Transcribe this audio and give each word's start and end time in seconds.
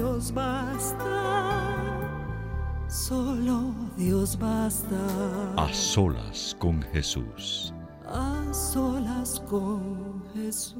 Dios 0.00 0.32
basta, 0.32 2.08
solo 2.88 3.74
Dios 3.98 4.38
basta. 4.38 4.96
A 5.56 5.70
solas 5.74 6.56
con 6.58 6.80
Jesús. 6.80 7.74
A 8.06 8.50
solas 8.54 9.40
con 9.40 10.24
Jesús. 10.32 10.78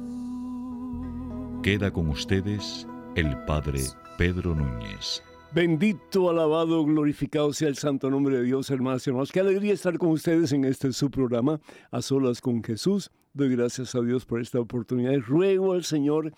Queda 1.61 1.91
con 1.91 2.09
ustedes 2.09 2.87
el 3.15 3.37
Padre 3.45 3.81
Pedro 4.17 4.55
Núñez. 4.55 5.21
Bendito, 5.53 6.31
alabado, 6.31 6.83
glorificado 6.83 7.53
sea 7.53 7.67
el 7.67 7.77
santo 7.77 8.09
nombre 8.09 8.37
de 8.37 8.43
Dios, 8.43 8.71
hermanos 8.71 9.05
y 9.05 9.11
hermanos. 9.11 9.31
Qué 9.31 9.41
alegría 9.41 9.73
estar 9.73 9.99
con 9.99 10.09
ustedes 10.09 10.51
en 10.51 10.65
este 10.65 10.91
su 10.93 11.11
programa, 11.11 11.59
A 11.91 12.01
Solas 12.01 12.41
con 12.41 12.63
Jesús. 12.63 13.11
Doy 13.33 13.55
gracias 13.55 13.93
a 13.93 14.01
Dios 14.01 14.25
por 14.25 14.41
esta 14.41 14.59
oportunidad. 14.59 15.13
Ruego 15.19 15.73
al 15.73 15.83
Señor 15.83 16.33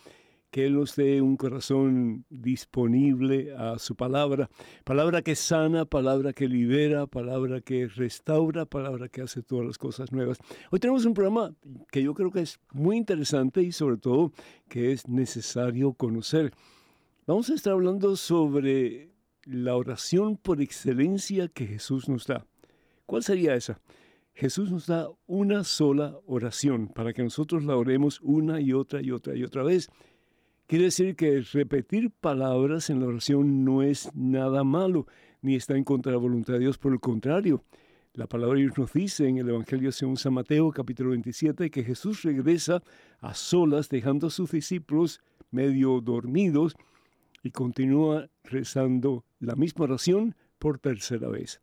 que 0.54 0.68
Él 0.68 0.76
nos 0.76 0.96
dé 0.96 1.20
un 1.20 1.36
corazón 1.36 2.26
disponible 2.30 3.56
a 3.58 3.80
su 3.80 3.96
palabra. 3.96 4.52
Palabra 4.84 5.24
que 5.24 5.34
sana, 5.36 5.84
palabra 5.84 6.32
que 6.32 6.48
libera, 6.48 7.08
palabra 7.08 7.60
que 7.62 7.88
restaura, 7.88 8.68
palabra 8.68 9.10
que 9.10 9.24
hace 9.24 9.42
todas 9.42 9.66
las 9.66 9.80
cosas 9.80 10.12
nuevas. 10.12 10.38
Hoy 10.70 10.80
tenemos 10.80 11.06
un 11.06 11.16
programa 11.16 11.56
que 11.92 12.04
yo 12.04 12.14
creo 12.14 12.30
que 12.30 12.42
es 12.42 12.60
muy 12.72 12.98
interesante 12.98 13.64
y 13.64 13.72
sobre 13.72 13.98
todo 13.98 14.32
que 14.70 14.92
es 14.92 15.08
necesario 15.08 15.94
conocer. 15.94 16.54
Vamos 17.26 17.50
a 17.50 17.56
estar 17.56 17.74
hablando 17.74 18.16
sobre 18.16 19.10
la 19.46 19.76
oración 19.76 20.38
por 20.38 20.62
excelencia 20.62 21.48
que 21.48 21.66
Jesús 21.66 22.08
nos 22.08 22.28
da. 22.28 22.46
¿Cuál 23.08 23.24
sería 23.24 23.56
esa? 23.56 23.82
Jesús 24.36 24.72
nos 24.72 24.86
da 24.86 25.10
una 25.26 25.64
sola 25.64 26.16
oración 26.28 26.90
para 26.90 27.12
que 27.12 27.24
nosotros 27.24 27.64
la 27.64 27.76
oremos 27.76 28.20
una 28.22 28.62
y 28.62 28.72
otra 28.74 29.02
y 29.02 29.10
otra 29.10 29.36
y 29.36 29.44
otra 29.44 29.64
vez. 29.64 29.90
Quiere 30.74 30.86
decir 30.86 31.16
que 31.16 31.40
repetir 31.42 32.10
palabras 32.10 32.90
en 32.90 33.00
la 33.00 33.06
oración 33.06 33.64
no 33.64 33.84
es 33.84 34.10
nada 34.16 34.64
malo, 34.64 35.06
ni 35.44 35.54
está 35.54 35.78
en 35.78 35.84
contra 35.84 36.12
de 36.12 36.18
la 36.18 36.22
voluntad 36.24 36.54
de 36.54 36.62
Dios, 36.62 36.80
por 36.80 36.94
el 36.94 37.00
contrario. 37.00 37.64
La 38.16 38.26
palabra 38.26 38.56
de 38.56 38.62
Dios 38.62 38.78
nos 38.80 38.92
dice 38.92 39.28
en 39.28 39.38
el 39.38 39.50
Evangelio 39.50 39.92
según 39.92 40.18
San 40.18 40.34
Mateo, 40.34 40.72
capítulo 40.72 41.12
27, 41.12 41.70
que 41.70 41.84
Jesús 41.84 42.24
regresa 42.24 42.82
a 43.20 43.36
solas, 43.36 43.88
dejando 43.88 44.26
a 44.26 44.32
sus 44.32 44.50
discípulos 44.50 45.22
medio 45.52 46.02
dormidos, 46.02 46.76
y 47.44 47.52
continúa 47.52 48.32
rezando 48.44 49.26
la 49.40 49.54
misma 49.54 49.84
oración 49.84 50.36
por 50.58 50.80
tercera 50.80 51.30
vez. 51.30 51.62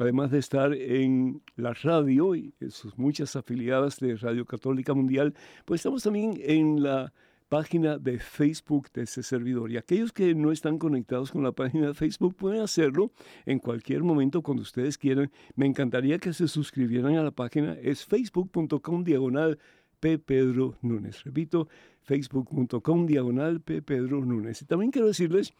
además 0.00 0.30
de 0.30 0.38
estar 0.38 0.72
en 0.72 1.42
la 1.56 1.74
radio 1.74 2.34
y 2.34 2.54
en 2.58 2.70
sus 2.70 2.96
muchas 2.96 3.36
afiliadas 3.36 4.00
de 4.00 4.16
Radio 4.16 4.46
Católica 4.46 4.94
Mundial, 4.94 5.34
pues 5.66 5.80
estamos 5.80 6.02
también 6.02 6.40
en 6.42 6.82
la 6.82 7.12
página 7.50 7.98
de 7.98 8.18
Facebook 8.18 8.88
de 8.94 9.02
ese 9.02 9.22
servidor. 9.22 9.70
Y 9.70 9.76
aquellos 9.76 10.12
que 10.12 10.34
no 10.34 10.52
están 10.52 10.78
conectados 10.78 11.32
con 11.32 11.42
la 11.42 11.52
página 11.52 11.88
de 11.88 11.94
Facebook 11.94 12.34
pueden 12.34 12.62
hacerlo 12.62 13.12
en 13.44 13.58
cualquier 13.58 14.02
momento 14.02 14.40
cuando 14.40 14.62
ustedes 14.62 14.96
quieran. 14.96 15.30
Me 15.54 15.66
encantaría 15.66 16.18
que 16.18 16.32
se 16.32 16.48
suscribieran 16.48 17.16
a 17.16 17.22
la 17.22 17.32
página. 17.32 17.74
Es 17.74 18.06
facebook.com 18.06 19.04
diagonal 19.04 19.58
P. 19.98 20.18
Pedro 20.18 20.78
Núñez. 20.80 21.24
Repito, 21.24 21.68
facebook.com 22.04 23.04
diagonal 23.04 23.60
P. 23.60 23.82
Pedro 23.82 24.24
Núñez. 24.24 24.62
Y 24.62 24.64
también 24.64 24.92
quiero 24.92 25.08
decirles, 25.08 25.52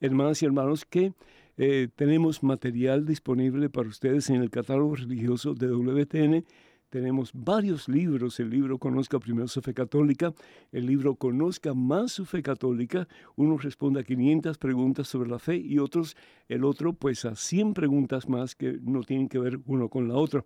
hermanas 0.00 0.42
y 0.42 0.46
hermanos, 0.46 0.84
que 0.84 1.12
eh, 1.56 1.88
tenemos 1.94 2.42
material 2.42 3.06
disponible 3.06 3.70
para 3.70 3.88
ustedes 3.88 4.30
en 4.30 4.36
el 4.36 4.50
catálogo 4.50 4.96
religioso 4.96 5.54
de 5.54 5.68
WTN. 5.68 6.44
Tenemos 6.90 7.32
varios 7.32 7.88
libros, 7.88 8.38
el 8.38 8.50
libro 8.50 8.78
Conozca 8.78 9.18
primero 9.18 9.48
su 9.48 9.60
fe 9.60 9.74
católica, 9.74 10.32
el 10.70 10.86
libro 10.86 11.16
Conozca 11.16 11.74
más 11.74 12.12
su 12.12 12.24
fe 12.24 12.40
católica, 12.40 13.08
uno 13.34 13.58
responde 13.58 14.00
a 14.00 14.04
500 14.04 14.58
preguntas 14.58 15.08
sobre 15.08 15.28
la 15.28 15.40
fe 15.40 15.56
y 15.56 15.78
otros, 15.78 16.16
el 16.48 16.62
otro 16.64 16.92
pues 16.92 17.24
a 17.24 17.34
100 17.34 17.74
preguntas 17.74 18.28
más 18.28 18.54
que 18.54 18.78
no 18.80 19.02
tienen 19.02 19.28
que 19.28 19.40
ver 19.40 19.58
uno 19.66 19.88
con 19.88 20.06
la 20.06 20.14
otra. 20.14 20.44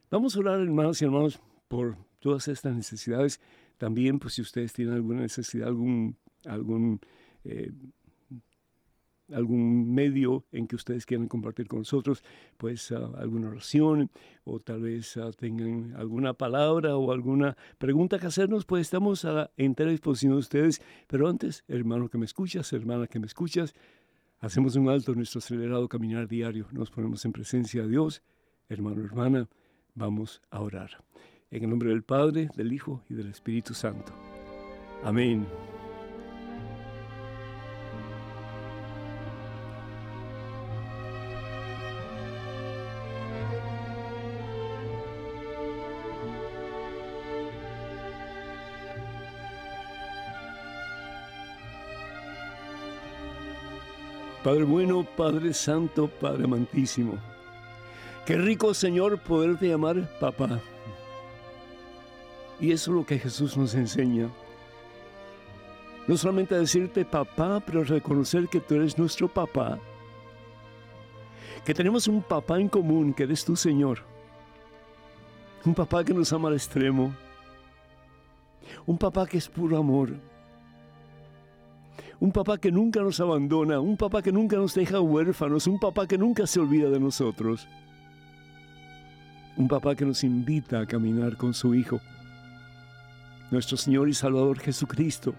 Vamos 0.09 0.35
a 0.35 0.39
orar, 0.39 0.59
hermanos 0.59 1.01
y 1.01 1.05
hermanos, 1.05 1.39
por 1.67 1.97
todas 2.19 2.47
estas 2.47 2.75
necesidades. 2.75 3.39
También, 3.77 4.19
pues 4.19 4.35
si 4.35 4.41
ustedes 4.41 4.73
tienen 4.73 4.95
alguna 4.95 5.21
necesidad, 5.21 5.67
algún, 5.67 6.17
algún, 6.45 6.99
eh, 7.43 7.71
algún 9.31 9.93
medio 9.93 10.45
en 10.51 10.67
que 10.67 10.75
ustedes 10.75 11.05
quieran 11.05 11.27
compartir 11.27 11.67
con 11.67 11.79
nosotros, 11.79 12.23
pues 12.57 12.91
ah, 12.91 13.11
alguna 13.17 13.49
oración 13.49 14.09
o 14.45 14.59
tal 14.59 14.81
vez 14.81 15.17
ah, 15.17 15.31
tengan 15.37 15.93
alguna 15.95 16.33
palabra 16.33 16.95
o 16.97 17.11
alguna 17.11 17.57
pregunta 17.77 18.17
que 18.17 18.27
hacernos, 18.27 18.65
pues 18.65 18.81
estamos 18.81 19.25
a 19.25 19.51
entera 19.57 19.91
disposición 19.91 20.33
de 20.33 20.39
ustedes. 20.39 20.81
Pero 21.07 21.27
antes, 21.27 21.63
hermano 21.67 22.09
que 22.09 22.17
me 22.17 22.25
escuchas, 22.25 22.71
hermana 22.73 23.07
que 23.07 23.19
me 23.19 23.27
escuchas, 23.27 23.75
hacemos 24.39 24.75
un 24.75 24.89
alto 24.89 25.11
en 25.11 25.17
nuestro 25.17 25.39
acelerado 25.39 25.87
caminar 25.87 26.27
diario. 26.27 26.67
Nos 26.71 26.91
ponemos 26.91 27.23
en 27.25 27.31
presencia 27.31 27.83
de 27.83 27.89
Dios, 27.89 28.21
hermano, 28.69 29.03
hermana 29.03 29.47
Vamos 29.97 30.43
a 30.51 30.61
orar. 30.61 31.03
En 31.49 31.63
el 31.63 31.71
nombre 31.71 31.89
del 31.89 32.03
Padre, 32.03 32.51
del 32.55 32.71
Hijo 32.71 33.01
y 33.09 33.15
del 33.15 33.29
Espíritu 33.29 33.73
Santo. 33.73 34.13
Amén. 35.03 35.47
Padre 54.47 54.63
bueno, 54.63 55.05
Padre 55.17 55.53
Santo, 55.53 56.07
Padre 56.07 56.45
amantísimo. 56.45 57.17
Qué 58.25 58.37
rico, 58.37 58.73
Señor, 58.73 59.19
poderte 59.19 59.67
llamar 59.67 60.09
papá. 60.21 60.61
Y 62.57 62.71
eso 62.71 62.91
es 62.91 62.95
lo 62.95 63.05
que 63.05 63.19
Jesús 63.19 63.57
nos 63.57 63.75
enseña. 63.75 64.29
No 66.07 66.15
solamente 66.15 66.55
decirte 66.55 67.03
papá, 67.03 67.59
pero 67.59 67.83
reconocer 67.83 68.47
que 68.47 68.61
tú 68.61 68.75
eres 68.75 68.97
nuestro 68.97 69.27
papá. 69.27 69.79
Que 71.65 71.73
tenemos 71.73 72.07
un 72.07 72.21
papá 72.21 72.57
en 72.57 72.69
común, 72.69 73.13
que 73.13 73.23
eres 73.23 73.43
tu 73.43 73.57
Señor. 73.57 73.99
Un 75.65 75.75
papá 75.75 76.05
que 76.05 76.13
nos 76.13 76.31
ama 76.31 76.47
al 76.47 76.55
extremo. 76.55 77.13
Un 78.85 78.97
papá 78.97 79.27
que 79.27 79.39
es 79.39 79.49
puro 79.49 79.77
amor. 79.77 80.13
Un 82.19 82.31
papá 82.31 82.57
que 82.57 82.71
nunca 82.71 83.01
nos 83.01 83.19
abandona. 83.19 83.79
Un 83.79 83.97
papá 83.97 84.21
que 84.21 84.31
nunca 84.31 84.57
nos 84.57 84.73
deja 84.73 84.99
huérfanos. 84.99 85.67
Un 85.67 85.79
papá 85.79 86.07
que 86.07 86.17
nunca 86.17 86.47
se 86.47 86.59
olvida 86.59 86.89
de 86.89 86.99
nosotros. 86.99 87.67
Un 89.55 89.67
papá 89.67 89.95
que 89.95 90.05
nos 90.05 90.23
invita 90.23 90.79
a 90.79 90.85
caminar 90.85 91.35
con 91.35 91.53
su 91.53 91.73
Hijo, 91.73 91.99
nuestro 93.49 93.75
Señor 93.75 94.07
y 94.07 94.13
Salvador 94.13 94.59
Jesucristo, 94.59 95.33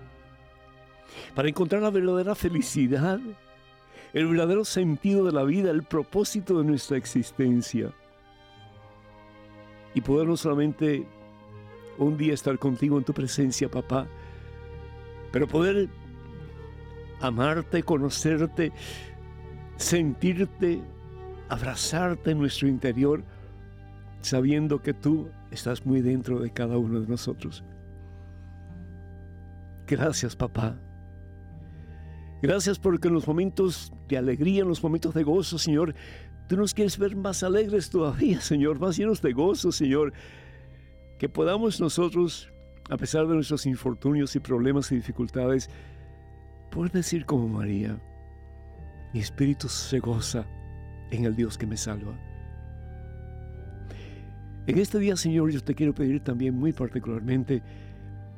para 1.36 1.48
encontrar 1.48 1.82
la 1.82 1.90
verdadera 1.90 2.34
felicidad, 2.34 3.20
el 4.12 4.26
verdadero 4.26 4.64
sentido 4.64 5.24
de 5.24 5.30
la 5.30 5.44
vida, 5.44 5.70
el 5.70 5.84
propósito 5.84 6.58
de 6.58 6.64
nuestra 6.64 6.96
existencia. 6.96 7.92
Y 9.94 10.00
poder 10.00 10.26
no 10.26 10.36
solamente 10.36 11.06
un 11.96 12.16
día 12.16 12.34
estar 12.34 12.58
contigo 12.58 12.98
en 12.98 13.04
tu 13.04 13.12
presencia, 13.12 13.70
papá, 13.70 14.08
pero 15.30 15.46
poder 15.46 15.88
amarte, 17.20 17.82
conocerte, 17.82 18.72
sentirte, 19.76 20.80
abrazarte 21.48 22.32
en 22.32 22.38
nuestro 22.38 22.68
interior 22.68 23.24
sabiendo 24.20 24.82
que 24.82 24.94
tú 24.94 25.28
estás 25.50 25.86
muy 25.86 26.00
dentro 26.00 26.40
de 26.40 26.50
cada 26.50 26.76
uno 26.76 27.00
de 27.00 27.06
nosotros. 27.06 27.64
Gracias, 29.86 30.36
papá. 30.36 30.76
Gracias 32.42 32.78
porque 32.78 33.08
en 33.08 33.14
los 33.14 33.26
momentos 33.26 33.92
de 34.08 34.18
alegría, 34.18 34.62
en 34.62 34.68
los 34.68 34.82
momentos 34.82 35.14
de 35.14 35.22
gozo, 35.22 35.58
Señor, 35.58 35.94
tú 36.46 36.56
nos 36.56 36.74
quieres 36.74 36.98
ver 36.98 37.16
más 37.16 37.42
alegres 37.42 37.90
todavía, 37.90 38.40
Señor, 38.40 38.78
más 38.78 38.96
llenos 38.96 39.22
de 39.22 39.32
gozo, 39.32 39.72
Señor. 39.72 40.12
Que 41.18 41.28
podamos 41.28 41.80
nosotros, 41.80 42.48
a 42.90 42.96
pesar 42.96 43.26
de 43.26 43.34
nuestros 43.34 43.66
infortunios 43.66 44.36
y 44.36 44.40
problemas 44.40 44.92
y 44.92 44.96
dificultades, 44.96 45.68
poder 46.78 46.92
decir 46.92 47.26
como 47.26 47.48
María, 47.48 47.98
mi 49.12 49.18
espíritu 49.18 49.68
se 49.68 49.98
goza 49.98 50.46
en 51.10 51.24
el 51.24 51.34
Dios 51.34 51.58
que 51.58 51.66
me 51.66 51.76
salva. 51.76 52.16
En 54.68 54.78
este 54.78 55.00
día, 55.00 55.16
Señor, 55.16 55.50
yo 55.50 55.60
te 55.60 55.74
quiero 55.74 55.92
pedir 55.92 56.22
también 56.22 56.54
muy 56.54 56.72
particularmente 56.72 57.64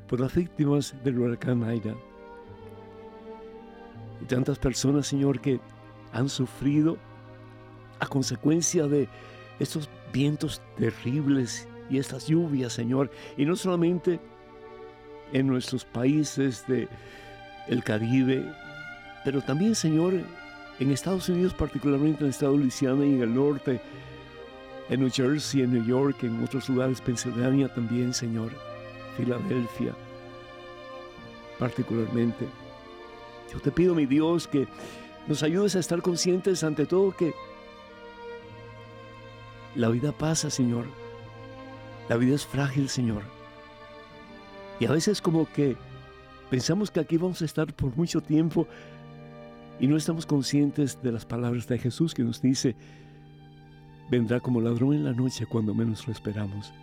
por 0.07 0.19
las 0.19 0.33
víctimas 0.33 0.95
del 1.03 1.19
huracán 1.19 1.63
Aida. 1.63 1.95
Y 4.23 4.25
tantas 4.25 4.57
personas, 4.57 5.05
Señor, 5.05 5.39
que 5.39 5.59
han 6.11 6.27
sufrido 6.27 6.97
a 7.99 8.07
consecuencia 8.07 8.87
de 8.87 9.07
estos 9.59 9.87
vientos 10.11 10.63
terribles 10.79 11.67
y 11.91 11.99
estas 11.99 12.25
lluvias, 12.25 12.73
Señor. 12.73 13.11
Y 13.37 13.45
no 13.45 13.55
solamente 13.55 14.19
en 15.31 15.45
nuestros 15.45 15.85
países 15.85 16.65
del 16.67 16.89
el 17.67 17.83
Caribe, 17.83 18.45
pero 19.23 19.41
también, 19.41 19.75
Señor, 19.75 20.13
en 20.79 20.91
Estados 20.91 21.29
Unidos, 21.29 21.53
particularmente 21.53 22.19
en 22.21 22.25
el 22.25 22.29
estado 22.31 22.53
de 22.53 22.59
Luisiana 22.59 23.05
y 23.05 23.13
en 23.13 23.21
el 23.21 23.33
norte, 23.33 23.81
en 24.89 24.99
New 24.99 25.11
Jersey, 25.11 25.61
en 25.61 25.73
New 25.73 25.85
York, 25.85 26.23
en 26.23 26.43
otros 26.43 26.67
lugares, 26.69 26.99
Pensilvania 27.01 27.73
también, 27.73 28.13
Señor, 28.13 28.51
Filadelfia, 29.15 29.93
particularmente. 31.59 32.47
Yo 33.53 33.59
te 33.59 33.71
pido, 33.71 33.93
mi 33.93 34.05
Dios, 34.05 34.47
que 34.47 34.67
nos 35.27 35.43
ayudes 35.43 35.75
a 35.75 35.79
estar 35.79 36.01
conscientes 36.01 36.63
ante 36.63 36.85
todo 36.85 37.15
que 37.15 37.33
la 39.75 39.89
vida 39.89 40.11
pasa, 40.11 40.49
Señor. 40.49 40.85
La 42.09 42.17
vida 42.17 42.35
es 42.35 42.45
frágil, 42.45 42.89
Señor. 42.89 43.23
Y 44.79 44.85
a 44.85 44.91
veces 44.91 45.21
como 45.21 45.49
que 45.51 45.77
pensamos 46.51 46.91
que 46.91 46.99
aquí 46.99 47.15
vamos 47.15 47.41
a 47.41 47.45
estar 47.45 47.73
por 47.73 47.95
mucho 47.95 48.19
tiempo 48.19 48.67
y 49.79 49.87
no 49.87 49.95
estamos 49.95 50.25
conscientes 50.25 51.01
de 51.01 51.13
las 51.13 51.25
palabras 51.25 51.65
de 51.65 51.79
Jesús 51.79 52.13
que 52.13 52.23
nos 52.23 52.41
dice, 52.41 52.75
vendrá 54.11 54.41
como 54.41 54.59
ladrón 54.59 54.93
en 54.93 55.05
la 55.05 55.13
noche 55.13 55.45
cuando 55.45 55.73
menos 55.73 56.05
lo 56.05 56.11
esperamos. 56.11 56.73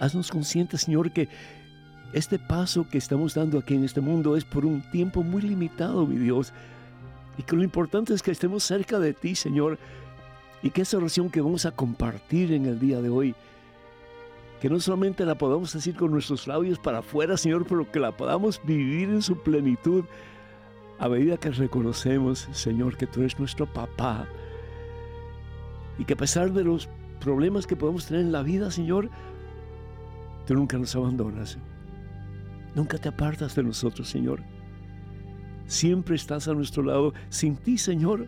Haznos 0.00 0.30
conscientes, 0.30 0.80
Señor, 0.80 1.12
que 1.12 1.28
este 2.14 2.38
paso 2.38 2.88
que 2.88 2.96
estamos 2.96 3.34
dando 3.34 3.58
aquí 3.58 3.74
en 3.74 3.84
este 3.84 4.00
mundo 4.00 4.38
es 4.38 4.44
por 4.44 4.64
un 4.64 4.80
tiempo 4.90 5.22
muy 5.22 5.42
limitado, 5.42 6.06
mi 6.06 6.16
Dios. 6.16 6.54
Y 7.36 7.42
que 7.42 7.56
lo 7.56 7.62
importante 7.62 8.14
es 8.14 8.22
que 8.22 8.30
estemos 8.30 8.64
cerca 8.64 8.98
de 8.98 9.12
ti, 9.12 9.34
Señor. 9.34 9.78
Y 10.62 10.70
que 10.70 10.80
esa 10.80 10.96
oración 10.96 11.28
que 11.28 11.42
vamos 11.42 11.66
a 11.66 11.72
compartir 11.72 12.52
en 12.52 12.64
el 12.64 12.80
día 12.80 13.02
de 13.02 13.10
hoy, 13.10 13.34
que 14.60 14.68
no 14.68 14.80
solamente 14.80 15.24
la 15.24 15.38
podamos 15.38 15.72
decir 15.72 15.94
con 15.94 16.10
nuestros 16.10 16.46
labios 16.46 16.78
para 16.78 16.98
afuera, 16.98 17.36
Señor, 17.36 17.64
pero 17.66 17.90
que 17.90 18.00
la 18.00 18.16
podamos 18.16 18.60
vivir 18.64 19.08
en 19.08 19.22
su 19.22 19.36
plenitud 19.36 20.04
a 20.98 21.08
medida 21.08 21.36
que 21.36 21.50
reconocemos, 21.50 22.48
Señor, 22.52 22.96
que 22.96 23.06
tú 23.06 23.20
eres 23.20 23.38
nuestro 23.38 23.66
papá. 23.72 24.26
Y 25.96 26.04
que 26.04 26.14
a 26.14 26.16
pesar 26.16 26.52
de 26.52 26.64
los 26.64 26.88
problemas 27.20 27.66
que 27.66 27.76
podemos 27.76 28.06
tener 28.06 28.22
en 28.22 28.32
la 28.32 28.42
vida, 28.42 28.70
Señor, 28.70 29.10
tú 30.46 30.54
nunca 30.54 30.76
nos 30.76 30.94
abandonas. 30.96 31.56
Nunca 32.74 32.98
te 32.98 33.08
apartas 33.08 33.54
de 33.54 33.62
nosotros, 33.62 34.08
Señor. 34.08 34.42
Siempre 35.66 36.16
estás 36.16 36.48
a 36.48 36.54
nuestro 36.54 36.82
lado. 36.82 37.14
Sin 37.28 37.56
ti, 37.56 37.78
Señor, 37.78 38.26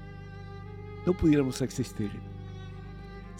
no 1.06 1.12
pudiéramos 1.12 1.60
existir. 1.62 2.10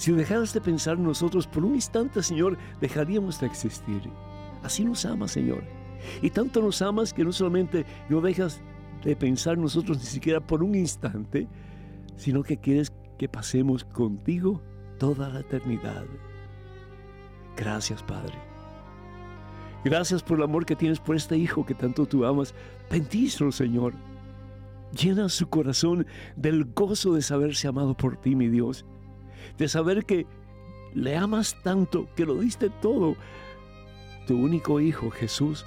Si 0.00 0.12
dejaras 0.12 0.54
de 0.54 0.62
pensar 0.62 0.96
en 0.96 1.04
nosotros 1.04 1.46
por 1.46 1.62
un 1.62 1.74
instante, 1.74 2.22
Señor, 2.22 2.56
dejaríamos 2.80 3.38
de 3.38 3.46
existir. 3.46 4.00
Así 4.62 4.82
nos 4.82 5.04
amas, 5.04 5.32
Señor. 5.32 5.62
Y 6.22 6.30
tanto 6.30 6.62
nos 6.62 6.80
amas 6.80 7.12
que 7.12 7.22
no 7.22 7.32
solamente 7.32 7.84
no 8.08 8.22
dejas 8.22 8.62
de 9.04 9.14
pensar 9.14 9.56
en 9.56 9.60
nosotros 9.60 9.98
ni 9.98 10.04
siquiera 10.04 10.40
por 10.40 10.62
un 10.62 10.74
instante, 10.74 11.46
sino 12.16 12.42
que 12.42 12.56
quieres 12.56 12.90
que 13.18 13.28
pasemos 13.28 13.84
contigo 13.84 14.62
toda 14.98 15.28
la 15.28 15.40
eternidad. 15.40 16.06
Gracias, 17.54 18.02
Padre. 18.02 18.38
Gracias 19.84 20.22
por 20.22 20.38
el 20.38 20.44
amor 20.44 20.64
que 20.64 20.76
tienes 20.76 20.98
por 20.98 21.14
este 21.14 21.36
hijo 21.36 21.66
que 21.66 21.74
tanto 21.74 22.06
tú 22.06 22.24
amas. 22.24 22.54
Bendícelo, 22.90 23.52
Señor. 23.52 23.92
Llena 24.98 25.28
su 25.28 25.50
corazón 25.50 26.06
del 26.36 26.64
gozo 26.72 27.12
de 27.12 27.20
saberse 27.20 27.68
amado 27.68 27.94
por 27.94 28.16
ti, 28.16 28.34
mi 28.34 28.48
Dios. 28.48 28.86
De 29.58 29.68
saber 29.68 30.04
que 30.04 30.26
le 30.94 31.16
amas 31.16 31.56
tanto, 31.62 32.08
que 32.14 32.26
lo 32.26 32.34
diste 32.34 32.70
todo, 32.82 33.16
tu 34.26 34.36
único 34.36 34.80
hijo, 34.80 35.10
Jesús, 35.10 35.64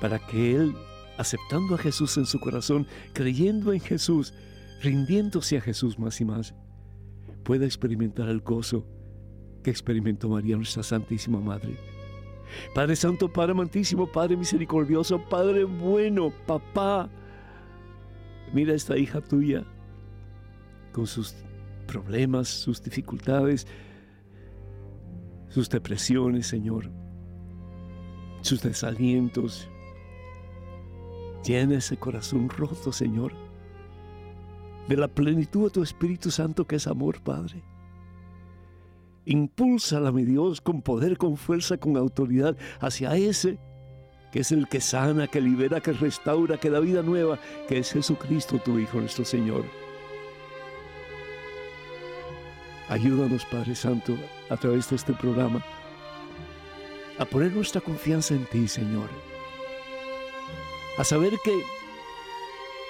para 0.00 0.18
que 0.18 0.56
Él, 0.56 0.74
aceptando 1.16 1.74
a 1.74 1.78
Jesús 1.78 2.16
en 2.16 2.26
su 2.26 2.38
corazón, 2.40 2.86
creyendo 3.12 3.72
en 3.72 3.80
Jesús, 3.80 4.34
rindiéndose 4.82 5.56
a 5.56 5.60
Jesús 5.60 5.98
más 5.98 6.20
y 6.20 6.24
más, 6.24 6.54
pueda 7.44 7.64
experimentar 7.64 8.28
el 8.28 8.40
gozo 8.40 8.86
que 9.62 9.70
experimentó 9.70 10.28
María, 10.28 10.56
nuestra 10.56 10.82
Santísima 10.82 11.40
Madre. 11.40 11.76
Padre 12.74 12.96
Santo, 12.96 13.30
Padre 13.30 13.52
amantísimo, 13.52 14.06
Padre 14.06 14.36
misericordioso, 14.36 15.20
Padre 15.28 15.64
bueno, 15.64 16.32
papá. 16.46 17.10
Mira 18.52 18.74
esta 18.74 18.96
hija 18.96 19.20
tuya 19.20 19.64
con 20.92 21.06
sus 21.06 21.34
problemas, 21.88 22.46
sus 22.46 22.80
dificultades, 22.80 23.66
sus 25.48 25.68
depresiones, 25.68 26.46
Señor, 26.46 26.92
sus 28.42 28.62
desalientos. 28.62 29.68
Llena 31.44 31.78
ese 31.78 31.96
corazón 31.96 32.48
roto, 32.48 32.92
Señor, 32.92 33.32
de 34.86 34.96
la 34.96 35.08
plenitud 35.08 35.64
de 35.64 35.70
tu 35.70 35.82
Espíritu 35.82 36.30
Santo 36.30 36.64
que 36.64 36.76
es 36.76 36.86
amor, 36.86 37.20
Padre. 37.22 37.64
Impúlsala, 39.24 40.12
mi 40.12 40.24
Dios, 40.24 40.60
con 40.60 40.82
poder, 40.82 41.18
con 41.18 41.36
fuerza, 41.36 41.76
con 41.78 41.96
autoridad 41.96 42.56
hacia 42.80 43.16
ese 43.16 43.58
que 44.32 44.40
es 44.40 44.52
el 44.52 44.68
que 44.68 44.80
sana, 44.80 45.26
que 45.26 45.40
libera, 45.40 45.80
que 45.80 45.92
restaura, 45.92 46.58
que 46.58 46.68
da 46.68 46.80
vida 46.80 47.02
nueva, 47.02 47.38
que 47.66 47.78
es 47.78 47.92
Jesucristo, 47.92 48.60
tu 48.62 48.78
Hijo, 48.78 49.00
nuestro 49.00 49.24
Señor. 49.24 49.64
Ayúdanos, 52.88 53.44
Padre 53.44 53.74
Santo, 53.74 54.16
a 54.48 54.56
través 54.56 54.88
de 54.88 54.96
este 54.96 55.12
programa, 55.12 55.62
a 57.18 57.24
poner 57.26 57.52
nuestra 57.52 57.82
confianza 57.82 58.32
en 58.32 58.46
ti, 58.46 58.66
Señor. 58.66 59.10
A 60.96 61.04
saber 61.04 61.34
que 61.44 61.60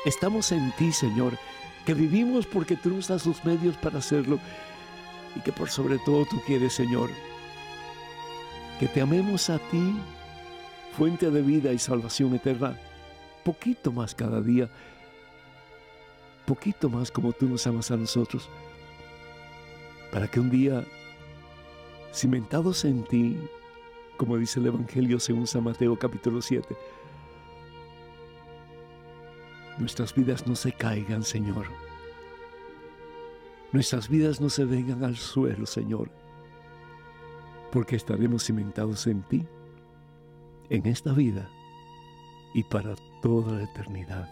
estamos 0.04 0.52
en 0.52 0.70
ti, 0.76 0.92
Señor, 0.92 1.36
que 1.84 1.94
vivimos 1.94 2.46
porque 2.46 2.76
tú 2.76 2.90
nos 2.90 3.08
das 3.08 3.26
los 3.26 3.44
medios 3.44 3.76
para 3.76 3.98
hacerlo 3.98 4.38
y 5.34 5.40
que 5.40 5.50
por 5.50 5.68
sobre 5.68 5.98
todo 5.98 6.24
tú 6.26 6.40
quieres, 6.46 6.74
Señor, 6.74 7.10
que 8.78 8.86
te 8.86 9.00
amemos 9.00 9.50
a 9.50 9.58
ti, 9.58 9.96
fuente 10.96 11.28
de 11.28 11.42
vida 11.42 11.72
y 11.72 11.78
salvación 11.78 12.36
eterna, 12.36 12.78
poquito 13.44 13.90
más 13.90 14.14
cada 14.14 14.40
día, 14.40 14.70
poquito 16.46 16.88
más 16.88 17.10
como 17.10 17.32
tú 17.32 17.48
nos 17.48 17.66
amas 17.66 17.90
a 17.90 17.96
nosotros, 17.96 18.48
para 20.12 20.28
que 20.28 20.40
un 20.40 20.50
día, 20.50 20.84
cimentados 22.12 22.84
en 22.84 23.04
ti, 23.04 23.38
como 24.16 24.36
dice 24.36 24.60
el 24.60 24.66
Evangelio 24.66 25.20
según 25.20 25.46
San 25.46 25.64
Mateo 25.64 25.98
capítulo 25.98 26.42
7, 26.42 26.76
nuestras 29.78 30.14
vidas 30.14 30.46
no 30.46 30.56
se 30.56 30.72
caigan, 30.72 31.22
Señor 31.22 31.66
nuestras 33.72 34.08
vidas 34.08 34.40
no 34.40 34.48
se 34.48 34.64
vengan 34.64 35.04
al 35.04 35.16
suelo, 35.16 35.66
Señor, 35.66 36.10
porque 37.70 37.96
estaremos 37.96 38.44
cimentados 38.44 39.06
en 39.06 39.22
ti, 39.22 39.46
en 40.70 40.86
esta 40.86 41.12
vida 41.12 41.50
y 42.54 42.64
para 42.64 42.94
toda 43.22 43.52
la 43.52 43.64
eternidad. 43.64 44.28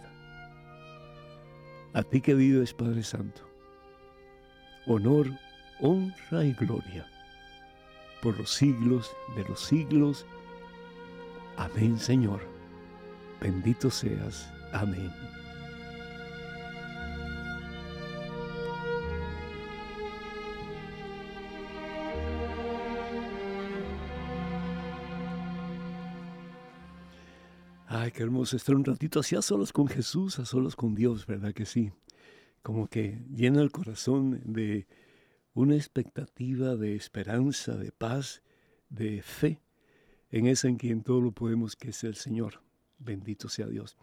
A 1.92 2.02
ti 2.02 2.20
que 2.20 2.34
vives, 2.34 2.72
Padre 2.72 3.02
Santo, 3.02 3.42
honor, 4.86 5.28
honra 5.80 6.44
y 6.44 6.52
gloria 6.52 7.06
por 8.22 8.38
los 8.38 8.50
siglos 8.50 9.10
de 9.36 9.44
los 9.44 9.60
siglos. 9.60 10.26
Amén, 11.56 11.98
Señor. 11.98 12.40
Bendito 13.40 13.90
seas. 13.90 14.52
Amén. 14.72 15.12
Ay, 27.88 28.10
qué 28.10 28.22
hermoso 28.22 28.56
estar 28.56 28.74
un 28.74 28.84
ratito 28.84 29.20
así 29.20 29.36
a 29.36 29.42
solas 29.42 29.72
con 29.72 29.86
Jesús, 29.86 30.38
a 30.38 30.44
solas 30.44 30.74
con 30.74 30.94
Dios, 30.94 31.26
¿verdad 31.26 31.54
que 31.54 31.64
sí? 31.64 31.92
Como 32.62 32.88
que 32.88 33.20
llena 33.32 33.62
el 33.62 33.70
corazón 33.70 34.42
de 34.44 34.86
una 35.56 35.74
expectativa 35.74 36.76
de 36.76 36.94
esperanza, 36.94 37.76
de 37.76 37.90
paz, 37.90 38.42
de 38.90 39.22
fe 39.22 39.62
en 40.30 40.46
ese 40.46 40.68
en 40.68 40.76
quien 40.76 41.02
todo 41.02 41.22
lo 41.22 41.32
podemos, 41.32 41.76
que 41.76 41.90
es 41.90 42.04
el 42.04 42.14
Señor. 42.14 42.60
Bendito 42.98 43.48
sea 43.48 43.66
Dios. 43.66 43.96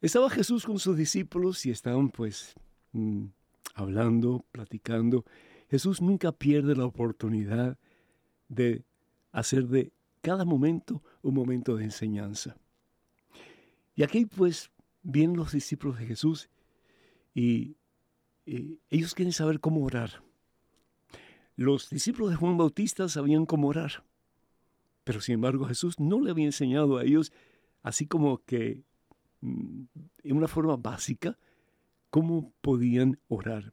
Estaba 0.00 0.30
Jesús 0.30 0.64
con 0.64 0.78
sus 0.78 0.96
discípulos 0.96 1.66
y 1.66 1.70
estaban 1.70 2.08
pues 2.08 2.54
mm, 2.92 3.26
hablando, 3.74 4.46
platicando. 4.52 5.26
Jesús 5.68 6.00
nunca 6.00 6.32
pierde 6.32 6.74
la 6.76 6.86
oportunidad 6.86 7.78
de 8.48 8.86
hacer 9.32 9.68
de 9.68 9.92
cada 10.22 10.46
momento 10.46 11.02
un 11.20 11.34
momento 11.34 11.76
de 11.76 11.84
enseñanza. 11.84 12.56
Y 13.94 14.02
aquí 14.02 14.24
pues 14.24 14.70
vienen 15.02 15.36
los 15.36 15.52
discípulos 15.52 15.98
de 15.98 16.06
Jesús 16.06 16.48
y, 17.36 17.76
ellos 18.88 19.14
quieren 19.14 19.32
saber 19.32 19.58
cómo 19.58 19.84
orar. 19.84 20.22
Los 21.56 21.90
discípulos 21.90 22.30
de 22.30 22.36
Juan 22.36 22.56
Bautista 22.56 23.08
sabían 23.08 23.44
cómo 23.44 23.66
orar, 23.66 24.04
pero 25.02 25.20
sin 25.20 25.34
embargo 25.34 25.66
Jesús 25.66 25.98
no 25.98 26.20
le 26.20 26.30
había 26.30 26.44
enseñado 26.44 26.96
a 26.96 27.02
ellos, 27.02 27.32
así 27.82 28.06
como 28.06 28.38
que 28.44 28.84
mm, 29.40 29.82
en 30.22 30.36
una 30.36 30.46
forma 30.46 30.76
básica, 30.76 31.36
cómo 32.10 32.52
podían 32.60 33.18
orar. 33.26 33.72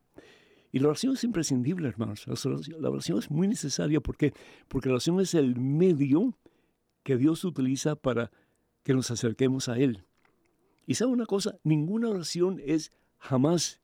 Y 0.72 0.80
la 0.80 0.88
oración 0.88 1.14
es 1.14 1.24
imprescindible, 1.24 1.88
hermanos. 1.88 2.26
La 2.26 2.90
oración 2.90 3.20
es 3.20 3.30
muy 3.30 3.48
necesaria. 3.48 4.02
¿Por 4.02 4.18
qué? 4.18 4.34
Porque 4.68 4.90
la 4.90 4.96
oración 4.96 5.20
es 5.20 5.36
el 5.36 5.56
medio 5.56 6.36
que 7.04 7.16
Dios 7.16 7.46
utiliza 7.46 7.96
para 7.96 8.32
que 8.82 8.96
nos 8.96 9.12
acerquemos 9.12 9.70
a 9.70 9.78
Él. 9.78 10.04
Y 10.88 10.96
sabe 10.96 11.12
una 11.12 11.28
cosa, 11.28 11.60
ninguna 11.64 12.10
oración 12.10 12.60
es 12.66 12.92
jamás 13.24 13.82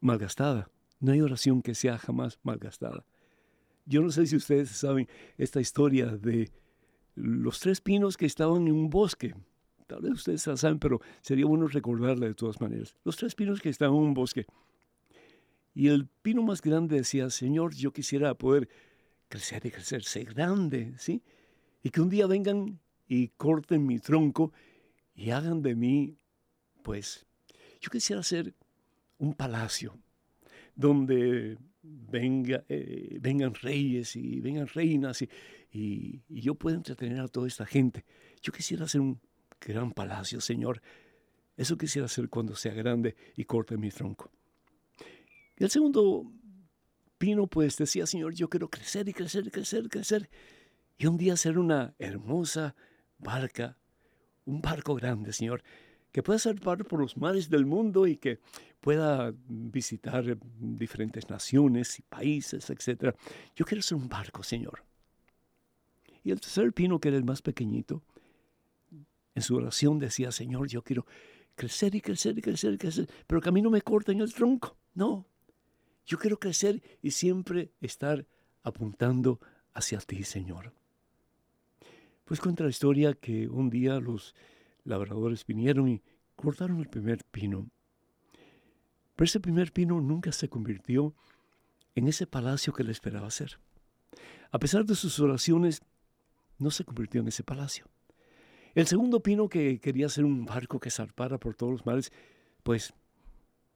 malgastada. 0.00 0.70
No 1.00 1.12
hay 1.12 1.20
oración 1.20 1.62
que 1.62 1.74
sea 1.74 1.98
jamás 1.98 2.38
malgastada. 2.42 3.04
Yo 3.86 4.02
no 4.02 4.10
sé 4.10 4.26
si 4.26 4.36
ustedes 4.36 4.70
saben 4.70 5.08
esta 5.36 5.60
historia 5.60 6.06
de 6.06 6.50
los 7.16 7.58
tres 7.58 7.80
pinos 7.80 8.16
que 8.16 8.26
estaban 8.26 8.66
en 8.68 8.72
un 8.72 8.88
bosque. 8.88 9.34
Tal 9.86 10.02
vez 10.02 10.12
ustedes 10.12 10.46
la 10.46 10.56
saben, 10.56 10.78
pero 10.78 11.00
sería 11.22 11.46
bueno 11.46 11.66
recordarla 11.66 12.26
de 12.26 12.34
todas 12.34 12.60
maneras. 12.60 12.94
Los 13.04 13.16
tres 13.16 13.34
pinos 13.34 13.60
que 13.60 13.68
estaban 13.68 13.96
en 13.96 14.02
un 14.02 14.14
bosque. 14.14 14.46
Y 15.74 15.88
el 15.88 16.06
pino 16.06 16.42
más 16.42 16.62
grande 16.62 16.96
decía, 16.96 17.30
Señor, 17.30 17.74
yo 17.74 17.92
quisiera 17.92 18.34
poder 18.34 18.68
crecer 19.28 19.66
y 19.66 19.70
crecer, 19.70 20.04
ser 20.04 20.26
grande, 20.26 20.94
¿sí? 20.98 21.22
Y 21.82 21.90
que 21.90 22.00
un 22.00 22.10
día 22.10 22.26
vengan 22.26 22.78
y 23.08 23.28
corten 23.28 23.86
mi 23.86 23.98
tronco 23.98 24.52
y 25.14 25.30
hagan 25.30 25.62
de 25.62 25.74
mí, 25.74 26.16
pues, 26.82 27.26
yo 27.80 27.90
quisiera 27.90 28.22
ser 28.22 28.54
un 29.18 29.34
palacio 29.34 29.98
donde 30.74 31.58
eh, 32.12 33.18
vengan 33.20 33.54
reyes 33.54 34.16
y 34.16 34.40
vengan 34.40 34.66
reinas 34.68 35.22
y, 35.22 35.28
yo 36.28 36.54
pueda 36.54 36.76
entretener 36.76 37.20
a 37.20 37.28
toda 37.28 37.46
esta 37.46 37.64
gente. 37.64 38.04
Yo 38.42 38.52
quisiera 38.52 38.84
hacer 38.84 39.00
un 39.00 39.20
gran 39.60 39.92
palacio, 39.92 40.40
Señor. 40.40 40.82
Eso 41.56 41.76
quisiera 41.76 42.06
hacer 42.06 42.28
cuando 42.28 42.56
sea 42.56 42.74
grande 42.74 43.14
y 43.36 43.44
corte 43.44 43.76
mi 43.76 43.90
tronco. 43.90 44.30
El 45.56 45.70
segundo 45.70 46.32
pino, 47.18 47.46
pues 47.46 47.76
decía, 47.76 48.06
Señor, 48.06 48.34
yo 48.34 48.48
quiero 48.48 48.68
crecer 48.68 49.08
y 49.08 49.12
crecer 49.12 49.46
y 49.46 49.50
crecer 49.50 49.84
y 49.84 49.88
crecer. 49.88 50.30
Y 50.96 51.06
un 51.06 51.16
día 51.16 51.34
hacer 51.34 51.58
una 51.58 51.94
hermosa 51.98 52.74
barca 53.18 53.76
un 54.44 54.60
barco 54.60 54.94
grande, 54.94 55.32
Señor, 55.32 55.62
que 56.12 56.22
pueda 56.22 56.38
zarpar 56.38 56.84
por 56.84 57.00
los 57.00 57.16
mares 57.16 57.48
del 57.48 57.66
mundo 57.66 58.06
y 58.06 58.16
que 58.16 58.38
pueda 58.80 59.32
visitar 59.48 60.38
diferentes 60.58 61.28
naciones 61.28 61.98
y 61.98 62.02
países, 62.02 62.70
etc. 62.70 63.14
Yo 63.54 63.64
quiero 63.64 63.82
ser 63.82 63.96
un 63.96 64.08
barco, 64.08 64.42
Señor. 64.42 64.82
Y 66.22 66.30
el 66.30 66.40
tercer 66.40 66.72
pino, 66.72 66.98
que 66.98 67.08
era 67.08 67.16
el 67.16 67.24
más 67.24 67.42
pequeñito, 67.42 68.02
en 69.34 69.42
su 69.42 69.56
oración 69.56 69.98
decía, 69.98 70.32
Señor, 70.32 70.68
yo 70.68 70.82
quiero 70.82 71.06
crecer 71.54 71.94
y 71.94 72.00
crecer 72.00 72.38
y 72.38 72.42
crecer 72.42 72.74
y 72.74 72.78
crecer, 72.78 73.08
pero 73.26 73.40
que 73.40 73.48
a 73.48 73.52
mí 73.52 73.62
no 73.62 73.70
me 73.70 73.82
corten 73.82 74.20
el 74.20 74.32
tronco. 74.32 74.76
No, 74.94 75.26
yo 76.06 76.18
quiero 76.18 76.38
crecer 76.38 76.82
y 77.02 77.12
siempre 77.12 77.70
estar 77.80 78.26
apuntando 78.62 79.40
hacia 79.72 79.98
ti, 80.00 80.24
Señor. 80.24 80.72
Pues 82.24 82.40
cuenta 82.40 82.64
la 82.64 82.70
historia 82.70 83.14
que 83.14 83.48
un 83.48 83.70
día 83.70 83.98
los 84.00 84.34
labradores 84.84 85.46
vinieron 85.46 85.88
y 85.88 86.02
cortaron 86.36 86.80
el 86.80 86.88
primer 86.88 87.24
pino. 87.24 87.68
Pero 89.16 89.26
ese 89.26 89.40
primer 89.40 89.72
pino 89.72 90.00
nunca 90.00 90.32
se 90.32 90.48
convirtió 90.48 91.14
en 91.94 92.08
ese 92.08 92.26
palacio 92.26 92.72
que 92.72 92.84
le 92.84 92.92
esperaba 92.92 93.26
hacer. 93.26 93.58
A 94.50 94.58
pesar 94.58 94.84
de 94.84 94.94
sus 94.94 95.20
oraciones, 95.20 95.82
no 96.58 96.70
se 96.70 96.84
convirtió 96.84 97.20
en 97.20 97.28
ese 97.28 97.42
palacio. 97.42 97.86
El 98.74 98.86
segundo 98.86 99.20
pino 99.20 99.48
que 99.48 99.80
quería 99.80 100.08
ser 100.08 100.24
un 100.24 100.44
barco 100.44 100.78
que 100.78 100.90
zarpara 100.90 101.38
por 101.38 101.56
todos 101.56 101.72
los 101.72 101.86
mares, 101.86 102.12
pues 102.62 102.94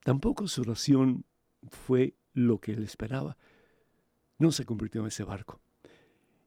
tampoco 0.04 0.46
su 0.46 0.62
oración 0.62 1.24
fue 1.68 2.14
lo 2.32 2.58
que 2.58 2.72
él 2.72 2.84
esperaba. 2.84 3.36
No 4.38 4.52
se 4.52 4.64
convirtió 4.64 5.00
en 5.00 5.08
ese 5.08 5.24
barco. 5.24 5.60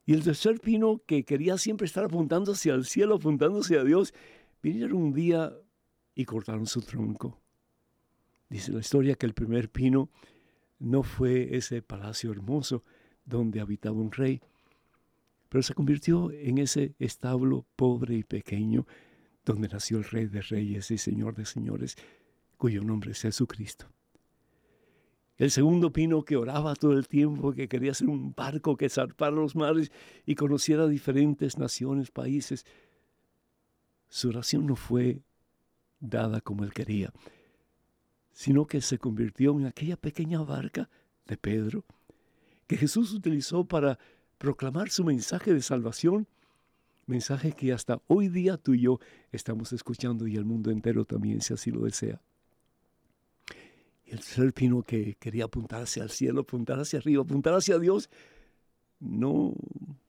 Y 0.06 0.14
el 0.14 0.24
tercer 0.24 0.62
pino, 0.62 1.02
que 1.06 1.26
quería 1.26 1.58
siempre 1.58 1.86
estar 1.86 2.06
apuntando 2.06 2.54
hacia 2.54 2.74
el 2.74 2.86
cielo, 2.86 3.16
apuntando 3.16 3.60
hacia 3.60 3.84
Dios, 3.84 4.14
vinieron 4.68 5.02
un 5.02 5.14
día 5.14 5.54
y 6.14 6.26
cortaron 6.26 6.66
su 6.66 6.82
tronco. 6.82 7.42
Dice 8.50 8.72
la 8.72 8.80
historia 8.80 9.16
que 9.16 9.26
el 9.26 9.34
primer 9.34 9.70
pino 9.70 10.10
no 10.80 11.04
fue 11.04 11.56
ese 11.56 11.82
palacio 11.82 12.32
hermoso 12.32 12.84
donde 13.26 13.62
habitaba 13.62 13.96
un 13.98 14.12
rey, 14.12 14.42
pero 15.50 15.62
se 15.64 15.74
convirtió 15.74 16.32
en 16.32 16.58
ese 16.58 16.96
establo 17.00 17.66
pobre 17.76 18.16
y 18.16 18.24
pequeño 18.24 18.86
donde 19.46 19.70
nació 19.70 20.00
el 20.00 20.04
rey 20.04 20.26
de 20.26 20.42
reyes 20.42 20.92
y 20.92 20.98
señor 20.98 21.36
de 21.36 21.46
señores, 21.46 21.96
cuyo 22.58 22.84
nombre 22.84 23.12
es 23.12 23.22
Jesucristo. 23.22 23.88
El 25.38 25.52
segundo 25.52 25.94
pino 25.94 26.26
que 26.26 26.36
oraba 26.36 26.76
todo 26.76 26.94
el 26.94 27.08
tiempo, 27.08 27.54
que 27.54 27.68
quería 27.68 27.94
ser 27.94 28.10
un 28.10 28.34
barco 28.34 28.76
que 28.76 28.90
zarpara 28.90 29.36
los 29.36 29.56
mares 29.56 29.92
y 30.26 30.36
conociera 30.36 30.88
diferentes 30.88 31.58
naciones, 31.58 32.10
países. 32.10 32.66
Su 34.10 34.30
oración 34.30 34.66
no 34.66 34.76
fue 34.76 35.22
dada 36.00 36.42
como 36.42 36.64
él 36.64 36.74
quería, 36.74 37.12
sino 38.32 38.66
que 38.68 38.82
se 38.82 38.98
convirtió 39.00 39.52
en 39.58 39.66
aquella 39.66 39.98
pequeña 39.98 40.42
barca 40.42 40.90
de 41.26 41.38
Pedro 41.38 41.86
que 42.68 42.78
Jesús 42.78 43.14
utilizó 43.14 43.66
para 43.66 43.98
proclamar 44.38 44.90
su 44.90 45.04
mensaje 45.04 45.54
de 45.54 45.62
salvación, 45.62 46.28
mensaje 47.06 47.54
que 47.54 47.72
hasta 47.72 48.02
hoy 48.08 48.28
día 48.28 48.58
tú 48.58 48.74
y 48.74 48.82
yo 48.82 49.00
estamos 49.32 49.72
escuchando 49.74 50.28
y 50.28 50.36
el 50.36 50.46
mundo 50.46 50.70
entero 50.70 51.06
también, 51.06 51.42
si 51.42 51.54
así 51.54 51.72
lo 51.72 51.86
desea. 51.86 52.22
Y 54.06 54.12
el 54.12 54.20
ser 54.22 54.54
pino 54.54 54.84
que 54.84 55.16
quería 55.16 55.46
apuntar 55.46 55.82
hacia 55.82 56.04
el 56.04 56.10
cielo, 56.10 56.42
apuntar 56.42 56.80
hacia 56.80 57.00
arriba, 57.00 57.24
apuntar 57.24 57.54
hacia 57.54 57.80
Dios, 57.80 58.10
no 59.00 59.54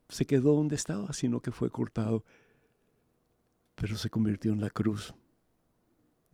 se 0.09 0.25
quedó 0.25 0.55
donde 0.55 0.77
estaba, 0.77 1.13
sino 1.13 1.41
que 1.41 1.53
fue 1.53 1.71
cortado. 1.71 2.25
Pero 3.81 3.97
se 3.97 4.11
convirtió 4.11 4.53
en 4.53 4.61
la 4.61 4.71
cruz, 4.71 5.15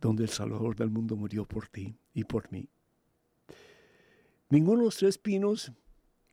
donde 0.01 0.23
el 0.23 0.29
Salvador 0.29 0.75
del 0.75 0.89
mundo 0.89 1.15
murió 1.15 1.45
por 1.45 1.67
ti 1.67 1.95
y 2.13 2.23
por 2.23 2.51
mí. 2.51 2.69
Ninguno 4.49 4.79
de 4.79 4.85
los 4.85 4.97
tres 4.97 5.19
pinos 5.19 5.71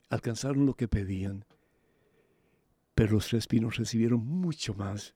alcanzaron 0.09 0.65
lo 0.65 0.75
que 0.75 0.89
pedían, 0.89 1.45
pero 2.95 3.13
los 3.13 3.29
tres 3.29 3.47
pinos 3.47 3.77
recibieron 3.77 4.25
mucho 4.27 4.75
más 4.75 5.15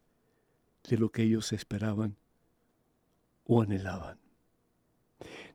de 0.88 0.98
lo 0.98 1.11
que 1.11 1.22
ellos 1.22 1.52
esperaban 1.52 2.16
o 3.44 3.62
anhelaban. 3.62 4.18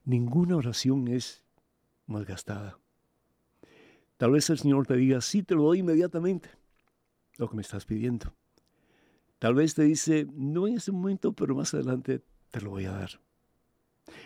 Ninguna 0.05 0.57
oración 0.57 1.07
es 1.07 1.43
malgastada. 2.07 2.79
Tal 4.17 4.31
vez 4.31 4.49
el 4.49 4.57
Señor 4.57 4.87
te 4.87 4.95
diga, 4.95 5.21
sí, 5.21 5.43
te 5.43 5.53
lo 5.53 5.63
doy 5.63 5.79
inmediatamente, 5.79 6.49
lo 7.37 7.47
que 7.47 7.55
me 7.55 7.61
estás 7.61 7.85
pidiendo. 7.85 8.33
Tal 9.41 9.55
vez 9.55 9.73
te 9.73 9.81
dice, 9.81 10.27
no 10.35 10.67
en 10.67 10.75
ese 10.75 10.91
momento, 10.91 11.33
pero 11.33 11.55
más 11.55 11.73
adelante 11.73 12.21
te 12.51 12.61
lo 12.61 12.69
voy 12.69 12.85
a 12.85 12.91
dar. 12.91 13.19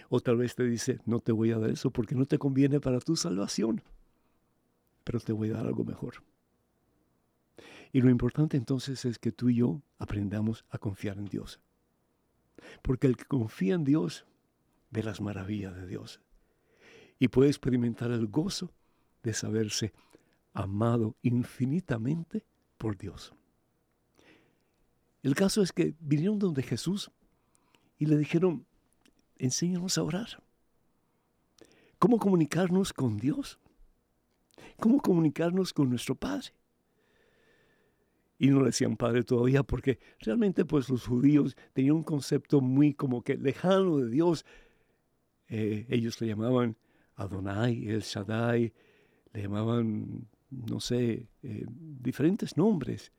O 0.09 0.19
tal 0.19 0.35
vez 0.35 0.55
te 0.55 0.65
dice, 0.65 0.99
no 1.05 1.21
te 1.21 1.31
voy 1.31 1.51
a 1.51 1.57
dar 1.57 1.69
eso 1.69 1.89
porque 1.89 2.15
no 2.15 2.25
te 2.25 2.37
conviene 2.37 2.81
para 2.81 2.99
tu 2.99 3.15
salvación, 3.15 3.81
pero 5.05 5.21
te 5.21 5.31
voy 5.31 5.51
a 5.51 5.53
dar 5.53 5.67
algo 5.67 5.85
mejor. 5.85 6.15
Y 7.93 8.01
lo 8.01 8.09
importante 8.09 8.57
entonces 8.57 9.05
es 9.05 9.17
que 9.17 9.31
tú 9.31 9.47
y 9.47 9.55
yo 9.55 9.81
aprendamos 9.99 10.65
a 10.69 10.79
confiar 10.79 11.17
en 11.17 11.27
Dios. 11.27 11.61
Porque 12.81 13.07
el 13.07 13.15
que 13.15 13.23
confía 13.23 13.75
en 13.75 13.85
Dios 13.85 14.25
ve 14.89 15.01
las 15.01 15.21
maravillas 15.21 15.77
de 15.77 15.87
Dios 15.87 16.19
y 17.19 17.29
puede 17.29 17.51
experimentar 17.51 18.11
el 18.11 18.27
gozo 18.27 18.73
de 19.23 19.33
saberse 19.33 19.93
amado 20.51 21.15
infinitamente 21.21 22.43
por 22.77 22.97
Dios. 22.97 23.33
El 25.25 25.33
caso 25.33 25.63
es 25.63 25.71
que 25.71 25.95
vinieron 25.99 26.37
donde 26.37 26.61
Jesús 26.61 27.09
y 27.97 28.05
le 28.05 28.15
dijeron, 28.15 28.67
enséñanos 29.39 29.97
a 29.97 30.03
orar. 30.03 30.43
¿Cómo 31.97 32.19
comunicarnos 32.19 32.93
con 32.93 33.17
Dios? 33.17 33.57
¿Cómo 34.79 35.01
comunicarnos 35.01 35.73
con 35.73 35.89
nuestro 35.89 36.13
Padre? 36.13 36.49
Y 38.37 38.49
no 38.49 38.59
le 38.59 38.67
decían 38.67 38.97
Padre 38.97 39.23
todavía 39.23 39.63
porque 39.63 39.97
realmente 40.19 40.63
pues 40.63 40.89
los 40.89 41.07
judíos 41.07 41.57
tenían 41.73 41.95
un 41.95 42.03
concepto 42.03 42.61
muy 42.61 42.93
como 42.93 43.23
que 43.23 43.35
lejano 43.35 43.97
de 43.97 44.11
Dios. 44.11 44.45
Eh, 45.47 45.87
ellos 45.89 46.21
le 46.21 46.27
llamaban 46.27 46.77
Adonai, 47.15 47.87
El 47.87 48.01
Shaddai, 48.01 48.71
le 49.33 49.41
llamaban, 49.41 50.27
no 50.51 50.79
sé, 50.79 51.29
eh, 51.41 51.65
diferentes 51.67 52.57
nombres, 52.57 53.11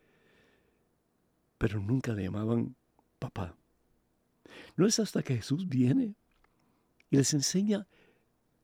pero 1.58 1.80
nunca 1.80 2.12
le 2.12 2.24
llamaban 2.24 2.76
papá. 3.18 3.56
No 4.76 4.86
es 4.86 4.98
hasta 4.98 5.22
que 5.22 5.36
Jesús 5.36 5.68
viene 5.68 6.14
y 7.10 7.16
les 7.16 7.32
enseña 7.34 7.86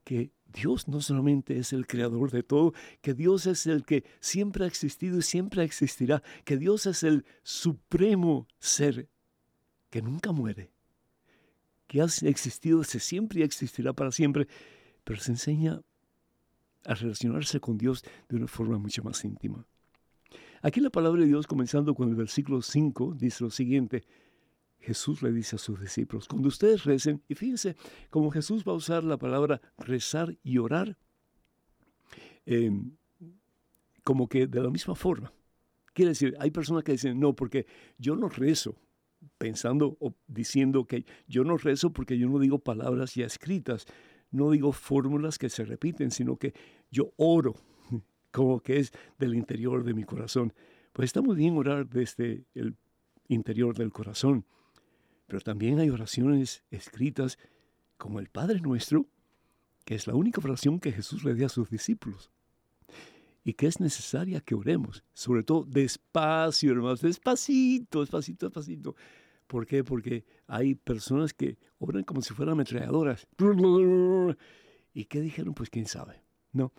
que 0.05 0.33
Dios 0.52 0.88
no 0.88 1.00
solamente 1.00 1.59
es 1.59 1.72
el 1.72 1.87
creador 1.87 2.31
de 2.31 2.42
todo, 2.42 2.74
que 3.00 3.14
Dios 3.14 3.46
es 3.46 3.66
el 3.66 3.85
que 3.85 4.05
siempre 4.20 4.64
ha 4.64 4.68
existido 4.68 5.18
y 5.18 5.22
siempre 5.22 5.64
existirá, 5.64 6.22
que 6.44 6.59
Dios 6.59 6.87
es 6.87 7.02
el 7.02 7.24
supremo 7.42 8.46
ser 8.59 9.09
que 9.90 10.02
nunca 10.02 10.33
muere, 10.33 10.72
que 11.87 12.02
ha 12.02 12.07
existido 12.22 12.81
desde 12.81 13.00
siempre 13.00 13.40
y 13.40 13.42
existirá 13.42 13.92
para 13.92 14.12
siempre, 14.12 14.46
pero 15.05 15.20
se 15.20 15.33
enseña 15.33 15.81
a 16.85 16.94
relacionarse 16.94 17.61
con 17.61 17.78
Dios 17.78 18.05
de 18.28 18.37
una 18.37 18.48
forma 18.48 18.78
mucho 18.78 19.02
más 19.02 19.24
íntima. 19.24 19.66
Aquí 20.64 20.81
la 20.81 20.90
palabra 20.90 21.22
de 21.22 21.27
Dios, 21.27 21.48
comenzando 21.48 21.92
con 21.92 22.09
el 22.09 22.14
versículo 22.14 22.62
5, 22.62 23.16
dice 23.18 23.42
lo 23.42 23.51
siguiente, 23.51 24.05
Jesús 24.79 25.20
le 25.20 25.33
dice 25.33 25.57
a 25.57 25.59
sus 25.59 25.81
discípulos, 25.81 26.29
cuando 26.29 26.46
ustedes 26.46 26.85
recen, 26.85 27.20
y 27.29 27.35
fíjense 27.35 27.75
como 28.11 28.31
Jesús 28.31 28.64
va 28.66 28.70
a 28.70 28.77
usar 28.77 29.03
la 29.03 29.16
palabra 29.16 29.61
rezar 29.77 30.38
y 30.44 30.59
orar, 30.59 30.96
em, 32.46 32.92
como 34.05 34.29
que 34.29 34.46
de 34.46 34.62
la 34.62 34.70
misma 34.70 34.94
forma. 34.94 35.33
Quiere 35.94 36.11
decir, 36.11 36.37
hay 36.38 36.53
personas 36.53 36.85
que 36.85 36.92
dicen, 36.92 37.18
no, 37.18 37.35
porque 37.35 37.66
yo 37.98 38.14
no 38.14 38.29
rezo, 38.29 38.77
pensando 39.38 39.96
o 39.98 40.14
diciendo 40.29 40.87
que 40.87 41.05
yo 41.27 41.42
no 41.42 41.57
rezo 41.57 41.92
porque 41.92 42.18
yo 42.18 42.29
no 42.29 42.38
digo 42.38 42.61
palabras 42.61 43.14
ya 43.16 43.27
escritas, 43.27 43.87
no 44.31 44.51
digo 44.53 44.70
fórmulas 44.70 45.38
que 45.38 45.48
se 45.48 45.64
repiten, 45.64 46.12
sino 46.12 46.37
que 46.37 46.55
yo 46.90 47.12
oro, 47.16 47.57
como 48.32 48.60
que 48.60 48.78
es 48.78 48.92
del 49.18 49.34
interior 49.34 49.84
de 49.84 49.94
mi 49.94 50.04
corazón. 50.04 50.52
Pues 50.92 51.06
está 51.06 51.22
muy 51.22 51.36
bien 51.36 51.56
orar 51.56 51.88
desde 51.88 52.44
el 52.54 52.76
interior 53.28 53.76
del 53.76 53.92
corazón, 53.92 54.44
pero 55.26 55.40
también 55.40 55.78
hay 55.78 55.90
oraciones 55.90 56.64
escritas 56.70 57.38
como 57.96 58.18
el 58.18 58.28
Padre 58.28 58.60
Nuestro, 58.60 59.06
que 59.84 59.94
es 59.94 60.06
la 60.06 60.14
única 60.14 60.40
oración 60.42 60.80
que 60.80 60.92
Jesús 60.92 61.24
le 61.24 61.34
dio 61.34 61.46
a 61.46 61.50
sus 61.50 61.70
discípulos 61.70 62.30
y 63.44 63.54
que 63.54 63.66
es 63.66 63.80
necesaria 63.80 64.40
que 64.40 64.54
oremos, 64.54 65.02
sobre 65.12 65.42
todo 65.42 65.64
despacio, 65.64 66.72
hermanos, 66.72 67.00
despacito, 67.00 68.00
despacito, 68.00 68.46
despacito. 68.46 68.96
¿Por 69.46 69.66
qué? 69.66 69.82
Porque 69.84 70.24
hay 70.46 70.74
personas 70.74 71.34
que 71.34 71.58
oran 71.78 72.04
como 72.04 72.22
si 72.22 72.32
fueran 72.34 72.52
ametralladoras. 72.52 73.26
¿Y 74.94 75.04
qué 75.06 75.20
dijeron? 75.20 75.54
Pues 75.54 75.70
quién 75.70 75.86
sabe. 75.86 76.22
No. 76.52 76.72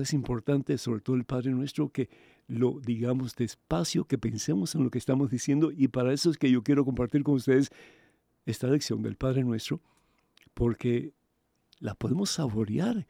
Es 0.00 0.12
importante, 0.12 0.76
sobre 0.78 1.00
todo 1.00 1.16
el 1.16 1.24
Padre 1.24 1.50
nuestro, 1.52 1.90
que 1.90 2.08
lo 2.46 2.80
digamos 2.80 3.34
despacio, 3.34 4.04
que 4.04 4.18
pensemos 4.18 4.74
en 4.74 4.84
lo 4.84 4.90
que 4.90 4.98
estamos 4.98 5.30
diciendo. 5.30 5.72
Y 5.72 5.88
para 5.88 6.12
eso 6.12 6.30
es 6.30 6.38
que 6.38 6.50
yo 6.50 6.62
quiero 6.62 6.84
compartir 6.84 7.22
con 7.22 7.34
ustedes 7.34 7.70
esta 8.46 8.66
lección 8.68 9.02
del 9.02 9.16
Padre 9.16 9.44
nuestro, 9.44 9.80
porque 10.52 11.12
la 11.80 11.94
podemos 11.94 12.30
saborear 12.30 13.06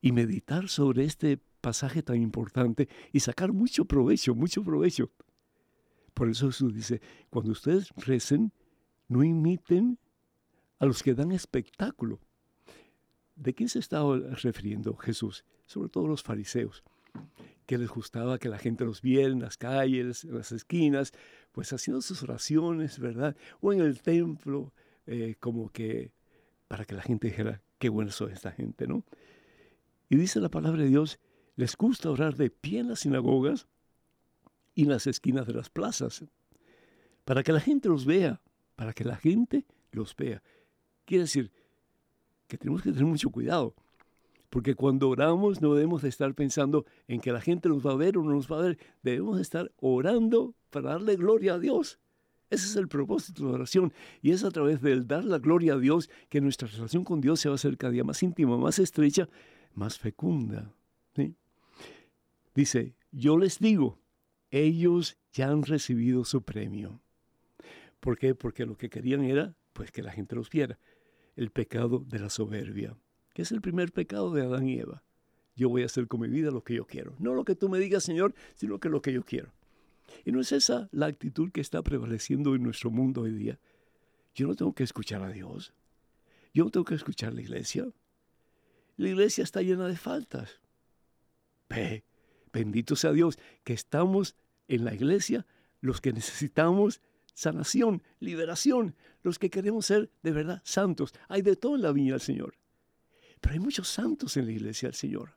y 0.00 0.12
meditar 0.12 0.68
sobre 0.68 1.04
este 1.04 1.38
pasaje 1.60 2.02
tan 2.02 2.16
importante 2.22 2.88
y 3.12 3.20
sacar 3.20 3.52
mucho 3.52 3.84
provecho, 3.84 4.34
mucho 4.34 4.62
provecho. 4.62 5.10
Por 6.14 6.28
eso 6.28 6.46
Jesús 6.46 6.74
dice, 6.74 7.00
cuando 7.28 7.52
ustedes 7.52 7.90
recen, 7.96 8.52
no 9.08 9.22
imiten 9.22 9.98
a 10.78 10.86
los 10.86 11.02
que 11.02 11.14
dan 11.14 11.32
espectáculo. 11.32 12.20
¿De 13.36 13.54
quién 13.54 13.68
se 13.68 13.78
estaba 13.78 14.18
refiriendo 14.18 14.96
Jesús? 14.96 15.44
Sobre 15.70 15.88
todo 15.88 16.08
los 16.08 16.24
fariseos, 16.24 16.82
que 17.64 17.78
les 17.78 17.88
gustaba 17.88 18.40
que 18.40 18.48
la 18.48 18.58
gente 18.58 18.84
los 18.84 19.02
viera 19.02 19.28
en 19.28 19.38
las 19.38 19.56
calles, 19.56 20.24
en 20.24 20.34
las 20.34 20.50
esquinas, 20.50 21.12
pues 21.52 21.72
haciendo 21.72 22.02
sus 22.02 22.24
oraciones, 22.24 22.98
¿verdad? 22.98 23.36
O 23.60 23.72
en 23.72 23.80
el 23.80 24.02
templo, 24.02 24.72
eh, 25.06 25.36
como 25.38 25.70
que 25.70 26.10
para 26.66 26.84
que 26.84 26.96
la 26.96 27.02
gente 27.02 27.28
dijera, 27.28 27.62
qué 27.78 27.88
buena 27.88 28.10
son 28.10 28.32
esta 28.32 28.50
gente, 28.50 28.88
¿no? 28.88 29.04
Y 30.08 30.16
dice 30.16 30.40
la 30.40 30.48
palabra 30.48 30.82
de 30.82 30.88
Dios, 30.88 31.20
les 31.54 31.76
gusta 31.76 32.10
orar 32.10 32.34
de 32.34 32.50
pie 32.50 32.80
en 32.80 32.88
las 32.88 32.98
sinagogas 32.98 33.68
y 34.74 34.82
en 34.82 34.88
las 34.88 35.06
esquinas 35.06 35.46
de 35.46 35.54
las 35.54 35.70
plazas, 35.70 36.24
para 37.24 37.44
que 37.44 37.52
la 37.52 37.60
gente 37.60 37.88
los 37.88 38.06
vea, 38.06 38.40
para 38.74 38.92
que 38.92 39.04
la 39.04 39.14
gente 39.14 39.66
los 39.92 40.16
vea. 40.16 40.42
Quiere 41.04 41.22
decir 41.22 41.52
que 42.48 42.58
tenemos 42.58 42.82
que 42.82 42.90
tener 42.90 43.06
mucho 43.06 43.30
cuidado, 43.30 43.76
porque 44.50 44.74
cuando 44.74 45.08
oramos 45.08 45.62
no 45.62 45.74
debemos 45.74 46.02
de 46.02 46.08
estar 46.08 46.34
pensando 46.34 46.84
en 47.08 47.20
que 47.20 47.32
la 47.32 47.40
gente 47.40 47.68
nos 47.68 47.86
va 47.86 47.92
a 47.92 47.96
ver 47.96 48.18
o 48.18 48.22
no 48.22 48.34
nos 48.34 48.50
va 48.50 48.58
a 48.58 48.62
ver, 48.62 48.78
debemos 49.02 49.36
de 49.36 49.42
estar 49.42 49.72
orando 49.78 50.54
para 50.70 50.90
darle 50.90 51.16
gloria 51.16 51.54
a 51.54 51.58
Dios. 51.58 52.00
Ese 52.50 52.66
es 52.66 52.74
el 52.74 52.88
propósito 52.88 53.44
de 53.44 53.48
la 53.50 53.54
oración 53.54 53.92
y 54.20 54.32
es 54.32 54.42
a 54.42 54.50
través 54.50 54.82
del 54.82 55.06
dar 55.06 55.24
la 55.24 55.38
gloria 55.38 55.74
a 55.74 55.78
Dios 55.78 56.10
que 56.28 56.40
nuestra 56.40 56.66
relación 56.66 57.04
con 57.04 57.20
Dios 57.20 57.38
se 57.38 57.48
va 57.48 57.54
a 57.54 57.54
hacer 57.54 57.78
cada 57.78 57.92
día 57.92 58.02
más 58.02 58.22
íntima, 58.24 58.58
más 58.58 58.80
estrecha, 58.80 59.28
más 59.72 59.98
fecunda. 59.98 60.74
Dice, 62.52 62.96
yo 63.12 63.38
les 63.38 63.60
digo, 63.60 64.00
ellos 64.50 65.16
ya 65.32 65.48
han 65.48 65.62
recibido 65.62 66.24
su 66.24 66.42
premio. 66.42 67.00
¿Por 68.00 68.18
qué? 68.18 68.34
Porque 68.34 68.66
lo 68.66 68.76
que 68.76 68.90
querían 68.90 69.22
era 69.22 69.54
pues 69.72 69.92
que 69.92 70.02
la 70.02 70.10
gente 70.10 70.34
los 70.34 70.50
viera. 70.50 70.76
El 71.36 71.50
pecado 71.50 72.00
de 72.00 72.18
la 72.18 72.28
soberbia, 72.28 72.96
es 73.40 73.52
el 73.52 73.60
primer 73.60 73.92
pecado 73.92 74.32
de 74.32 74.42
Adán 74.42 74.68
y 74.68 74.78
Eva. 74.78 75.02
Yo 75.56 75.68
voy 75.68 75.82
a 75.82 75.86
hacer 75.86 76.08
con 76.08 76.20
mi 76.20 76.28
vida 76.28 76.50
lo 76.50 76.62
que 76.62 76.74
yo 76.74 76.86
quiero. 76.86 77.14
No 77.18 77.34
lo 77.34 77.44
que 77.44 77.54
tú 77.54 77.68
me 77.68 77.78
digas, 77.78 78.04
Señor, 78.04 78.34
sino 78.54 78.78
que 78.78 78.88
lo 78.88 79.02
que 79.02 79.12
yo 79.12 79.24
quiero. 79.24 79.52
Y 80.24 80.32
no 80.32 80.40
es 80.40 80.52
esa 80.52 80.88
la 80.92 81.06
actitud 81.06 81.50
que 81.50 81.60
está 81.60 81.82
prevaleciendo 81.82 82.54
en 82.54 82.62
nuestro 82.62 82.90
mundo 82.90 83.22
hoy 83.22 83.32
día. 83.32 83.58
Yo 84.34 84.46
no 84.46 84.54
tengo 84.54 84.74
que 84.74 84.84
escuchar 84.84 85.22
a 85.22 85.30
Dios. 85.30 85.72
Yo 86.54 86.64
no 86.64 86.70
tengo 86.70 86.84
que 86.84 86.94
escuchar 86.94 87.30
a 87.30 87.34
la 87.34 87.42
iglesia. 87.42 87.88
La 88.96 89.08
iglesia 89.08 89.44
está 89.44 89.62
llena 89.62 89.86
de 89.86 89.96
faltas. 89.96 90.60
Ve, 91.68 92.04
Bendito 92.52 92.96
sea 92.96 93.12
Dios 93.12 93.38
que 93.64 93.72
estamos 93.72 94.34
en 94.68 94.84
la 94.84 94.94
iglesia 94.94 95.46
los 95.80 96.00
que 96.00 96.12
necesitamos 96.12 97.00
sanación, 97.32 98.02
liberación, 98.18 98.96
los 99.22 99.38
que 99.38 99.50
queremos 99.50 99.86
ser 99.86 100.10
de 100.22 100.32
verdad 100.32 100.60
santos. 100.64 101.14
Hay 101.28 101.42
de 101.42 101.56
todo 101.56 101.76
en 101.76 101.82
la 101.82 101.92
viña 101.92 102.12
del 102.12 102.20
Señor. 102.20 102.54
Pero 103.40 103.54
hay 103.54 103.60
muchos 103.60 103.88
santos 103.88 104.36
en 104.36 104.46
la 104.46 104.52
iglesia 104.52 104.88
del 104.88 104.94
Señor. 104.94 105.36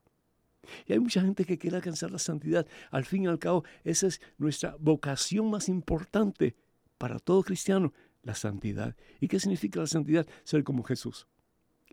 Y 0.86 0.94
hay 0.94 1.00
mucha 1.00 1.22
gente 1.22 1.46
que 1.46 1.58
quiere 1.58 1.78
alcanzar 1.78 2.12
la 2.12 2.20
santidad. 2.20 2.68
Al 2.92 3.06
fin 3.06 3.24
y 3.24 3.28
al 3.28 3.40
cabo, 3.40 3.64
esa 3.84 4.08
es 4.08 4.22
nuestra 4.38 4.76
vocación 4.80 5.50
más 5.50 5.70
importante 5.70 6.56
para 6.98 7.20
todo 7.20 7.44
cristiano, 7.44 7.94
la 8.22 8.36
santidad. 8.36 8.96
¿Y 9.20 9.28
qué 9.28 9.40
significa 9.40 9.80
la 9.80 9.88
santidad? 9.88 10.28
Ser 10.44 10.64
como 10.64 10.84
Jesús, 10.84 11.28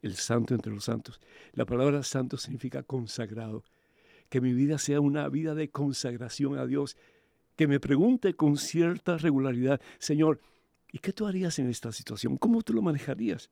el 0.02 0.14
santo 0.14 0.54
entre 0.54 0.72
los 0.72 0.84
santos. 0.84 1.20
La 1.52 1.66
palabra 1.66 2.02
santo 2.02 2.36
significa 2.36 2.82
consagrado 2.82 3.64
que 4.28 4.40
mi 4.40 4.52
vida 4.52 4.78
sea 4.78 5.00
una 5.00 5.28
vida 5.28 5.54
de 5.54 5.70
consagración 5.70 6.56
a 6.56 6.66
Dios, 6.66 6.96
que 7.56 7.66
me 7.66 7.80
pregunte 7.80 8.34
con 8.34 8.56
cierta 8.56 9.18
regularidad, 9.18 9.80
Señor, 9.98 10.40
¿y 10.92 10.98
qué 10.98 11.12
tú 11.12 11.26
harías 11.26 11.58
en 11.58 11.68
esta 11.68 11.90
situación? 11.90 12.36
¿Cómo 12.36 12.62
tú 12.62 12.72
lo 12.72 12.80
manejarías? 12.80 13.50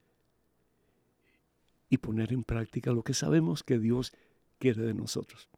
Y 1.88 1.98
poner 1.98 2.32
en 2.32 2.44
práctica 2.44 2.92
lo 2.92 3.02
que 3.02 3.14
sabemos 3.14 3.62
que 3.62 3.78
Dios 3.78 4.12
quiere 4.58 4.82
de 4.82 4.94
nosotros. 4.94 5.48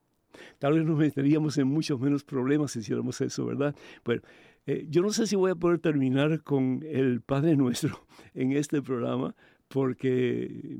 Tal 0.59 0.75
vez 0.75 0.85
nos 0.85 0.99
meteríamos 0.99 1.59
en 1.59 1.67
muchos 1.67 1.99
menos 2.01 2.25
problemas 2.25 2.73
si 2.73 2.81
hiciéramos 2.81 3.21
eso, 3.21 3.47
¿verdad? 3.47 3.75
Bueno, 4.05 4.23
eh, 4.67 4.87
yo 4.89 5.03
no 5.03 5.11
sé 5.11 5.27
si 5.27 5.37
voy 5.37 5.51
a 5.51 5.55
poder 5.55 5.79
terminar 5.79 6.43
con 6.43 6.85
el 6.87 7.21
Padre 7.23 7.57
Nuestro 7.57 8.07
en 8.35 8.53
este 8.53 8.83
programa, 8.83 9.35
porque 9.69 10.79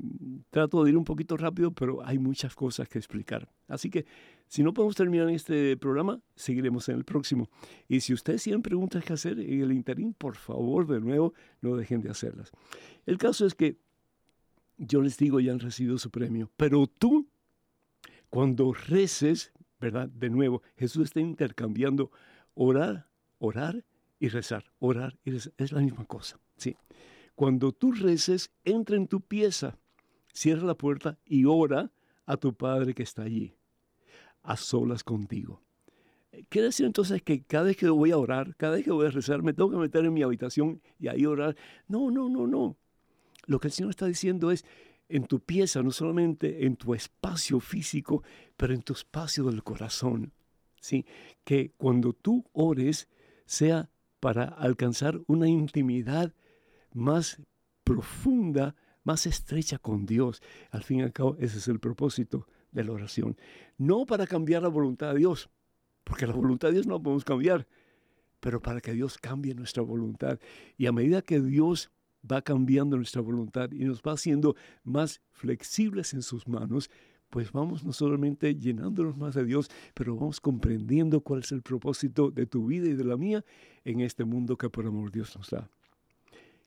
trato 0.49 0.83
de 0.83 0.91
ir 0.91 0.97
un 0.97 1.05
poquito 1.05 1.37
rápido, 1.37 1.71
pero 1.71 2.05
hay 2.05 2.19
muchas 2.19 2.55
cosas 2.55 2.89
que 2.89 2.99
explicar. 2.99 3.49
Así 3.67 3.89
que 3.89 4.05
si 4.47 4.63
no 4.63 4.73
podemos 4.73 4.95
terminar 4.95 5.29
este 5.29 5.77
programa, 5.77 6.19
seguiremos 6.35 6.89
en 6.89 6.97
el 6.97 7.05
próximo. 7.05 7.49
Y 7.87 8.01
si 8.01 8.13
ustedes 8.13 8.43
tienen 8.43 8.61
preguntas 8.61 9.03
que 9.03 9.13
hacer 9.13 9.39
en 9.39 9.61
el 9.61 9.71
interín, 9.71 10.13
por 10.13 10.35
favor, 10.35 10.87
de 10.87 10.99
nuevo, 10.99 11.33
no 11.61 11.77
dejen 11.77 12.01
de 12.01 12.09
hacerlas. 12.09 12.51
El 13.05 13.17
caso 13.17 13.45
es 13.45 13.55
que 13.55 13.77
yo 14.81 15.01
les 15.01 15.17
digo, 15.17 15.39
ya 15.39 15.51
han 15.51 15.59
recibido 15.59 15.97
su 15.97 16.09
premio, 16.09 16.49
pero 16.57 16.87
tú, 16.87 17.27
cuando 18.29 18.73
reces, 18.73 19.53
¿verdad? 19.79 20.09
De 20.09 20.29
nuevo, 20.29 20.63
Jesús 20.75 21.05
está 21.05 21.19
intercambiando 21.19 22.11
orar, 22.55 23.07
orar 23.37 23.85
y 24.19 24.29
rezar. 24.29 24.71
Orar 24.79 25.19
y 25.23 25.31
rezar, 25.31 25.53
es 25.57 25.71
la 25.71 25.81
misma 25.81 26.05
cosa. 26.05 26.39
¿sí? 26.57 26.75
Cuando 27.35 27.71
tú 27.71 27.91
reces, 27.91 28.51
entra 28.63 28.95
en 28.95 29.07
tu 29.07 29.21
pieza, 29.21 29.77
cierra 30.33 30.65
la 30.65 30.75
puerta 30.75 31.19
y 31.25 31.45
ora 31.45 31.91
a 32.25 32.37
tu 32.37 32.55
Padre 32.55 32.93
que 32.95 33.03
está 33.03 33.23
allí, 33.23 33.53
a 34.41 34.57
solas 34.57 35.03
contigo. 35.03 35.61
Quiere 36.49 36.67
decir 36.67 36.85
entonces 36.85 37.21
que 37.21 37.43
cada 37.43 37.65
vez 37.65 37.77
que 37.77 37.89
voy 37.89 38.11
a 38.11 38.17
orar, 38.17 38.55
cada 38.55 38.75
vez 38.75 38.85
que 38.85 38.91
voy 38.91 39.05
a 39.05 39.11
rezar, 39.11 39.43
me 39.43 39.53
tengo 39.53 39.69
que 39.69 39.77
meter 39.77 40.05
en 40.05 40.13
mi 40.13 40.23
habitación 40.23 40.81
y 40.97 41.07
ahí 41.07 41.25
orar. 41.25 41.55
No, 41.87 42.09
no, 42.09 42.29
no, 42.29 42.47
no. 42.47 42.77
Lo 43.45 43.59
que 43.59 43.67
el 43.67 43.73
Señor 43.73 43.89
está 43.91 44.05
diciendo 44.05 44.51
es 44.51 44.65
en 45.09 45.25
tu 45.25 45.39
pieza, 45.39 45.83
no 45.83 45.91
solamente 45.91 46.65
en 46.65 46.77
tu 46.77 46.93
espacio 46.93 47.59
físico, 47.59 48.23
pero 48.55 48.73
en 48.73 48.81
tu 48.81 48.93
espacio 48.93 49.43
del 49.45 49.63
corazón. 49.63 50.33
¿sí? 50.79 51.05
Que 51.43 51.71
cuando 51.77 52.13
tú 52.13 52.45
ores 52.53 53.09
sea 53.45 53.89
para 54.19 54.45
alcanzar 54.45 55.19
una 55.27 55.47
intimidad 55.47 56.33
más 56.93 57.41
profunda, 57.83 58.75
más 59.03 59.25
estrecha 59.25 59.79
con 59.79 60.05
Dios. 60.05 60.41
Al 60.69 60.83
fin 60.83 60.99
y 60.99 61.03
al 61.03 61.11
cabo, 61.11 61.35
ese 61.39 61.57
es 61.57 61.67
el 61.67 61.79
propósito 61.79 62.47
de 62.71 62.83
la 62.83 62.93
oración. 62.93 63.37
No 63.77 64.05
para 64.05 64.27
cambiar 64.27 64.63
la 64.63 64.69
voluntad 64.69 65.13
de 65.13 65.19
Dios, 65.19 65.49
porque 66.03 66.27
la 66.27 66.33
voluntad 66.33 66.69
de 66.69 66.75
Dios 66.75 66.87
no 66.87 66.95
la 66.95 67.03
podemos 67.03 67.25
cambiar, 67.25 67.67
pero 68.39 68.61
para 68.61 68.81
que 68.81 68.93
Dios 68.93 69.17
cambie 69.17 69.53
nuestra 69.53 69.83
voluntad. 69.83 70.39
Y 70.77 70.85
a 70.85 70.91
medida 70.91 71.21
que 71.21 71.41
Dios 71.41 71.91
va 72.29 72.41
cambiando 72.41 72.97
nuestra 72.97 73.21
voluntad 73.21 73.71
y 73.71 73.85
nos 73.85 74.01
va 74.01 74.13
haciendo 74.13 74.55
más 74.83 75.21
flexibles 75.31 76.13
en 76.13 76.21
sus 76.21 76.47
manos, 76.47 76.89
pues 77.29 77.51
vamos 77.51 77.83
no 77.83 77.93
solamente 77.93 78.55
llenándonos 78.55 79.17
más 79.17 79.35
de 79.35 79.45
Dios, 79.45 79.69
pero 79.93 80.15
vamos 80.15 80.41
comprendiendo 80.41 81.21
cuál 81.21 81.39
es 81.39 81.51
el 81.51 81.61
propósito 81.61 82.29
de 82.29 82.45
tu 82.45 82.67
vida 82.67 82.87
y 82.87 82.93
de 82.93 83.05
la 83.05 83.17
mía 83.17 83.43
en 83.85 84.01
este 84.01 84.25
mundo 84.25 84.57
que 84.57 84.69
por 84.69 84.85
amor 84.85 85.11
Dios 85.11 85.35
nos 85.37 85.49
da. 85.49 85.69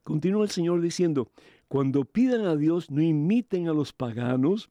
Continúa 0.03 0.45
el 0.45 0.51
Señor 0.51 0.81
diciendo, 0.81 1.31
cuando 1.69 2.05
pidan 2.05 2.47
a 2.47 2.57
Dios, 2.57 2.91
no 2.91 3.03
imiten 3.03 3.69
a 3.69 3.73
los 3.73 3.93
paganos 3.93 4.71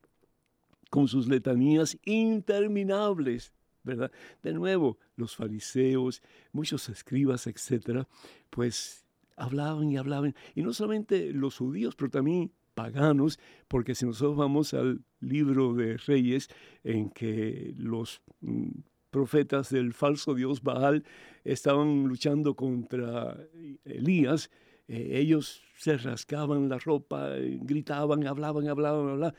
con 0.89 1.07
sus 1.07 1.27
letanías 1.27 1.97
interminables, 2.05 3.51
¿verdad? 3.83 4.11
De 4.41 4.53
nuevo, 4.53 4.97
los 5.15 5.35
fariseos, 5.35 6.21
muchos 6.51 6.87
escribas, 6.89 7.47
etcétera, 7.47 8.07
pues 8.49 9.02
hablaban 9.35 9.91
y 9.91 9.97
hablaban, 9.97 10.35
y 10.55 10.61
no 10.61 10.73
solamente 10.73 11.31
los 11.33 11.57
judíos, 11.57 11.95
pero 11.95 12.09
también 12.09 12.51
paganos, 12.73 13.39
porque 13.67 13.95
si 13.95 14.05
nosotros 14.05 14.35
vamos 14.35 14.73
al 14.73 15.03
libro 15.19 15.73
de 15.73 15.97
Reyes, 15.97 16.49
en 16.83 17.09
que 17.09 17.73
los 17.77 18.21
mm, 18.41 18.69
profetas 19.09 19.69
del 19.69 19.93
falso 19.93 20.33
dios 20.33 20.61
Baal 20.61 21.03
estaban 21.43 22.07
luchando 22.07 22.55
contra 22.55 23.37
Elías, 23.85 24.49
eh, 24.87 25.19
ellos 25.19 25.61
se 25.77 25.97
rascaban 25.97 26.69
la 26.69 26.79
ropa, 26.79 27.29
gritaban, 27.37 28.25
hablaban, 28.25 28.67
hablaban, 28.67 29.09
hablaban, 29.09 29.35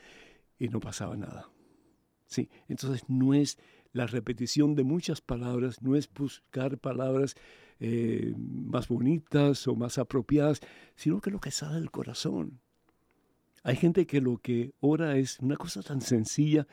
y 0.57 0.69
no 0.69 0.79
pasaba 0.79 1.15
nada. 1.15 1.49
Sí, 2.25 2.49
entonces 2.67 3.03
no 3.07 3.33
es 3.33 3.59
la 3.95 4.07
repetición 4.07 4.75
de 4.75 4.83
muchas 4.83 5.21
palabras, 5.21 5.81
no 5.81 5.95
es 5.95 6.11
buscar 6.13 6.77
palabras 6.77 7.33
eh, 7.79 8.33
más 8.37 8.89
bonitas 8.89 9.69
o 9.69 9.75
más 9.77 9.97
apropiadas, 9.97 10.59
sino 10.97 11.21
que 11.21 11.31
lo 11.31 11.39
que 11.39 11.49
sale 11.49 11.75
del 11.75 11.91
corazón. 11.91 12.59
Hay 13.63 13.77
gente 13.77 14.05
que 14.05 14.19
lo 14.19 14.37
que 14.37 14.73
ora 14.81 15.15
es 15.15 15.39
una 15.39 15.55
cosa 15.55 15.81
tan 15.81 16.01
sencilla, 16.01 16.67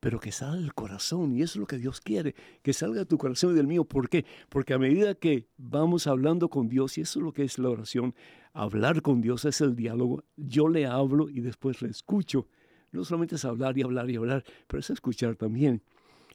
pero 0.00 0.18
que 0.18 0.32
sale 0.32 0.60
del 0.60 0.74
corazón, 0.74 1.36
y 1.36 1.42
eso 1.42 1.52
es 1.52 1.60
lo 1.60 1.66
que 1.68 1.78
Dios 1.78 2.00
quiere, 2.00 2.34
que 2.62 2.72
salga 2.72 2.98
de 2.98 3.06
tu 3.06 3.16
corazón 3.16 3.52
y 3.52 3.54
del 3.54 3.68
mío. 3.68 3.84
¿Por 3.84 4.08
qué? 4.08 4.26
Porque 4.48 4.74
a 4.74 4.78
medida 4.78 5.14
que 5.14 5.46
vamos 5.56 6.08
hablando 6.08 6.50
con 6.50 6.68
Dios, 6.68 6.98
y 6.98 7.02
eso 7.02 7.20
es 7.20 7.24
lo 7.24 7.32
que 7.32 7.44
es 7.44 7.60
la 7.60 7.70
oración, 7.70 8.12
hablar 8.52 9.02
con 9.02 9.20
Dios 9.20 9.44
es 9.44 9.60
el 9.60 9.76
diálogo, 9.76 10.24
yo 10.36 10.68
le 10.68 10.84
hablo 10.84 11.28
y 11.28 11.42
después 11.42 11.80
le 11.80 11.90
escucho. 11.90 12.48
No 12.90 13.04
solamente 13.04 13.36
es 13.36 13.44
hablar 13.44 13.78
y 13.78 13.82
hablar 13.82 14.10
y 14.10 14.16
hablar, 14.16 14.42
pero 14.66 14.80
es 14.80 14.90
escuchar 14.90 15.36
también. 15.36 15.80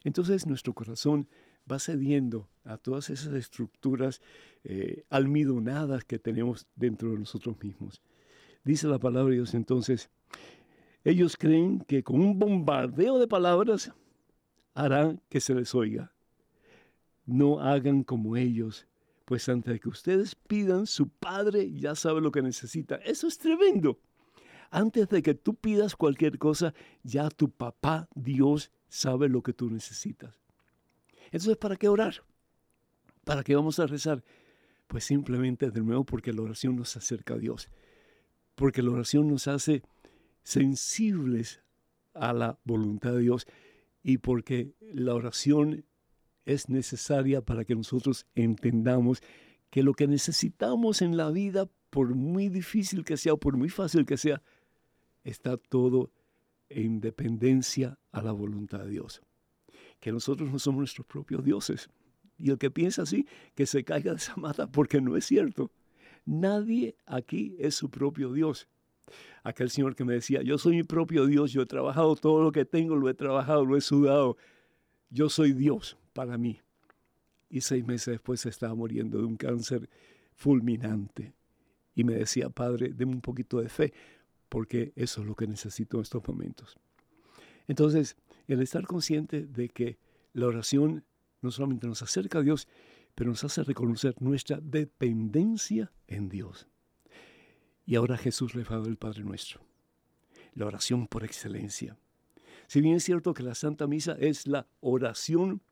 Entonces 0.06 0.46
nuestro 0.46 0.72
corazón 0.72 1.26
va 1.68 1.80
cediendo 1.80 2.48
a 2.62 2.78
todas 2.78 3.10
esas 3.10 3.34
estructuras 3.34 4.22
eh, 4.62 5.04
almidonadas 5.10 6.04
que 6.04 6.20
tenemos 6.20 6.68
dentro 6.76 7.10
de 7.10 7.18
nosotros 7.18 7.56
mismos. 7.60 8.00
Dice 8.62 8.86
la 8.86 9.00
palabra 9.00 9.30
de 9.30 9.38
Dios 9.38 9.52
entonces, 9.54 10.08
ellos 11.02 11.36
creen 11.36 11.80
que 11.80 12.04
con 12.04 12.20
un 12.20 12.38
bombardeo 12.38 13.18
de 13.18 13.26
palabras 13.26 13.92
harán 14.74 15.20
que 15.28 15.40
se 15.40 15.56
les 15.56 15.74
oiga. 15.74 16.12
No 17.24 17.58
hagan 17.58 18.04
como 18.04 18.36
ellos, 18.36 18.86
pues 19.24 19.48
antes 19.48 19.80
que 19.80 19.88
ustedes 19.88 20.36
pidan, 20.36 20.86
su 20.86 21.08
Padre 21.08 21.72
ya 21.72 21.96
sabe 21.96 22.20
lo 22.20 22.30
que 22.30 22.42
necesita. 22.42 22.94
Eso 23.04 23.26
es 23.26 23.38
tremendo. 23.38 23.98
Antes 24.70 25.08
de 25.08 25.20
que 25.20 25.34
tú 25.34 25.56
pidas 25.56 25.96
cualquier 25.96 26.38
cosa, 26.38 26.74
ya 27.02 27.28
tu 27.28 27.50
papá 27.50 28.08
Dios 28.14 28.70
sabe 28.88 29.28
lo 29.28 29.42
que 29.42 29.52
tú 29.52 29.70
necesitas. 29.70 30.40
Entonces, 31.26 31.56
¿para 31.56 31.76
qué 31.76 31.88
orar? 31.88 32.22
¿Para 33.24 33.42
qué 33.42 33.56
vamos 33.56 33.78
a 33.78 33.86
rezar? 33.86 34.22
Pues 34.86 35.04
simplemente 35.04 35.70
de 35.70 35.80
nuevo 35.80 36.04
porque 36.04 36.32
la 36.32 36.42
oración 36.42 36.76
nos 36.76 36.96
acerca 36.96 37.34
a 37.34 37.38
Dios. 37.38 37.68
Porque 38.54 38.82
la 38.82 38.92
oración 38.92 39.28
nos 39.28 39.48
hace 39.48 39.82
sensibles 40.42 41.60
a 42.14 42.32
la 42.32 42.58
voluntad 42.64 43.12
de 43.12 43.20
Dios 43.20 43.46
y 44.02 44.18
porque 44.18 44.72
la 44.80 45.14
oración 45.14 45.84
es 46.44 46.68
necesaria 46.68 47.40
para 47.42 47.64
que 47.64 47.74
nosotros 47.74 48.26
entendamos 48.34 49.20
que 49.70 49.82
lo 49.82 49.94
que 49.94 50.06
necesitamos 50.06 51.02
en 51.02 51.16
la 51.16 51.30
vida, 51.30 51.68
por 51.90 52.14
muy 52.14 52.48
difícil 52.48 53.04
que 53.04 53.16
sea 53.16 53.34
o 53.34 53.38
por 53.38 53.56
muy 53.56 53.68
fácil 53.68 54.06
que 54.06 54.16
sea, 54.16 54.40
está 55.24 55.56
todo 55.56 56.12
en 56.68 57.00
dependencia 57.00 57.98
a 58.12 58.22
la 58.22 58.32
voluntad 58.32 58.80
de 58.80 58.90
Dios. 58.90 59.22
Que 60.00 60.12
nosotros 60.12 60.50
no 60.50 60.58
somos 60.58 60.80
nuestros 60.80 61.06
propios 61.06 61.44
dioses. 61.44 61.88
Y 62.38 62.50
el 62.50 62.58
que 62.58 62.70
piensa 62.70 63.02
así, 63.02 63.26
que 63.54 63.66
se 63.66 63.84
caiga 63.84 64.12
de 64.12 64.18
esa 64.18 64.36
mata 64.36 64.66
porque 64.66 65.00
no 65.00 65.16
es 65.16 65.24
cierto. 65.24 65.70
Nadie 66.24 66.96
aquí 67.06 67.56
es 67.58 67.74
su 67.74 67.90
propio 67.90 68.32
Dios 68.32 68.68
aquel 69.44 69.70
señor 69.70 69.94
que 69.94 70.04
me 70.04 70.14
decía, 70.14 70.42
yo 70.42 70.58
soy 70.58 70.76
mi 70.76 70.82
propio 70.82 71.26
Dios, 71.26 71.52
yo 71.52 71.62
he 71.62 71.66
trabajado 71.66 72.16
todo 72.16 72.42
lo 72.42 72.52
que 72.52 72.64
tengo, 72.64 72.96
lo 72.96 73.08
he 73.08 73.14
trabajado, 73.14 73.64
lo 73.64 73.76
he 73.76 73.80
sudado, 73.80 74.36
yo 75.10 75.28
soy 75.28 75.52
Dios 75.52 75.96
para 76.12 76.36
mí. 76.36 76.60
Y 77.48 77.60
seis 77.60 77.86
meses 77.86 78.14
después 78.14 78.44
estaba 78.46 78.74
muriendo 78.74 79.18
de 79.18 79.24
un 79.24 79.36
cáncer 79.36 79.88
fulminante. 80.34 81.32
Y 81.94 82.04
me 82.04 82.14
decía, 82.14 82.50
Padre, 82.50 82.92
deme 82.92 83.12
un 83.12 83.20
poquito 83.20 83.60
de 83.60 83.68
fe, 83.68 83.92
porque 84.48 84.92
eso 84.96 85.20
es 85.20 85.26
lo 85.26 85.34
que 85.34 85.46
necesito 85.46 85.96
en 85.96 86.02
estos 86.02 86.26
momentos. 86.26 86.76
Entonces, 87.68 88.16
el 88.46 88.62
estar 88.62 88.86
consciente 88.86 89.46
de 89.46 89.68
que 89.68 89.98
la 90.32 90.46
oración 90.46 91.04
no 91.42 91.50
solamente 91.50 91.86
nos 91.86 92.02
acerca 92.02 92.38
a 92.38 92.42
Dios, 92.42 92.68
pero 93.14 93.30
nos 93.30 93.42
hace 93.44 93.62
reconocer 93.64 94.14
nuestra 94.20 94.60
dependencia 94.60 95.92
en 96.06 96.28
Dios. 96.28 96.68
Y 97.86 97.94
ahora 97.94 98.16
Jesús 98.16 98.54
le 98.54 98.64
ha 98.68 98.74
el 98.76 98.96
Padre 98.96 99.22
Nuestro, 99.22 99.60
la 100.54 100.66
oración 100.66 101.06
por 101.06 101.24
excelencia. 101.24 101.96
Si 102.66 102.80
bien 102.80 102.96
es 102.96 103.04
cierto 103.04 103.32
que 103.32 103.42
la 103.42 103.54
Santa 103.54 103.86
Misa 103.86 104.16
es 104.18 104.46
la 104.46 104.66
oración 104.80 105.62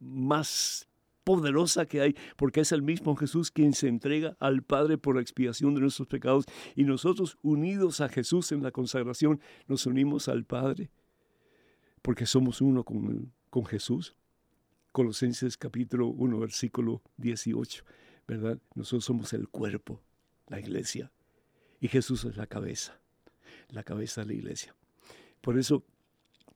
más 0.00 0.87
poderosa 1.28 1.84
que 1.84 2.00
hay, 2.00 2.16
porque 2.36 2.60
es 2.60 2.72
el 2.72 2.80
mismo 2.80 3.14
Jesús 3.14 3.50
quien 3.50 3.74
se 3.74 3.86
entrega 3.86 4.34
al 4.40 4.62
Padre 4.62 4.96
por 4.96 5.14
la 5.14 5.20
expiación 5.20 5.74
de 5.74 5.82
nuestros 5.82 6.08
pecados 6.08 6.46
y 6.74 6.84
nosotros 6.84 7.36
unidos 7.42 8.00
a 8.00 8.08
Jesús 8.08 8.50
en 8.50 8.62
la 8.62 8.70
consagración 8.70 9.38
nos 9.66 9.84
unimos 9.84 10.28
al 10.28 10.46
Padre, 10.46 10.90
porque 12.00 12.24
somos 12.24 12.62
uno 12.62 12.82
con, 12.82 13.30
con 13.50 13.66
Jesús. 13.66 14.16
Colosenses 14.90 15.58
capítulo 15.58 16.06
1, 16.06 16.38
versículo 16.38 17.02
18, 17.18 17.84
¿verdad? 18.26 18.58
Nosotros 18.74 19.04
somos 19.04 19.34
el 19.34 19.48
cuerpo, 19.48 20.00
la 20.46 20.58
iglesia. 20.58 21.12
Y 21.78 21.88
Jesús 21.88 22.24
es 22.24 22.38
la 22.38 22.46
cabeza, 22.46 22.98
la 23.68 23.82
cabeza 23.82 24.22
de 24.22 24.28
la 24.28 24.32
iglesia. 24.32 24.74
Por 25.42 25.58
eso, 25.58 25.84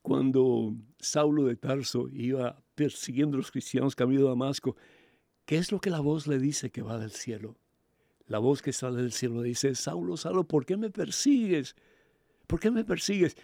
cuando 0.01 0.75
Saulo 0.99 1.45
de 1.45 1.57
Tarso 1.57 2.09
iba 2.11 2.63
persiguiendo 2.83 3.37
a 3.37 3.39
los 3.39 3.51
cristianos 3.53 3.95
camino 3.95 4.27
a 4.27 4.31
Damasco, 4.31 4.77
¿qué 5.45 5.57
es 5.57 5.71
lo 5.71 5.81
que 5.81 5.91
la 5.91 6.01
voz 6.01 6.27
le 6.27 6.39
dice 6.39 6.71
que 6.71 6.83
va 6.83 6.99
del 6.99 7.13
cielo? 7.13 7.57
La 8.27 8.39
voz 8.39 8.63
que 8.63 8.73
sale 8.73 9.03
del 9.03 9.13
cielo 9.13 9.43
le 9.43 9.49
dice, 9.49 9.75
Saulo, 9.75 10.17
Saulo, 10.17 10.45
¿por 10.45 10.67
qué 10.67 10.77
me 10.77 10.91
persigues? 10.91 11.77
¿Por 12.47 12.59
qué 12.59 12.71
me 12.71 12.85
persigues? 12.85 13.37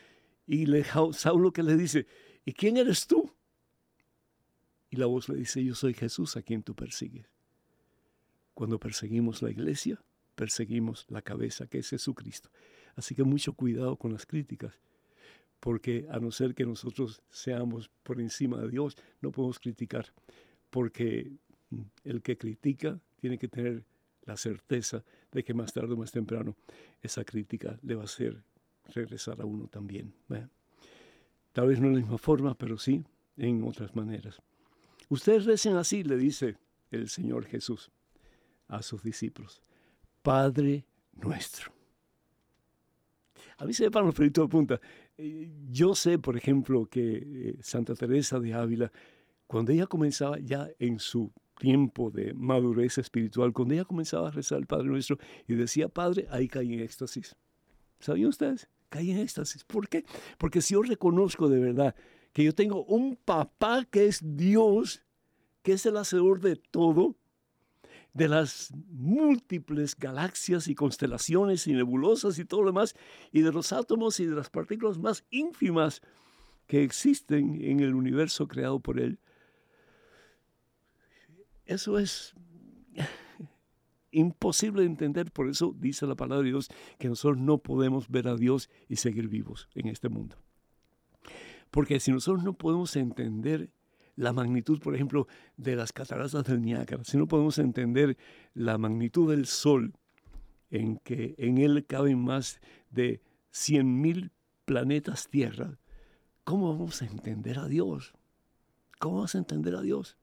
Y 0.47 0.67
Saulo 1.13 1.53
que 1.53 1.63
le 1.63 1.77
dice, 1.77 2.07
¿y 2.45 2.53
quién 2.53 2.79
eres 2.79 3.07
tú? 3.07 3.33
Y 4.91 4.97
la 4.97 5.07
voz 5.07 5.29
le 5.29 5.37
dice, 5.37 5.63
yo 5.63 5.75
soy 5.75 5.95
Jesús 5.95 6.37
a 6.37 6.43
quien 6.43 6.63
tú 6.63 6.75
persigues. 6.75 7.27
Cuando 8.55 8.81
perseguimos 8.81 9.43
la 9.43 9.51
iglesia, 9.51 10.03
perseguimos 10.35 11.07
la 11.09 11.23
cabeza 11.23 11.67
que 11.67 11.79
es 11.79 11.91
Jesucristo. 11.91 12.51
Así 12.97 13.15
que 13.15 13.23
mucho 13.23 13.53
cuidado 13.53 13.97
con 13.97 14.13
las 14.13 14.27
críticas, 14.27 14.81
porque 15.61 16.07
a 16.11 16.19
no 16.19 16.31
ser 16.31 16.55
que 16.55 16.65
nosotros 16.65 17.23
seamos 17.31 17.91
por 18.03 18.21
encima 18.21 18.61
de 18.61 18.69
Dios, 18.69 18.97
no 19.21 19.31
podemos 19.33 19.59
criticar, 19.59 20.07
porque 20.71 21.33
el 22.05 22.23
que 22.23 22.39
critica 22.39 23.01
tiene 23.17 23.39
que 23.39 23.49
tener 23.49 23.85
la 24.23 24.37
certeza 24.37 25.05
de 25.33 25.43
que 25.43 25.55
más 25.55 25.73
tarde 25.73 25.95
o 25.95 25.97
más 25.97 26.13
temprano 26.13 26.57
esa 27.03 27.25
crítica 27.25 27.79
le 27.83 27.95
va 27.95 28.03
a 28.03 28.05
hacer 28.05 28.43
regresar 28.95 29.41
a 29.41 29.45
uno 29.45 29.67
también. 29.69 30.13
Tal 31.53 31.69
vez 31.69 31.81
no 31.81 31.89
de 31.89 31.95
la 31.95 32.01
misma 32.01 32.19
forma, 32.19 32.55
pero 32.55 32.79
sí 32.79 33.05
en 33.37 33.63
otras 33.65 33.95
maneras. 33.97 34.41
Ustedes 35.09 35.47
recen 35.47 35.77
así, 35.77 36.05
le 36.05 36.17
dice 36.17 36.57
el 36.91 37.09
Señor 37.09 37.47
Jesús 37.47 37.91
a 38.69 38.83
sus 38.83 39.03
discípulos. 39.03 39.63
Padre 40.23 40.85
nuestro. 41.15 41.73
A 43.57 43.65
mí 43.65 43.73
se 43.73 43.85
me 43.85 43.91
paran 43.91 44.07
los 44.07 44.15
pelitos 44.15 44.45
de 44.45 44.49
punta. 44.49 44.81
Eh, 45.19 45.51
yo 45.71 45.95
sé, 45.97 46.19
por 46.19 46.37
ejemplo, 46.37 46.87
que 46.87 47.17
eh, 47.25 47.59
Santa 47.61 47.95
Teresa 47.95 48.39
de 48.39 48.55
Ávila, 48.55 48.93
cuando 49.49 49.73
ella 49.73 49.87
comenzaba 49.87 50.39
ya 50.39 50.69
en 50.79 51.01
su 51.01 51.33
tiempo 51.59 52.11
de 52.11 52.33
madurez 52.35 52.99
espiritual, 52.99 53.53
cuando 53.53 53.75
ella 53.75 53.85
comenzaba 53.85 54.29
a 54.29 54.31
rezar 54.31 54.59
el 54.59 54.67
Padre 54.67 54.87
Nuestro 54.87 55.19
y 55.49 55.55
decía 55.55 55.89
Padre, 55.89 56.27
ahí 56.31 56.47
caí 56.47 56.73
en 56.73 56.81
éxtasis. 56.81 57.35
¿Sabían 57.99 58.29
ustedes? 58.29 58.69
Caí 58.91 59.11
en 59.11 59.19
éxtasis. 59.19 59.65
¿Por 59.65 59.89
qué? 59.89 60.05
Porque 60.39 60.63
si 60.63 60.75
yo 60.75 60.83
reconozco 60.83 61.49
de 61.49 61.59
verdad 61.59 61.97
que 62.33 62.45
yo 62.45 62.55
tengo 62.55 62.85
un 62.85 63.17
papá 63.17 63.85
que 63.91 64.07
es 64.07 64.21
Dios, 64.23 65.03
que 65.63 65.73
es 65.73 65.85
el 65.85 65.97
hacedor 65.97 66.41
de 66.41 66.55
todo, 66.55 67.17
de 68.15 68.29
las 68.29 68.73
múltiples 68.91 69.97
galaxias 69.97 70.69
y 70.69 70.75
constelaciones 70.75 71.67
y 71.67 71.73
nebulosas 71.73 72.39
y 72.39 72.45
todo 72.45 72.63
lo 72.63 72.71
demás, 72.71 72.95
y 73.33 73.43
de 73.43 73.53
los 73.53 73.73
átomos 73.73 74.19
y 74.21 74.27
de 74.27 74.35
las 74.35 74.51
partículas 74.51 74.99
más 74.99 75.25
ínfimas 75.31 76.03
que 76.67 76.83
existen 76.83 77.63
en 77.63 77.81
el 77.81 77.95
universo 77.95 78.49
creado 78.49 78.81
por 78.81 79.01
Él. 79.01 79.19
Eso 81.65 81.99
es 81.99 82.35
imposible 84.11 84.83
de 84.83 84.89
entender, 84.89 85.31
por 85.31 85.49
eso 85.49 85.75
dice 85.79 86.07
la 86.07 86.15
palabra 86.15 86.43
de 86.43 86.51
Dios 86.51 86.69
que 86.99 87.09
nosotros 87.09 87.39
no 87.39 87.59
podemos 87.59 88.09
ver 88.09 88.29
a 88.29 88.37
Dios 88.37 88.71
y 88.89 88.97
seguir 88.97 89.29
vivos 89.29 89.69
en 89.75 89.89
este 89.89 90.09
mundo. 90.09 90.37
Porque 91.71 92.01
si 92.01 92.11
nosotros 92.11 92.43
no 92.43 92.55
podemos 92.55 92.97
entender 92.97 93.71
la 94.19 94.33
magnitud, 94.33 94.81
por 94.81 94.97
ejemplo, 94.97 95.29
de 95.57 95.77
las 95.77 95.93
cataratas 95.93 96.45
del 96.45 96.61
Niágara, 96.61 97.05
si 97.05 97.17
no 97.17 97.29
podemos 97.29 97.57
entender 97.59 98.19
la 98.53 98.77
magnitud 98.77 99.31
del 99.31 99.47
Sol, 99.47 99.95
en 100.71 100.99
que 100.99 101.37
en 101.39 101.59
él 101.59 101.87
caben 101.87 102.19
más 102.19 102.61
de 102.91 103.23
100.000 103.53 104.33
planetas 104.65 105.29
Tierra, 105.29 105.79
¿cómo 106.43 106.69
vamos 106.73 107.01
a 107.01 107.07
entender 107.07 107.61
a 107.61 107.69
Dios? 107.69 108.13
¿Cómo 108.99 109.17
vamos 109.17 109.37
a 109.37 109.39
entender 109.39 109.77
a 109.77 109.83
Dios? 109.83 110.19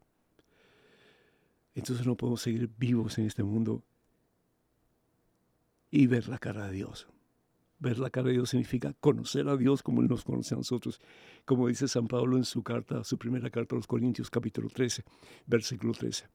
Entonces 1.73 2.05
no 2.05 2.17
podemos 2.17 2.41
seguir 2.41 2.69
vivos 2.77 3.17
en 3.17 3.27
este 3.27 3.43
mundo 3.43 3.81
y 5.89 6.07
ver 6.07 6.27
la 6.27 6.37
cara 6.37 6.67
de 6.67 6.73
Dios. 6.73 7.07
Ver 7.85 7.99
la 7.99 8.09
cara 8.09 8.29
de 8.29 8.33
Dios 8.33 8.49
significa 8.49 8.93
conocer 8.93 9.47
a 9.47 9.55
Dios 9.55 9.83
como 9.83 10.01
Él 10.01 10.07
nos 10.07 10.23
conoce 10.23 10.55
a 10.55 10.57
nosotros. 10.57 10.99
Como 11.45 11.67
dice 11.67 11.87
San 11.87 12.07
Pablo 12.07 12.35
en 12.35 12.43
su 12.43 12.63
carta, 12.63 13.03
su 13.03 13.19
primera 13.19 13.51
carta 13.51 13.75
a 13.75 13.77
los 13.77 13.85
Corintios, 13.85 14.31
capítulo 14.31 14.69
13, 14.69 15.03
versículo 15.45 15.93
13. 15.93 16.27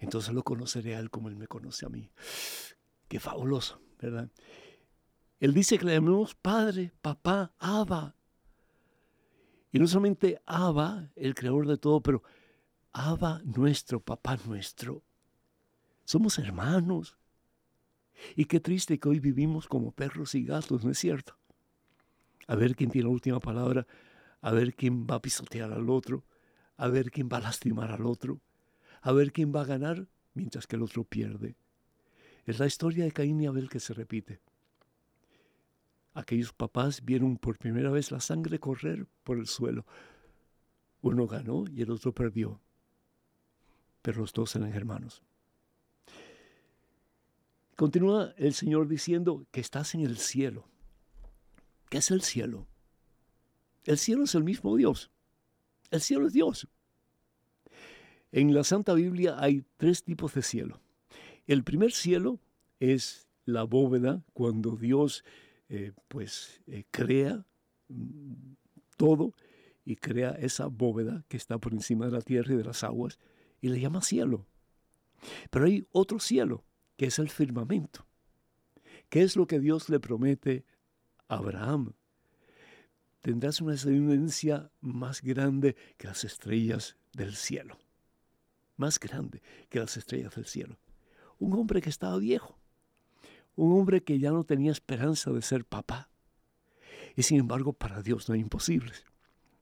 Entonces 0.00 0.34
lo 0.34 0.42
conoceré 0.42 0.96
a 0.96 0.98
Él 0.98 1.08
como 1.08 1.30
Él 1.30 1.36
me 1.36 1.46
conoce 1.46 1.86
a 1.86 1.88
mí. 1.88 2.10
Qué 3.08 3.18
fabuloso, 3.18 3.80
¿verdad? 3.98 4.28
Él 5.38 5.54
dice 5.54 5.78
que 5.78 5.86
le 5.86 5.94
llamemos 5.94 6.34
Padre, 6.34 6.92
Papá, 7.00 7.54
Abba. 7.58 8.14
Y 9.72 9.78
no 9.78 9.86
solamente 9.86 10.42
Abba, 10.44 11.10
el 11.16 11.34
creador 11.34 11.68
de 11.68 11.78
todo, 11.78 12.02
pero 12.02 12.22
Abba 12.92 13.40
nuestro, 13.46 13.98
Papá 13.98 14.36
nuestro. 14.44 15.02
Somos 16.04 16.38
hermanos. 16.38 17.16
Y 18.36 18.44
qué 18.46 18.60
triste 18.60 18.98
que 18.98 19.08
hoy 19.08 19.20
vivimos 19.20 19.66
como 19.66 19.92
perros 19.92 20.34
y 20.34 20.44
gatos, 20.44 20.84
¿no 20.84 20.90
es 20.90 20.98
cierto? 20.98 21.36
A 22.46 22.54
ver 22.54 22.76
quién 22.76 22.90
tiene 22.90 23.06
la 23.06 23.12
última 23.12 23.40
palabra, 23.40 23.86
a 24.40 24.52
ver 24.52 24.74
quién 24.74 25.06
va 25.06 25.16
a 25.16 25.22
pisotear 25.22 25.72
al 25.72 25.88
otro, 25.88 26.24
a 26.76 26.88
ver 26.88 27.10
quién 27.10 27.28
va 27.32 27.38
a 27.38 27.40
lastimar 27.40 27.90
al 27.90 28.06
otro, 28.06 28.40
a 29.02 29.12
ver 29.12 29.32
quién 29.32 29.54
va 29.54 29.62
a 29.62 29.66
ganar 29.66 30.08
mientras 30.34 30.66
que 30.66 30.76
el 30.76 30.82
otro 30.82 31.04
pierde. 31.04 31.56
Es 32.46 32.58
la 32.58 32.66
historia 32.66 33.04
de 33.04 33.12
Caín 33.12 33.40
y 33.40 33.46
Abel 33.46 33.68
que 33.68 33.80
se 33.80 33.94
repite. 33.94 34.40
Aquellos 36.14 36.52
papás 36.52 37.04
vieron 37.04 37.36
por 37.36 37.58
primera 37.58 37.90
vez 37.90 38.10
la 38.10 38.20
sangre 38.20 38.58
correr 38.58 39.06
por 39.22 39.38
el 39.38 39.46
suelo. 39.46 39.86
Uno 41.02 41.26
ganó 41.26 41.64
y 41.70 41.82
el 41.82 41.90
otro 41.90 42.12
perdió, 42.12 42.60
pero 44.02 44.20
los 44.20 44.32
dos 44.32 44.56
eran 44.56 44.72
hermanos. 44.72 45.22
Continúa 47.80 48.34
el 48.36 48.52
Señor 48.52 48.88
diciendo 48.88 49.46
que 49.50 49.62
estás 49.62 49.94
en 49.94 50.02
el 50.02 50.18
cielo. 50.18 50.68
¿Qué 51.88 51.96
es 51.96 52.10
el 52.10 52.20
cielo? 52.20 52.66
El 53.84 53.96
cielo 53.96 54.24
es 54.24 54.34
el 54.34 54.44
mismo 54.44 54.76
Dios. 54.76 55.10
El 55.90 56.02
cielo 56.02 56.26
es 56.26 56.34
Dios. 56.34 56.68
En 58.32 58.52
la 58.52 58.64
Santa 58.64 58.92
Biblia 58.92 59.36
hay 59.38 59.64
tres 59.78 60.04
tipos 60.04 60.34
de 60.34 60.42
cielo. 60.42 60.82
El 61.46 61.64
primer 61.64 61.92
cielo 61.92 62.38
es 62.80 63.30
la 63.46 63.62
bóveda 63.62 64.22
cuando 64.34 64.76
Dios 64.76 65.24
eh, 65.70 65.92
pues 66.08 66.60
eh, 66.66 66.84
crea 66.90 67.46
mm, 67.88 68.56
todo 68.98 69.32
y 69.86 69.96
crea 69.96 70.32
esa 70.32 70.66
bóveda 70.66 71.24
que 71.28 71.38
está 71.38 71.56
por 71.56 71.72
encima 71.72 72.04
de 72.04 72.12
la 72.12 72.20
tierra 72.20 72.52
y 72.52 72.58
de 72.58 72.64
las 72.64 72.84
aguas 72.84 73.18
y 73.62 73.70
le 73.70 73.80
llama 73.80 74.02
cielo. 74.02 74.46
Pero 75.50 75.64
hay 75.64 75.86
otro 75.92 76.20
cielo 76.20 76.62
que 77.00 77.06
es 77.06 77.18
el 77.18 77.30
firmamento. 77.30 78.04
¿Qué 79.08 79.22
es 79.22 79.34
lo 79.34 79.46
que 79.46 79.58
Dios 79.58 79.88
le 79.88 80.00
promete 80.00 80.66
a 81.28 81.36
Abraham? 81.36 81.94
Tendrás 83.22 83.62
una 83.62 83.72
descendencia 83.72 84.70
más 84.82 85.22
grande 85.22 85.76
que 85.96 86.08
las 86.08 86.24
estrellas 86.24 86.98
del 87.14 87.36
cielo. 87.36 87.78
Más 88.76 89.00
grande 89.00 89.40
que 89.70 89.78
las 89.78 89.96
estrellas 89.96 90.34
del 90.34 90.44
cielo. 90.44 90.78
Un 91.38 91.54
hombre 91.54 91.80
que 91.80 91.88
estaba 91.88 92.18
viejo. 92.18 92.58
Un 93.56 93.72
hombre 93.80 94.04
que 94.04 94.18
ya 94.18 94.30
no 94.30 94.44
tenía 94.44 94.70
esperanza 94.70 95.30
de 95.30 95.40
ser 95.40 95.64
papá. 95.64 96.10
Y 97.16 97.22
sin 97.22 97.40
embargo, 97.40 97.72
para 97.72 98.02
Dios 98.02 98.28
no 98.28 98.34
hay 98.34 98.42
imposibles. 98.42 99.06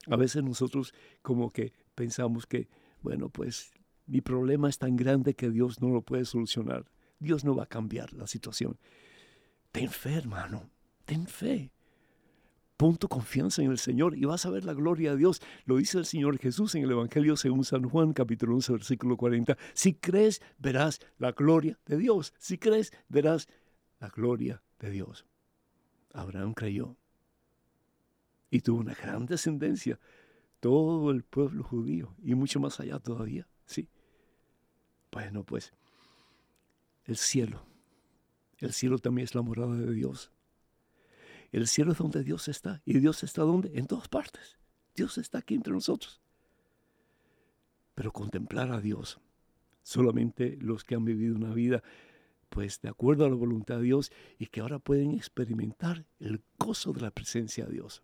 A 0.08 0.16
veces 0.16 0.42
nosotros 0.42 0.92
como 1.22 1.52
que 1.52 1.72
pensamos 1.94 2.46
que, 2.46 2.68
bueno, 3.00 3.28
pues 3.28 3.70
mi 4.06 4.22
problema 4.22 4.68
es 4.68 4.78
tan 4.78 4.96
grande 4.96 5.34
que 5.34 5.50
Dios 5.50 5.80
no 5.80 5.90
lo 5.90 6.02
puede 6.02 6.24
solucionar. 6.24 6.84
Dios 7.18 7.44
no 7.44 7.54
va 7.54 7.64
a 7.64 7.66
cambiar 7.66 8.12
la 8.12 8.26
situación. 8.26 8.78
Ten 9.72 9.90
fe, 9.90 10.14
hermano, 10.14 10.70
ten 11.04 11.26
fe. 11.26 11.72
Pon 12.76 12.96
tu 12.96 13.08
confianza 13.08 13.60
en 13.60 13.72
el 13.72 13.78
Señor 13.78 14.16
y 14.16 14.24
vas 14.24 14.46
a 14.46 14.50
ver 14.50 14.64
la 14.64 14.72
gloria 14.72 15.10
de 15.10 15.16
Dios. 15.16 15.42
Lo 15.64 15.78
dice 15.78 15.98
el 15.98 16.06
Señor 16.06 16.38
Jesús 16.38 16.76
en 16.76 16.84
el 16.84 16.92
Evangelio 16.92 17.36
según 17.36 17.64
San 17.64 17.82
Juan, 17.88 18.12
capítulo 18.12 18.54
11, 18.54 18.72
versículo 18.72 19.16
40. 19.16 19.58
Si 19.74 19.94
crees, 19.94 20.40
verás 20.58 21.00
la 21.18 21.32
gloria 21.32 21.76
de 21.86 21.96
Dios. 21.96 22.32
Si 22.38 22.56
crees, 22.56 22.92
verás 23.08 23.48
la 23.98 24.08
gloria 24.10 24.62
de 24.78 24.90
Dios. 24.90 25.26
Abraham 26.12 26.54
creyó 26.54 26.96
y 28.48 28.60
tuvo 28.60 28.78
una 28.78 28.94
gran 28.94 29.26
descendencia. 29.26 29.98
Todo 30.60 31.10
el 31.10 31.24
pueblo 31.24 31.64
judío 31.64 32.14
y 32.22 32.36
mucho 32.36 32.60
más 32.60 32.78
allá 32.78 33.00
todavía. 33.00 33.48
Sí. 33.66 33.88
Bueno, 35.10 35.44
pues 35.44 35.72
el 37.08 37.16
cielo. 37.16 37.64
El 38.58 38.72
cielo 38.72 38.98
también 38.98 39.24
es 39.24 39.34
la 39.34 39.42
morada 39.42 39.74
de 39.74 39.92
Dios. 39.92 40.30
El 41.50 41.66
cielo 41.66 41.92
es 41.92 41.98
donde 41.98 42.22
Dios 42.22 42.48
está. 42.48 42.82
¿Y 42.84 42.98
Dios 42.98 43.24
está 43.24 43.42
donde? 43.42 43.76
En 43.78 43.86
todas 43.86 44.08
partes. 44.08 44.58
Dios 44.94 45.16
está 45.16 45.38
aquí 45.38 45.54
entre 45.54 45.72
nosotros. 45.72 46.20
Pero 47.94 48.12
contemplar 48.12 48.70
a 48.70 48.80
Dios, 48.80 49.20
solamente 49.82 50.58
los 50.60 50.84
que 50.84 50.94
han 50.94 51.06
vivido 51.06 51.34
una 51.34 51.54
vida, 51.54 51.82
pues 52.50 52.80
de 52.82 52.90
acuerdo 52.90 53.24
a 53.24 53.30
la 53.30 53.34
voluntad 53.34 53.78
de 53.78 53.84
Dios 53.84 54.12
y 54.38 54.46
que 54.46 54.60
ahora 54.60 54.78
pueden 54.78 55.12
experimentar 55.14 56.04
el 56.20 56.42
gozo 56.58 56.92
de 56.92 57.00
la 57.00 57.10
presencia 57.10 57.64
de 57.64 57.72
Dios. 57.72 58.02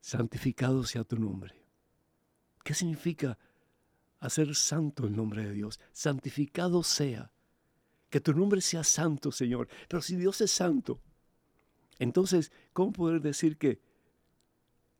Santificado 0.00 0.84
sea 0.84 1.04
tu 1.04 1.16
nombre. 1.16 1.54
¿Qué 2.62 2.74
significa 2.74 3.38
hacer 4.26 4.54
santo 4.54 5.06
el 5.06 5.16
nombre 5.16 5.44
de 5.44 5.52
Dios. 5.52 5.80
Santificado 5.92 6.82
sea. 6.82 7.32
Que 8.10 8.20
tu 8.20 8.32
nombre 8.32 8.60
sea 8.60 8.84
santo, 8.84 9.32
Señor. 9.32 9.68
Pero 9.88 10.00
si 10.00 10.16
Dios 10.16 10.40
es 10.40 10.50
santo, 10.50 11.00
entonces, 11.98 12.52
¿cómo 12.72 12.92
poder 12.92 13.20
decir 13.20 13.56
que 13.56 13.80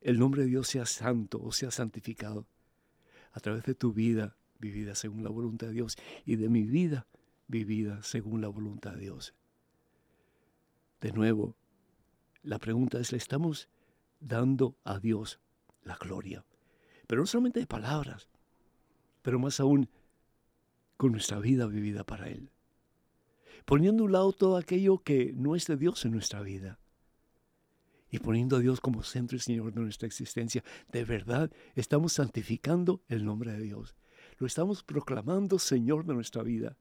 el 0.00 0.18
nombre 0.18 0.42
de 0.42 0.48
Dios 0.48 0.68
sea 0.68 0.86
santo 0.86 1.40
o 1.42 1.52
sea 1.52 1.70
santificado? 1.70 2.46
A 3.32 3.40
través 3.40 3.64
de 3.64 3.74
tu 3.74 3.92
vida 3.92 4.36
vivida 4.58 4.94
según 4.94 5.22
la 5.22 5.30
voluntad 5.30 5.68
de 5.68 5.74
Dios 5.74 5.96
y 6.24 6.36
de 6.36 6.48
mi 6.48 6.62
vida 6.62 7.06
vivida 7.48 8.02
según 8.02 8.40
la 8.40 8.48
voluntad 8.48 8.94
de 8.94 9.02
Dios. 9.02 9.34
De 11.00 11.12
nuevo, 11.12 11.54
la 12.42 12.58
pregunta 12.58 12.98
es, 12.98 13.12
¿le 13.12 13.18
estamos 13.18 13.68
dando 14.20 14.76
a 14.84 14.98
Dios 14.98 15.40
la 15.82 15.96
gloria? 15.96 16.44
Pero 17.06 17.20
no 17.20 17.26
solamente 17.26 17.60
de 17.60 17.66
palabras, 17.66 18.28
pero 19.26 19.40
más 19.40 19.58
aún 19.58 19.88
con 20.96 21.10
nuestra 21.10 21.40
vida 21.40 21.66
vivida 21.66 22.04
para 22.04 22.28
Él. 22.28 22.52
Poniendo 23.64 24.04
a 24.04 24.06
un 24.06 24.12
lado 24.12 24.32
todo 24.32 24.56
aquello 24.56 24.98
que 24.98 25.32
no 25.34 25.56
es 25.56 25.66
de 25.66 25.76
Dios 25.76 26.04
en 26.04 26.12
nuestra 26.12 26.42
vida. 26.42 26.78
Y 28.08 28.20
poniendo 28.20 28.54
a 28.54 28.60
Dios 28.60 28.80
como 28.80 29.02
centro 29.02 29.36
y 29.36 29.40
Señor 29.40 29.74
de 29.74 29.80
nuestra 29.80 30.06
existencia. 30.06 30.62
De 30.92 31.04
verdad, 31.04 31.50
estamos 31.74 32.12
santificando 32.12 33.02
el 33.08 33.24
nombre 33.24 33.50
de 33.50 33.62
Dios. 33.62 33.96
Lo 34.38 34.46
estamos 34.46 34.84
proclamando 34.84 35.58
Señor 35.58 36.06
de 36.06 36.14
nuestra 36.14 36.44
vida. 36.44 36.76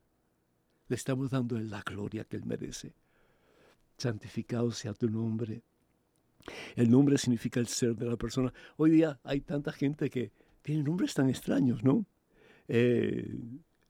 Le 0.88 0.98
estamos 0.98 1.32
dando 1.32 1.58
la 1.58 1.82
gloria 1.82 2.26
que 2.26 2.38
Él 2.38 2.46
merece. 2.46 2.94
Santificado 3.98 4.70
sea 4.70 4.94
tu 4.94 5.10
nombre. 5.10 5.64
El 6.76 6.92
nombre 6.92 7.18
significa 7.18 7.60
el 7.60 7.66
ser 7.66 7.96
de 7.96 8.06
la 8.06 8.18
persona. 8.18 8.54
Hoy 8.78 8.92
día 8.92 9.20
hay 9.24 9.42
tanta 9.42 9.72
gente 9.72 10.12
que 10.12 10.32
tiene 10.62 10.84
nombres 10.84 11.16
tan 11.16 11.28
extraños, 11.28 11.84
¿no? 11.84 12.06
Eh, 12.68 13.38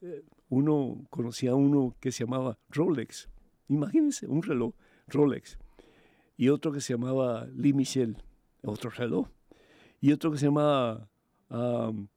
eh, 0.01 0.23
uno 0.49 1.05
conocía 1.09 1.51
a 1.51 1.55
uno 1.55 1.95
que 1.99 2.11
se 2.11 2.25
llamaba 2.25 2.57
Rolex. 2.69 3.29
Imagínense, 3.67 4.27
un 4.27 4.43
reloj 4.43 4.73
Rolex. 5.07 5.57
Y 6.37 6.49
otro 6.49 6.71
que 6.71 6.81
se 6.81 6.93
llamaba 6.93 7.47
Lee 7.55 7.73
Michel, 7.73 8.17
otro 8.63 8.89
reloj. 8.89 9.27
Y 10.01 10.11
otro 10.11 10.31
que 10.31 10.37
se 10.37 10.45
llamaba 10.45 11.09
um, 11.49 12.07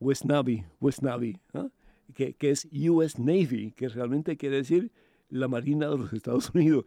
West 0.00 0.24
Navy, 0.24 0.64
Navy 1.02 1.38
¿ah? 1.54 1.68
que, 2.14 2.34
que 2.34 2.50
es 2.50 2.66
US 2.88 3.18
Navy, 3.18 3.72
que 3.72 3.88
realmente 3.88 4.36
quiere 4.36 4.56
decir 4.56 4.90
la 5.28 5.46
Marina 5.46 5.88
de 5.88 5.98
los 5.98 6.12
Estados 6.12 6.50
Unidos. 6.54 6.84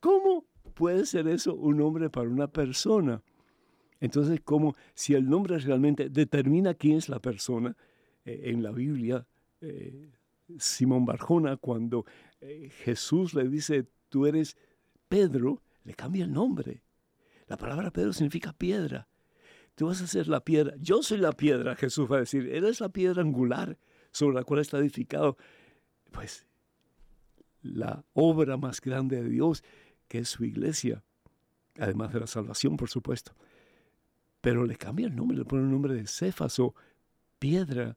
¿Cómo 0.00 0.44
puede 0.74 1.06
ser 1.06 1.28
eso 1.28 1.54
un 1.54 1.78
nombre 1.78 2.10
para 2.10 2.28
una 2.28 2.48
persona? 2.48 3.22
Entonces, 4.00 4.40
como 4.42 4.74
si 4.94 5.14
el 5.14 5.28
nombre 5.28 5.58
realmente 5.58 6.10
determina 6.10 6.74
quién 6.74 6.98
es 6.98 7.08
la 7.08 7.20
persona, 7.20 7.76
en 8.26 8.62
la 8.62 8.72
Biblia, 8.72 9.26
eh, 9.60 10.10
Simón 10.58 11.04
Barjona, 11.04 11.56
cuando 11.56 12.04
eh, 12.40 12.70
Jesús 12.84 13.34
le 13.34 13.48
dice, 13.48 13.86
tú 14.08 14.26
eres 14.26 14.56
Pedro, 15.08 15.62
le 15.84 15.94
cambia 15.94 16.24
el 16.24 16.32
nombre. 16.32 16.82
La 17.46 17.56
palabra 17.56 17.90
Pedro 17.90 18.12
significa 18.12 18.52
piedra. 18.52 19.08
Tú 19.74 19.86
vas 19.86 20.00
a 20.00 20.06
ser 20.06 20.26
la 20.28 20.40
piedra. 20.40 20.74
Yo 20.78 21.02
soy 21.02 21.18
la 21.18 21.32
piedra, 21.32 21.76
Jesús 21.76 22.10
va 22.10 22.16
a 22.16 22.20
decir. 22.20 22.48
Eres 22.48 22.80
la 22.80 22.88
piedra 22.88 23.22
angular 23.22 23.78
sobre 24.10 24.34
la 24.34 24.44
cual 24.44 24.60
está 24.60 24.78
edificado. 24.78 25.36
Pues 26.10 26.46
la 27.62 28.04
obra 28.14 28.56
más 28.56 28.80
grande 28.80 29.22
de 29.22 29.28
Dios 29.28 29.62
que 30.08 30.18
es 30.18 30.28
su 30.28 30.44
iglesia, 30.44 31.02
además 31.78 32.12
de 32.12 32.20
la 32.20 32.26
salvación, 32.26 32.76
por 32.76 32.88
supuesto. 32.88 33.32
Pero 34.40 34.64
le 34.64 34.76
cambia 34.76 35.06
el 35.06 35.16
nombre, 35.16 35.36
le 35.36 35.44
pone 35.44 35.62
el 35.62 35.70
nombre 35.70 35.94
de 35.94 36.06
Cefas 36.06 36.58
o 36.58 36.74
piedra. 37.38 37.96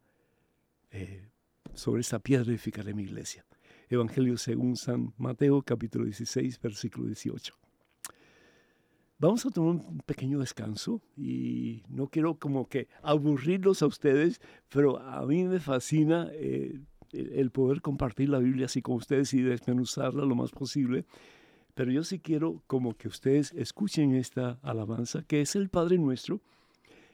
Eh, 0.92 1.30
sobre 1.74 2.02
esta 2.02 2.20
piedra 2.20 2.50
edificaré 2.50 2.94
mi 2.94 3.04
iglesia. 3.04 3.46
Evangelio 3.90 4.38
según 4.38 4.76
San 4.76 5.14
Mateo, 5.18 5.62
capítulo 5.62 6.06
16, 6.06 6.60
versículo 6.62 7.06
18. 7.08 7.54
Vamos 9.20 9.46
a 9.46 9.50
tomar 9.50 9.76
un 9.76 10.00
pequeño 10.06 10.40
descanso 10.40 11.02
y 11.16 11.84
no 11.90 12.08
quiero 12.08 12.40
como 12.40 12.68
que 12.68 12.88
aburrirlos 13.04 13.82
a 13.82 13.88
ustedes, 13.88 14.42
pero 14.70 15.00
a 15.00 15.26
mí 15.26 15.44
me 15.44 15.60
fascina 15.60 16.30
eh, 16.32 16.80
el 17.12 17.52
poder 17.52 17.82
compartir 17.82 18.30
la 18.30 18.40
Biblia 18.40 18.66
así 18.66 18.82
con 18.82 18.96
ustedes 18.96 19.34
y 19.34 19.42
desmenuzarla 19.42 20.26
lo 20.26 20.36
más 20.36 20.52
posible. 20.52 21.06
Pero 21.76 21.92
yo 21.92 22.04
sí 22.04 22.20
quiero 22.20 22.64
como 22.66 22.96
que 22.96 23.08
ustedes 23.08 23.54
escuchen 23.54 24.16
esta 24.16 24.60
alabanza, 24.64 25.24
que 25.24 25.42
es 25.42 25.56
el 25.56 25.70
Padre 25.70 25.98
Nuestro, 25.98 26.42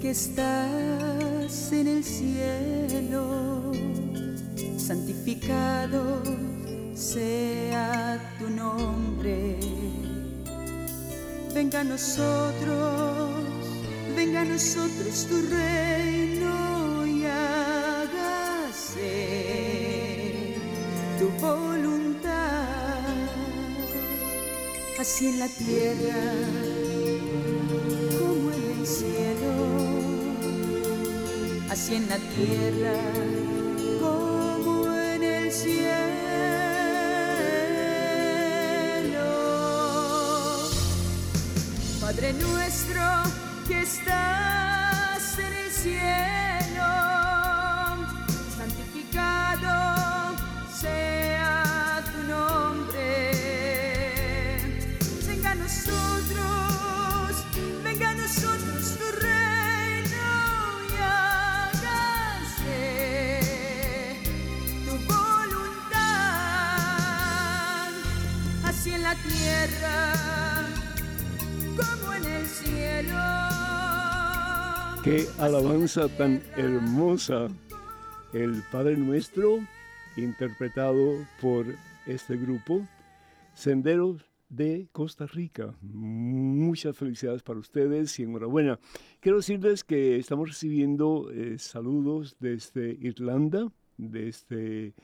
Que 0.00 0.10
estás 0.10 1.72
en 1.72 1.88
el 1.88 2.04
cielo, 2.04 3.72
santificado 4.76 6.22
sea 6.94 8.20
tu 8.38 8.48
nombre. 8.48 9.58
Venga 11.52 11.80
a 11.80 11.84
nosotros, 11.84 13.30
venga 14.14 14.42
a 14.42 14.44
nosotros 14.44 15.26
tu 15.28 15.42
reino 15.50 17.06
y 17.06 17.24
hágase 17.24 18.54
tu 21.18 21.28
voluntad, 21.44 23.02
así 24.98 25.26
en 25.26 25.38
la 25.40 25.48
tierra 25.48 26.71
así 31.72 31.94
en 31.94 32.06
la 32.06 32.18
tierra 32.18 32.92
como 33.98 34.92
en 34.92 35.22
el 35.22 35.50
cielo. 35.50 35.72
Padre 41.98 42.34
nuestro 42.34 43.02
que 43.66 43.80
estás 43.80 45.38
en 45.38 45.52
el 45.64 45.70
cielo, 45.70 46.51
como 71.76 72.14
en 72.14 72.24
el 72.24 72.46
cielo. 72.46 73.18
Qué 75.04 75.26
alabanza 75.38 76.08
tan 76.08 76.42
hermosa. 76.56 77.48
El 78.32 78.62
Padre 78.72 78.96
Nuestro, 78.96 79.58
interpretado 80.16 81.26
por 81.40 81.66
este 82.06 82.36
grupo, 82.36 82.86
Senderos 83.52 84.32
de 84.48 84.88
Costa 84.92 85.26
Rica. 85.26 85.74
Muchas 85.80 86.96
felicidades 86.96 87.42
para 87.42 87.58
ustedes 87.58 88.18
y 88.18 88.22
enhorabuena. 88.24 88.78
Quiero 89.20 89.38
decirles 89.38 89.82
que 89.82 90.16
estamos 90.18 90.48
recibiendo 90.48 91.30
eh, 91.30 91.58
saludos 91.58 92.36
desde 92.38 92.96
Irlanda, 93.00 93.72
desde 93.96 94.94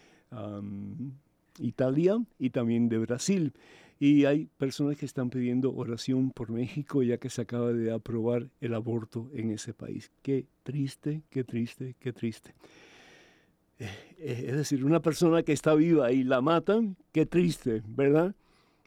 Italia 1.59 2.23
y 2.39 2.51
también 2.51 2.89
de 2.89 2.99
Brasil. 2.99 3.55
Y 4.01 4.27
hay 4.27 4.47
personas 4.59 4.97
que 4.97 5.07
están 5.07 5.29
pidiendo 5.29 5.75
oración 5.75 6.31
por 6.31 6.51
México 6.51 7.03
ya 7.03 7.19
que 7.19 7.31
se 7.31 7.43
acaba 7.43 7.73
de 7.73 7.93
aprobar 7.93 8.49
el 8.61 8.75
aborto 8.75 9.29
en 9.33 9.51
ese 9.51 9.75
país. 9.75 10.13
Qué 10.23 10.47
triste, 10.63 11.23
qué 11.31 11.43
triste, 11.43 11.97
qué 11.99 12.13
triste. 12.13 12.55
Eh, 13.79 14.45
es 14.49 14.57
decir, 14.57 14.85
una 14.85 15.01
persona 15.01 15.43
que 15.43 15.53
está 15.53 15.75
viva 15.75 16.13
y 16.13 16.23
la 16.23 16.41
matan, 16.41 16.97
qué 17.13 17.27
triste, 17.27 17.83
¿verdad? 17.87 18.35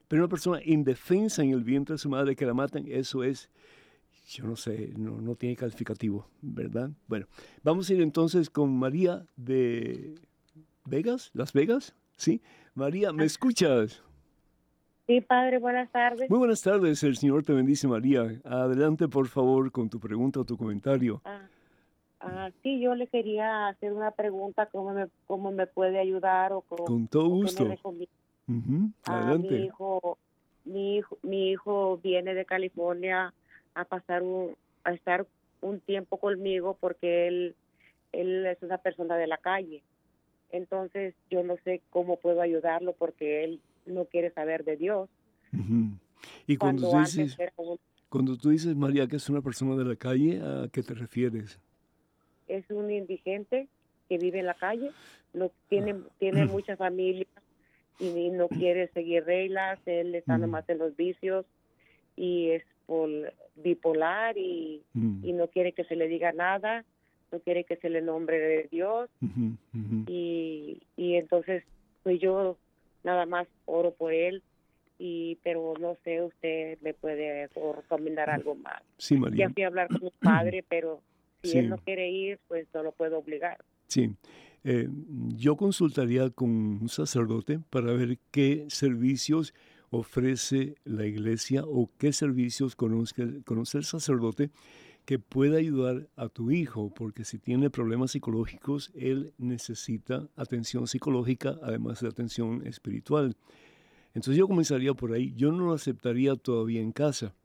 Pero 0.07 0.23
una 0.23 0.29
persona 0.29 0.61
indefensa 0.63 1.43
en 1.43 1.51
el 1.51 1.63
vientre 1.63 1.93
de 1.93 1.97
su 1.97 2.09
madre 2.09 2.35
que 2.35 2.45
la 2.45 2.53
matan, 2.53 2.85
eso 2.87 3.23
es, 3.23 3.49
yo 4.27 4.45
no 4.45 4.55
sé, 4.55 4.93
no, 4.97 5.21
no 5.21 5.35
tiene 5.35 5.55
calificativo, 5.55 6.27
¿verdad? 6.41 6.91
Bueno, 7.07 7.27
vamos 7.63 7.89
a 7.89 7.93
ir 7.93 8.01
entonces 8.01 8.49
con 8.49 8.77
María 8.77 9.25
de 9.37 10.15
Vegas, 10.85 11.31
Las 11.33 11.53
Vegas, 11.53 11.95
¿sí? 12.17 12.41
María, 12.75 13.13
¿me 13.13 13.23
escuchas? 13.23 14.03
Sí, 15.11 15.19
padre, 15.19 15.57
buenas 15.57 15.91
tardes. 15.91 16.29
Muy 16.29 16.39
buenas 16.39 16.61
tardes, 16.61 17.03
el 17.03 17.17
Señor 17.17 17.43
te 17.43 17.51
bendice, 17.51 17.85
María. 17.85 18.21
Adelante, 18.45 19.09
por 19.09 19.27
favor, 19.27 19.69
con 19.69 19.89
tu 19.89 19.99
pregunta 19.99 20.39
o 20.39 20.45
tu 20.45 20.55
comentario. 20.55 21.21
Ah, 21.25 21.49
ah, 22.21 22.49
sí, 22.63 22.79
yo 22.79 22.95
le 22.95 23.07
quería 23.07 23.67
hacer 23.67 23.91
una 23.91 24.11
pregunta, 24.11 24.67
¿cómo 24.67 24.93
me, 24.93 25.07
cómo 25.27 25.51
me 25.51 25.67
puede 25.67 25.99
ayudar? 25.99 26.53
O 26.53 26.61
con 26.61 27.09
todo 27.09 27.27
gusto. 27.27 27.65
Adelante. 29.03 29.53
mi, 29.53 29.65
hijo, 29.65 30.17
mi, 30.63 30.95
hijo, 30.95 31.17
mi 31.23 31.49
hijo 31.49 31.99
viene 32.01 32.33
de 32.33 32.45
California 32.45 33.33
a 33.75 33.83
pasar 33.83 34.23
un, 34.23 34.55
a 34.85 34.93
estar 34.93 35.27
un 35.59 35.81
tiempo 35.81 36.19
conmigo 36.19 36.77
porque 36.79 37.27
él, 37.27 37.55
él 38.13 38.45
es 38.45 38.63
una 38.63 38.77
persona 38.77 39.17
de 39.17 39.27
la 39.27 39.39
calle. 39.39 39.83
Entonces 40.51 41.15
yo 41.29 41.43
no 41.43 41.57
sé 41.65 41.81
cómo 41.89 42.15
puedo 42.15 42.41
ayudarlo 42.41 42.93
porque 42.93 43.43
él 43.43 43.59
no 43.85 44.05
quiere 44.05 44.31
saber 44.31 44.63
de 44.63 44.77
Dios. 44.77 45.09
Y 46.47 46.57
cuando, 46.57 46.89
tú 46.89 46.97
dices, 46.99 47.37
cuando 48.09 48.37
tú 48.37 48.49
dices, 48.49 48.75
María, 48.75 49.07
que 49.07 49.17
es 49.17 49.29
una 49.29 49.41
persona 49.41 49.75
de 49.75 49.85
la 49.85 49.95
calle, 49.95 50.41
¿a 50.41 50.67
qué 50.71 50.83
te 50.83 50.93
refieres? 50.93 51.59
Es 52.47 52.69
un 52.69 52.91
indigente 52.91 53.67
que 54.07 54.17
vive 54.17 54.39
en 54.39 54.45
la 54.45 54.53
calle, 54.53 54.91
no 55.33 55.51
tiene, 55.69 55.95
tiene 56.19 56.45
mucha 56.45 56.75
familia 56.75 57.25
y 57.99 58.29
no 58.29 58.47
quiere 58.47 58.87
seguir 58.89 59.25
reglas, 59.25 59.79
él 59.85 60.15
está 60.15 60.37
nomás 60.37 60.67
en 60.69 60.79
los 60.79 60.95
vicios 60.95 61.45
y 62.15 62.49
es 62.49 62.63
bipolar 63.55 64.37
y, 64.37 64.83
y 64.93 65.33
no 65.33 65.47
quiere 65.47 65.71
que 65.71 65.85
se 65.85 65.95
le 65.95 66.07
diga 66.07 66.33
nada 66.33 66.83
no 67.31 67.39
quiere 67.39 67.63
que 67.63 67.77
se 67.77 67.89
le 67.89 68.01
nombre 68.01 68.39
de 68.39 68.67
Dios. 68.69 69.09
Y, 70.07 70.81
y 70.97 71.15
entonces 71.15 71.63
pues 72.03 72.19
yo 72.19 72.57
nada 73.03 73.25
más 73.25 73.47
oro 73.65 73.93
por 73.93 74.13
él 74.13 74.43
y 74.97 75.37
pero 75.43 75.73
no 75.79 75.97
sé 76.03 76.21
usted 76.21 76.77
me 76.81 76.93
puede 76.93 77.47
recomendar 77.47 78.29
algo 78.29 78.55
más. 78.55 78.81
Sí 78.97 79.17
María. 79.17 79.47
Ya 79.47 79.53
fui 79.53 79.63
a 79.63 79.67
hablar 79.67 79.87
con 79.87 80.03
mi 80.03 80.11
padre 80.19 80.63
pero 80.69 81.01
si 81.41 81.57
él 81.57 81.69
no 81.69 81.77
quiere 81.77 82.09
ir 82.09 82.39
pues 82.47 82.67
no 82.73 82.83
lo 82.83 82.91
puedo 82.91 83.17
obligar. 83.17 83.57
Sí. 83.87 84.11
Eh, 84.63 84.87
yo 85.35 85.57
consultaría 85.57 86.29
con 86.29 86.49
un 86.49 86.89
sacerdote 86.89 87.59
para 87.71 87.93
ver 87.93 88.19
qué 88.29 88.65
servicios 88.69 89.55
ofrece 89.89 90.75
la 90.85 91.05
iglesia 91.05 91.63
o 91.65 91.89
qué 91.97 92.13
servicios 92.13 92.75
conoce, 92.75 93.41
conoce 93.43 93.79
el 93.79 93.83
sacerdote 93.83 94.51
que 95.11 95.19
pueda 95.19 95.57
ayudar 95.57 96.07
a 96.15 96.29
tu 96.29 96.51
hijo, 96.51 96.89
porque 96.93 97.25
si 97.25 97.37
tiene 97.37 97.69
problemas 97.69 98.11
psicológicos, 98.11 98.93
él 98.95 99.33
necesita 99.37 100.29
atención 100.37 100.87
psicológica, 100.87 101.59
además 101.63 101.99
de 101.99 102.07
atención 102.07 102.65
espiritual. 102.65 103.35
Entonces 104.13 104.37
yo 104.37 104.47
comenzaría 104.47 104.93
por 104.93 105.11
ahí. 105.11 105.33
Yo 105.35 105.51
no 105.51 105.65
lo 105.65 105.73
aceptaría 105.73 106.37
todavía 106.37 106.79
en 106.79 106.93
casa, 106.93 107.35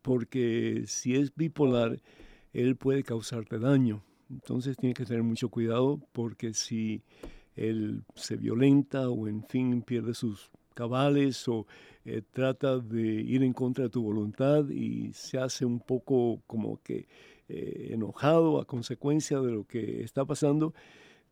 porque 0.00 0.84
si 0.86 1.14
es 1.14 1.36
bipolar, 1.36 2.00
él 2.54 2.74
puede 2.76 3.02
causarte 3.02 3.58
daño. 3.58 4.02
Entonces 4.30 4.74
tiene 4.78 4.94
que 4.94 5.04
tener 5.04 5.24
mucho 5.24 5.50
cuidado 5.50 6.00
porque 6.12 6.54
si 6.54 7.02
él 7.54 8.04
se 8.14 8.38
violenta 8.38 9.10
o 9.10 9.28
en 9.28 9.44
fin 9.44 9.82
pierde 9.82 10.14
sus 10.14 10.50
cabales 10.74 11.48
o 11.48 11.66
eh, 12.04 12.22
trata 12.30 12.78
de 12.78 13.00
ir 13.00 13.42
en 13.42 13.52
contra 13.52 13.84
de 13.84 13.90
tu 13.90 14.02
voluntad 14.02 14.68
y 14.68 15.12
se 15.14 15.38
hace 15.38 15.64
un 15.64 15.80
poco 15.80 16.42
como 16.46 16.82
que 16.82 17.08
eh, 17.48 17.88
enojado 17.92 18.60
a 18.60 18.66
consecuencia 18.66 19.40
de 19.40 19.52
lo 19.52 19.64
que 19.64 20.02
está 20.02 20.24
pasando, 20.24 20.74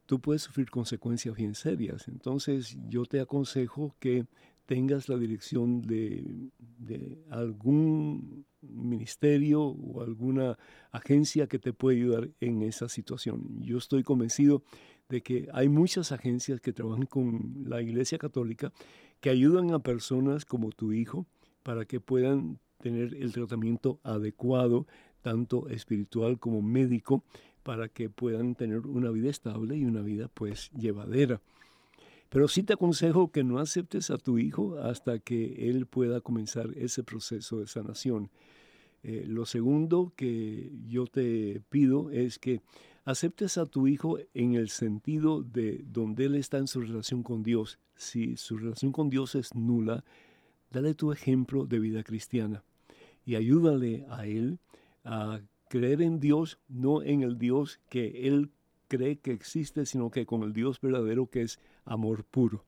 tú 0.06 0.20
puedes 0.20 0.42
sufrir 0.42 0.70
consecuencias 0.70 1.36
bien 1.36 1.54
serias. 1.54 2.08
Entonces 2.08 2.76
yo 2.88 3.04
te 3.04 3.20
aconsejo 3.20 3.94
que 3.98 4.26
tengas 4.66 5.08
la 5.08 5.16
dirección 5.16 5.82
de, 5.82 6.50
de, 6.58 7.18
algún 7.30 8.46
ministerio 8.62 9.62
o 9.62 10.02
alguna 10.02 10.56
agencia 10.92 11.46
que 11.46 11.58
te 11.58 11.72
pueda 11.72 11.96
ayudar 11.96 12.30
en 12.40 12.62
esa 12.62 12.88
situación. 12.88 13.60
Yo 13.60 13.78
estoy 13.78 14.02
convencido 14.02 14.62
de 15.08 15.22
que 15.22 15.48
hay 15.52 15.68
muchas 15.68 16.12
agencias 16.12 16.60
que 16.60 16.72
trabajan 16.72 17.06
con 17.06 17.64
la 17.66 17.82
Iglesia 17.82 18.18
Católica 18.18 18.72
que 19.22 19.30
ayudan 19.30 19.72
a 19.72 19.78
personas 19.78 20.44
como 20.44 20.70
tu 20.70 20.92
hijo 20.92 21.26
para 21.62 21.84
que 21.84 22.00
puedan 22.00 22.58
tener 22.82 23.14
el 23.14 23.32
tratamiento 23.32 24.00
adecuado, 24.02 24.88
tanto 25.22 25.68
espiritual 25.68 26.40
como 26.40 26.60
médico, 26.60 27.22
para 27.62 27.88
que 27.88 28.10
puedan 28.10 28.56
tener 28.56 28.80
una 28.80 29.10
vida 29.10 29.30
estable 29.30 29.76
y 29.76 29.84
una 29.84 30.02
vida 30.02 30.28
pues 30.34 30.72
llevadera. 30.72 31.40
Pero 32.30 32.48
sí 32.48 32.64
te 32.64 32.72
aconsejo 32.72 33.30
que 33.30 33.44
no 33.44 33.60
aceptes 33.60 34.10
a 34.10 34.18
tu 34.18 34.38
hijo 34.38 34.78
hasta 34.78 35.20
que 35.20 35.70
él 35.70 35.86
pueda 35.86 36.20
comenzar 36.20 36.70
ese 36.76 37.04
proceso 37.04 37.60
de 37.60 37.68
sanación. 37.68 38.28
Eh, 39.04 39.24
lo 39.28 39.46
segundo 39.46 40.12
que 40.16 40.72
yo 40.88 41.06
te 41.06 41.62
pido 41.70 42.10
es 42.10 42.40
que 42.40 42.60
aceptes 43.04 43.58
a 43.58 43.66
tu 43.66 43.86
hijo 43.86 44.18
en 44.34 44.54
el 44.54 44.68
sentido 44.68 45.42
de 45.42 45.84
donde 45.86 46.26
él 46.26 46.34
está 46.34 46.58
en 46.58 46.68
su 46.68 46.80
relación 46.80 47.22
con 47.22 47.42
Dios. 47.42 47.78
Si 47.96 48.36
su 48.36 48.58
relación 48.58 48.92
con 48.92 49.10
Dios 49.10 49.34
es 49.34 49.54
nula, 49.54 50.04
dale 50.70 50.94
tu 50.94 51.12
ejemplo 51.12 51.66
de 51.66 51.78
vida 51.78 52.02
cristiana 52.02 52.62
y 53.24 53.36
ayúdale 53.36 54.04
a 54.08 54.26
él 54.26 54.58
a 55.04 55.40
creer 55.68 56.02
en 56.02 56.20
Dios, 56.20 56.58
no 56.68 57.02
en 57.02 57.22
el 57.22 57.38
Dios 57.38 57.80
que 57.88 58.28
él 58.28 58.50
cree 58.88 59.18
que 59.18 59.32
existe, 59.32 59.86
sino 59.86 60.10
que 60.10 60.26
con 60.26 60.42
el 60.42 60.52
Dios 60.52 60.80
verdadero 60.80 61.26
que 61.26 61.42
es 61.42 61.60
amor 61.84 62.24
puro. 62.24 62.64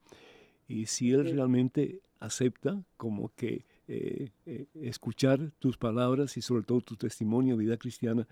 Y 0.66 0.87
si 0.87 1.12
él 1.12 1.24
realmente 1.24 2.01
acepta 2.18 2.82
como 2.97 3.30
que 3.37 3.66
eh, 3.87 4.30
eh, 4.47 4.66
escuchar 4.74 5.53
tus 5.59 5.76
palabras 5.76 6.39
y 6.39 6.43
sobre 6.43 6.62
todo 6.62 6.80
tu 6.80 6.97
testimonio, 6.97 7.57
vida 7.59 7.76
cristiana, 7.76 8.26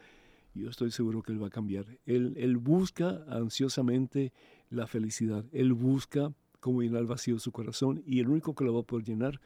yo 0.55 0.69
estoy 0.69 0.91
seguro 0.91 1.23
que 1.23 1.33
Él 1.33 1.43
va 1.43 1.49
a 1.49 1.51
cambiar. 1.51 1.87
Él, 2.07 2.57
busca 2.59 3.25
ansiosamente 3.29 4.33
la 4.71 4.87
felicidad. 4.87 5.45
Él 5.53 5.73
busca 5.73 6.33
cómo 6.61 6.83
llenar 6.83 7.01
el 7.01 7.07
vacío 7.07 7.39
su 7.39 7.53
corazón 7.53 8.03
y 8.07 8.21
el 8.21 8.29
único 8.29 8.55
que 8.55 8.65
lo 8.65 8.75
va 8.75 8.81
a 8.81 8.85
poder 8.85 9.05
llenar 9.05 9.41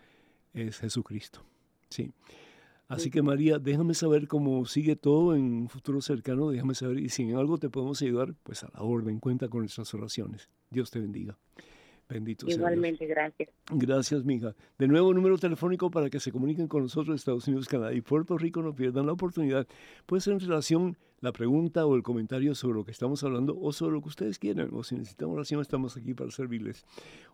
es 0.52 0.78
Jesucristo. 0.78 1.44
Sí. 1.88 2.12
Así 2.88 3.11
que 3.11 3.20
María, 3.20 3.59
déjame 3.59 3.94
saber 3.94 4.28
cómo 4.28 4.64
sigue 4.64 4.94
todo 4.94 5.34
en 5.34 5.42
un 5.42 5.68
futuro 5.68 6.00
cercano, 6.00 6.50
déjame 6.50 6.74
saber 6.74 7.00
y 7.00 7.09
si 7.09 7.24
en 7.24 7.36
algo 7.36 7.59
te 7.59 7.68
podemos 7.68 8.00
ayudar, 8.02 8.34
pues 8.44 8.62
a 8.62 8.70
la 8.72 8.82
orden, 8.82 9.18
cuenta 9.18 9.48
con 9.48 9.61
nuestras 9.61 9.92
oraciones. 9.94 10.48
Dios 10.70 10.90
te 10.90 11.00
bendiga. 11.00 11.36
Bendito 12.09 12.46
Igualmente, 12.48 13.04
gracias. 13.07 13.48
Gracias, 13.70 14.24
mija. 14.24 14.54
De 14.78 14.86
nuevo, 14.86 15.12
número 15.12 15.38
telefónico 15.38 15.90
para 15.90 16.09
que 16.09 16.20
se 16.20 16.30
comuniquen 16.30 16.68
con 16.68 16.82
nosotros, 16.82 17.16
Estados 17.16 17.48
Unidos, 17.48 17.66
Canadá 17.66 17.92
y 17.92 18.00
Puerto 18.00 18.38
Rico. 18.38 18.62
No 18.62 18.72
pierdan 18.74 19.07
la 19.07 19.12
oportunidad. 19.12 19.66
Puede 20.07 20.20
ser 20.20 20.34
en 20.34 20.40
relación 20.40 20.96
la 21.20 21.32
pregunta 21.32 21.84
o 21.84 21.96
el 21.96 22.04
comentario 22.04 22.54
sobre 22.54 22.78
lo 22.78 22.84
que 22.84 22.92
estamos 22.92 23.24
hablando 23.24 23.59
o 23.59 23.72
sobre 23.72 23.94
lo 23.94 24.02
que 24.02 24.09
ustedes 24.09 24.38
quieran. 24.38 24.70
O 24.72 24.84
si 24.84 24.94
necesitan 24.94 25.30
oración, 25.30 25.61
estamos 25.61 25.96
aquí 25.96 26.14
para 26.14 26.30
servirles. 26.30 26.84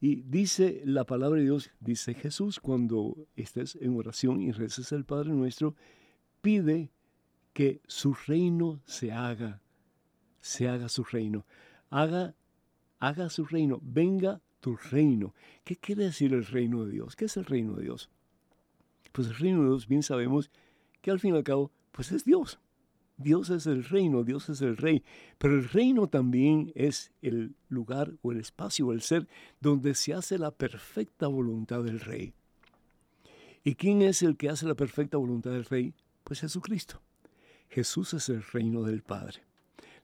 Y 0.00 0.22
dice 0.22 0.82
la 0.84 1.04
palabra 1.04 1.38
de 1.38 1.44
Dios, 1.44 1.70
dice 1.80 2.14
Jesús, 2.14 2.60
cuando 2.60 3.26
estés 3.34 3.76
en 3.76 3.96
oración 3.96 4.40
y 4.40 4.52
reces 4.52 4.92
al 4.92 5.04
Padre 5.04 5.30
nuestro, 5.30 5.74
pide 6.42 6.90
que 7.52 7.80
su 7.86 8.14
reino 8.26 8.82
se 8.84 9.12
haga, 9.12 9.62
se 10.40 10.68
haga 10.68 10.88
su 10.90 11.04
reino. 11.04 11.46
Haga, 11.88 12.34
haga 12.98 13.30
su 13.30 13.46
reino, 13.46 13.80
venga 13.82 14.42
tu 14.60 14.76
reino. 14.76 15.34
¿Qué 15.64 15.76
quiere 15.76 16.04
decir 16.04 16.34
el 16.34 16.44
reino 16.44 16.84
de 16.84 16.92
Dios? 16.92 17.16
¿Qué 17.16 17.24
es 17.24 17.36
el 17.38 17.46
reino 17.46 17.74
de 17.74 17.84
Dios? 17.84 18.10
Pues 19.12 19.28
el 19.28 19.36
reino 19.36 19.62
de 19.62 19.68
Dios 19.68 19.88
bien 19.88 20.02
sabemos 20.02 20.50
que 21.00 21.10
al 21.10 21.20
fin 21.20 21.34
y 21.34 21.38
al 21.38 21.44
cabo, 21.44 21.72
pues 21.92 22.12
es 22.12 22.24
Dios. 22.24 22.58
Dios 23.18 23.48
es 23.50 23.66
el 23.66 23.84
reino, 23.84 24.24
Dios 24.24 24.48
es 24.50 24.60
el 24.60 24.76
rey, 24.76 25.02
pero 25.38 25.54
el 25.54 25.68
reino 25.68 26.06
también 26.06 26.70
es 26.74 27.12
el 27.22 27.54
lugar 27.68 28.12
o 28.22 28.32
el 28.32 28.40
espacio 28.40 28.88
o 28.88 28.92
el 28.92 29.00
ser 29.00 29.26
donde 29.60 29.94
se 29.94 30.12
hace 30.12 30.38
la 30.38 30.50
perfecta 30.50 31.26
voluntad 31.26 31.82
del 31.82 32.00
rey. 32.00 32.34
¿Y 33.64 33.74
quién 33.74 34.02
es 34.02 34.22
el 34.22 34.36
que 34.36 34.50
hace 34.50 34.66
la 34.66 34.74
perfecta 34.74 35.16
voluntad 35.16 35.50
del 35.50 35.64
rey? 35.64 35.94
Pues 36.24 36.40
Jesucristo. 36.40 37.00
Jesús 37.68 38.14
es 38.14 38.28
el 38.28 38.42
reino 38.42 38.82
del 38.82 39.02
Padre. 39.02 39.40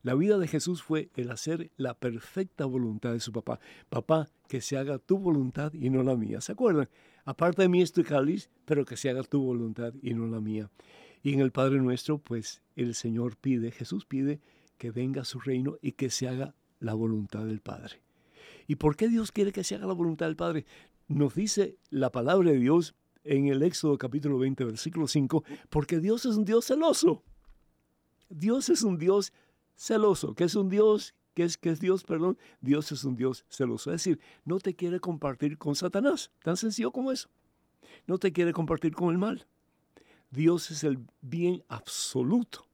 La 0.02 0.14
vida 0.14 0.36
de 0.38 0.48
Jesús 0.48 0.82
fue 0.82 1.10
el 1.14 1.30
hacer 1.30 1.70
la 1.76 1.94
perfecta 1.94 2.64
voluntad 2.64 3.12
de 3.12 3.20
su 3.20 3.30
papá. 3.30 3.60
Papá, 3.88 4.28
que 4.48 4.60
se 4.60 4.76
haga 4.76 4.98
tu 4.98 5.18
voluntad 5.18 5.72
y 5.74 5.90
no 5.90 6.02
la 6.02 6.16
mía. 6.16 6.40
¿Se 6.40 6.52
acuerdan? 6.52 6.88
Aparte 7.24 7.62
de 7.62 7.68
mí 7.68 7.82
estoy 7.82 8.02
cáliz, 8.02 8.50
pero 8.64 8.84
que 8.84 8.96
se 8.96 9.10
haga 9.10 9.22
tu 9.22 9.40
voluntad 9.40 9.94
y 10.02 10.12
no 10.14 10.26
la 10.26 10.40
mía. 10.40 10.70
Y 11.23 11.33
en 11.35 11.41
el 11.41 11.53
Padre 11.53 11.79
nuestro, 11.79 12.18
pues 12.18 12.62
el 12.75 12.95
Señor 12.95 13.37
pide, 13.37 13.70
Jesús 13.70 14.05
pide 14.05 14.41
que 14.77 14.91
venga 14.91 15.25
su 15.25 15.39
reino 15.39 15.77
y 15.81 15.93
que 15.93 16.11
se 16.11 16.29
haga 16.29 16.55
la 16.81 16.95
voluntad 16.95 17.45
del 17.45 17.61
Padre. 17.61 18.01
¿Y 18.66 18.77
por 18.77 18.97
qué 18.97 19.09
Dios 19.09 19.31
quiere 19.31 19.53
que 19.53 19.64
se 19.64 19.77
haga 19.77 19.87
la 19.87 19.93
voluntad 19.93 20.27
del 20.27 20.37
Padre? 20.37 20.66
Nos 21.09 21.35
dice 21.35 21.77
la 21.91 22.11
palabra 22.11 22.51
de 22.51 22.59
Dios 22.59 22.95
en 23.25 23.47
el 23.47 23.62
Éxodo 23.62 23.99
capítulo 23.99 24.39
20, 24.39 24.64
versículo 24.64 25.07
5, 25.07 25.45
porque 25.70 26.01
Dios 26.01 26.27
es 26.27 26.37
un 26.37 26.45
Dios 26.45 26.66
celoso. 26.66 27.23
Dios 28.29 28.68
es 28.68 28.83
un 28.83 28.99
Dios 28.99 29.33
celoso, 29.77 30.35
que 30.35 30.45
es 30.45 30.55
un 30.55 30.68
Dios, 30.68 31.14
que 31.35 31.45
es, 31.45 31.57
que 31.57 31.70
es 31.70 31.81
Dios, 31.81 32.03
perdón, 32.03 32.39
Dios 32.61 32.91
es 32.93 33.05
un 33.05 33.14
Dios 33.14 33.45
celoso. 33.49 33.93
Es 33.93 34.05
decir, 34.05 34.20
no 34.45 34.59
te 34.59 34.75
quiere 34.75 35.01
compartir 35.01 35.59
con 35.59 35.77
Satanás, 35.77 36.33
tan 36.43 36.57
sencillo 36.57 36.91
como 36.91 37.12
eso. 37.12 37.29
No 38.07 38.18
te 38.18 38.33
quiere 38.33 38.53
compartir 38.53 38.95
con 38.95 39.11
el 39.11 39.18
mal. 39.18 39.47
Dios 40.33 40.70
es 40.70 40.83
el 40.83 40.99
bien 41.20 41.62
absoluto. 41.68 42.66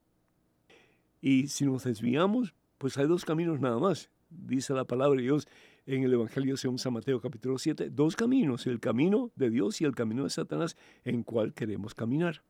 Y 1.21 1.49
si 1.49 1.67
nos 1.67 1.83
desviamos, 1.83 2.55
pues 2.79 2.97
hay 2.97 3.09
dos 3.09 3.25
caminos 3.25 3.61
nada 3.61 3.79
más. 3.79 4.11
Dice 4.31 4.73
la 4.75 4.85
palabra 4.85 5.17
de 5.17 5.25
Dios 5.25 5.49
en 5.85 6.05
el 6.05 6.13
Evangelio 6.13 6.57
según 6.57 6.79
San 6.79 6.93
Mateo 6.93 7.21
capítulo 7.21 7.59
7, 7.59 7.91
dos 7.91 8.15
caminos, 8.15 8.67
el 8.69 8.79
camino 8.79 9.33
de 9.35 9.51
Dios 9.51 9.81
y 9.81 9.85
el 9.85 9.97
camino 9.97 10.23
de 10.23 10.31
Satanás, 10.31 10.77
en 11.05 11.25
cuál 11.25 11.53
queremos 11.53 11.95
caminar. 11.95 12.43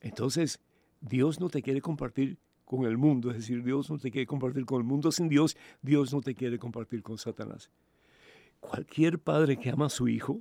Entonces, 0.00 0.60
Dios 1.00 1.40
no 1.40 1.48
te 1.48 1.62
quiere 1.62 1.80
compartir 1.80 2.38
con 2.64 2.84
el 2.84 2.96
mundo, 2.96 3.30
es 3.30 3.38
decir, 3.38 3.64
Dios 3.64 3.90
no 3.90 3.98
te 3.98 4.12
quiere 4.12 4.26
compartir 4.26 4.64
con 4.64 4.80
el 4.80 4.86
mundo 4.86 5.10
sin 5.10 5.28
Dios, 5.28 5.56
Dios 5.82 6.12
no 6.12 6.20
te 6.20 6.36
quiere 6.36 6.58
compartir 6.58 7.02
con 7.02 7.18
Satanás. 7.18 7.68
Cualquier 8.60 9.18
padre 9.18 9.56
que 9.56 9.70
ama 9.70 9.86
a 9.86 9.90
su 9.90 10.06
hijo 10.06 10.40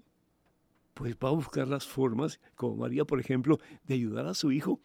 pues 0.94 1.16
va 1.16 1.30
a 1.30 1.34
buscar 1.34 1.68
las 1.68 1.88
formas, 1.88 2.40
como 2.56 2.76
María, 2.76 3.06
por 3.06 3.20
ejemplo, 3.20 3.60
de 3.86 3.96
ayudar 3.96 4.28
a 4.28 4.34
su 4.34 4.52
hijo 4.52 4.80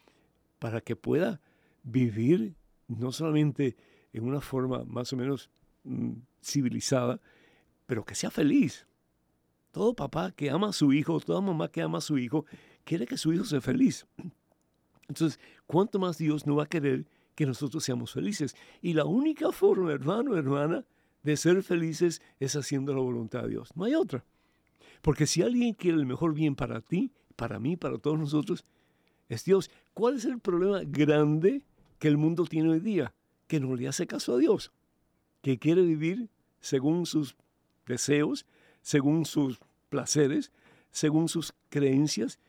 para 0.57 0.81
que 0.81 0.95
pueda 0.95 1.41
vivir 1.83 2.55
no 2.87 3.11
solamente 3.11 3.77
en 4.13 4.23
una 4.23 4.41
forma 4.41 4.83
más 4.85 5.13
o 5.13 5.17
menos 5.17 5.49
mm, 5.83 6.13
civilizada, 6.41 7.21
pero 7.85 8.03
que 8.03 8.15
sea 8.15 8.31
feliz. 8.31 8.87
Todo 9.71 9.95
papá 9.95 10.31
que 10.31 10.49
ama 10.49 10.69
a 10.69 10.73
su 10.73 10.91
hijo, 10.93 11.19
toda 11.19 11.41
mamá 11.41 11.69
que 11.69 11.81
ama 11.81 11.99
a 11.99 12.01
su 12.01 12.17
hijo, 12.17 12.45
quiere 12.83 13.05
que 13.05 13.17
su 13.17 13.31
hijo 13.31 13.43
sea 13.45 13.61
feliz. 13.61 14.07
Entonces, 15.07 15.39
¿cuánto 15.67 15.99
más 15.99 16.17
Dios 16.17 16.45
no 16.47 16.55
va 16.55 16.63
a 16.63 16.69
querer 16.69 17.05
que 17.35 17.45
nosotros 17.45 17.83
seamos 17.83 18.11
felices? 18.11 18.55
Y 18.81 18.93
la 18.93 19.05
única 19.05 19.51
forma, 19.51 19.91
hermano, 19.91 20.35
hermana, 20.35 20.85
de 21.23 21.37
ser 21.37 21.61
felices 21.63 22.21
es 22.39 22.55
haciendo 22.55 22.93
la 22.93 23.01
voluntad 23.01 23.43
de 23.43 23.49
Dios. 23.49 23.75
No 23.75 23.85
hay 23.85 23.95
otra. 23.95 24.23
Porque 25.01 25.27
si 25.27 25.41
alguien 25.41 25.73
quiere 25.73 25.97
el 25.97 26.05
mejor 26.05 26.33
bien 26.33 26.55
para 26.55 26.81
ti, 26.81 27.11
para 27.35 27.59
mí, 27.59 27.77
para 27.77 27.97
todos 27.97 28.19
nosotros, 28.19 28.65
es 29.29 29.45
Dios. 29.45 29.71
¿Cuál 29.93 30.17
es 30.17 30.25
el 30.25 30.39
problema 30.39 30.81
grande 30.85 31.63
que 31.99 32.07
el 32.07 32.17
mundo 32.17 32.45
tiene 32.45 32.69
hoy 32.69 32.79
día? 32.79 33.13
Que 33.47 33.59
no 33.59 33.75
le 33.75 33.87
hace 33.87 34.07
caso 34.07 34.35
a 34.35 34.37
Dios, 34.37 34.71
que 35.41 35.57
quiere 35.57 35.81
vivir 35.83 36.29
según 36.59 37.05
sus 37.05 37.35
deseos, 37.85 38.45
según 38.81 39.25
sus 39.25 39.59
placeres, 39.89 40.51
según 40.91 41.29
sus 41.29 41.53
creencias, 41.69 42.39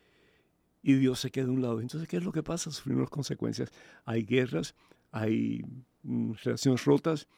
y 0.83 0.95
Dios 0.95 1.21
se 1.21 1.31
queda 1.31 1.47
a 1.47 1.51
un 1.51 1.63
lado. 1.63 1.81
Entonces, 1.81 2.09
¿qué 2.09 2.17
es 2.17 2.25
lo 2.25 2.33
que 2.33 2.43
pasa? 2.43 2.71
Sufrimos 2.71 3.11
consecuencias. 3.11 3.71
Hay 4.05 4.25
guerras, 4.25 4.75
hay 5.13 5.63
mm, 6.03 6.33
relaciones 6.43 6.85
rotas, 6.85 7.29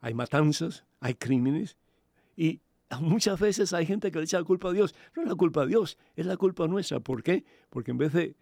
hay 0.00 0.14
matanzas, 0.14 0.84
hay 1.00 1.14
crímenes, 1.14 1.76
y 2.36 2.60
muchas 3.00 3.38
veces 3.38 3.72
hay 3.72 3.86
gente 3.86 4.10
que 4.10 4.18
le 4.18 4.24
echa 4.24 4.38
la 4.38 4.44
culpa 4.44 4.68
a 4.68 4.72
Dios. 4.72 4.94
No 5.16 5.22
es 5.22 5.28
la 5.28 5.34
culpa 5.34 5.62
de 5.62 5.68
Dios, 5.68 5.98
es 6.16 6.26
la 6.26 6.36
culpa 6.36 6.66
nuestra. 6.66 7.00
¿Por 7.00 7.22
qué? 7.22 7.44
Porque 7.70 7.90
en 7.90 7.98
vez 7.98 8.12
de 8.12 8.36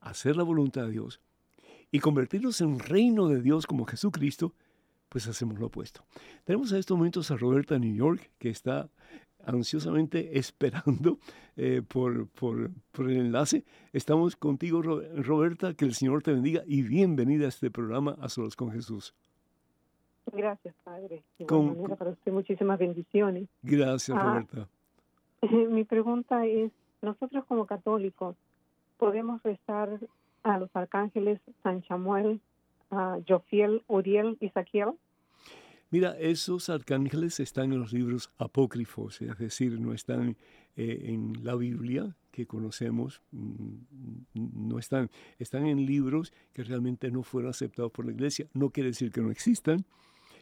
hacer 0.00 0.36
la 0.36 0.42
voluntad 0.42 0.86
de 0.86 0.92
Dios 0.92 1.20
y 1.90 2.00
convertirnos 2.00 2.60
en 2.60 2.68
un 2.68 2.78
reino 2.78 3.28
de 3.28 3.40
Dios 3.40 3.66
como 3.66 3.86
Jesucristo, 3.86 4.54
pues 5.08 5.26
hacemos 5.28 5.58
lo 5.58 5.66
opuesto. 5.66 6.04
Tenemos 6.44 6.72
en 6.72 6.78
estos 6.78 6.96
momentos 6.96 7.30
a 7.30 7.36
Roberta 7.36 7.78
New 7.78 7.94
York, 7.94 8.30
que 8.38 8.50
está 8.50 8.90
ansiosamente 9.46 10.38
esperando 10.38 11.18
eh, 11.56 11.82
por, 11.86 12.28
por, 12.28 12.70
por, 12.90 13.10
el 13.10 13.18
enlace. 13.18 13.64
Estamos 13.92 14.36
contigo, 14.36 14.82
Roberta, 14.82 15.74
que 15.74 15.84
el 15.84 15.94
Señor 15.94 16.22
te 16.22 16.32
bendiga 16.32 16.62
y 16.66 16.82
bienvenida 16.82 17.46
a 17.46 17.48
este 17.48 17.70
programa 17.70 18.16
A 18.20 18.28
Solos 18.28 18.56
con 18.56 18.72
Jesús. 18.72 19.14
Gracias, 20.32 20.74
Padre. 20.84 21.22
Con, 21.46 21.68
manera, 21.68 21.96
para 21.96 22.10
usted 22.10 22.32
muchísimas 22.32 22.78
bendiciones. 22.78 23.48
Gracias, 23.62 24.16
ah, 24.18 24.22
Roberta. 24.22 24.68
mi 25.70 25.84
pregunta 25.84 26.46
es, 26.46 26.72
nosotros 27.02 27.44
como 27.46 27.66
católicos, 27.66 28.36
¿podemos 28.96 29.42
rezar 29.42 30.00
a 30.42 30.58
los 30.58 30.70
arcángeles 30.74 31.40
San 31.62 31.84
Samuel, 31.86 32.40
a 32.90 33.18
Jofiel, 33.26 33.82
Uriel 33.88 34.36
y 34.40 34.48
Saquiel? 34.50 34.92
Mira, 35.90 36.18
esos 36.18 36.70
arcángeles 36.70 37.38
están 37.38 37.72
en 37.72 37.78
los 37.78 37.92
libros 37.92 38.30
apócrifos, 38.38 39.20
es 39.22 39.38
decir, 39.38 39.78
no 39.78 39.92
están 39.92 40.36
eh, 40.76 41.02
en 41.04 41.44
la 41.44 41.54
Biblia 41.54 42.16
que 42.32 42.46
conocemos, 42.46 43.22
mm, 43.30 43.76
no 44.34 44.80
están, 44.80 45.08
están 45.38 45.66
en 45.66 45.86
libros 45.86 46.32
que 46.52 46.64
realmente 46.64 47.12
no 47.12 47.22
fueron 47.22 47.50
aceptados 47.50 47.92
por 47.92 48.06
la 48.06 48.10
iglesia. 48.10 48.48
No 48.54 48.70
quiere 48.70 48.88
decir 48.88 49.12
que 49.12 49.20
no 49.20 49.30
existan, 49.30 49.84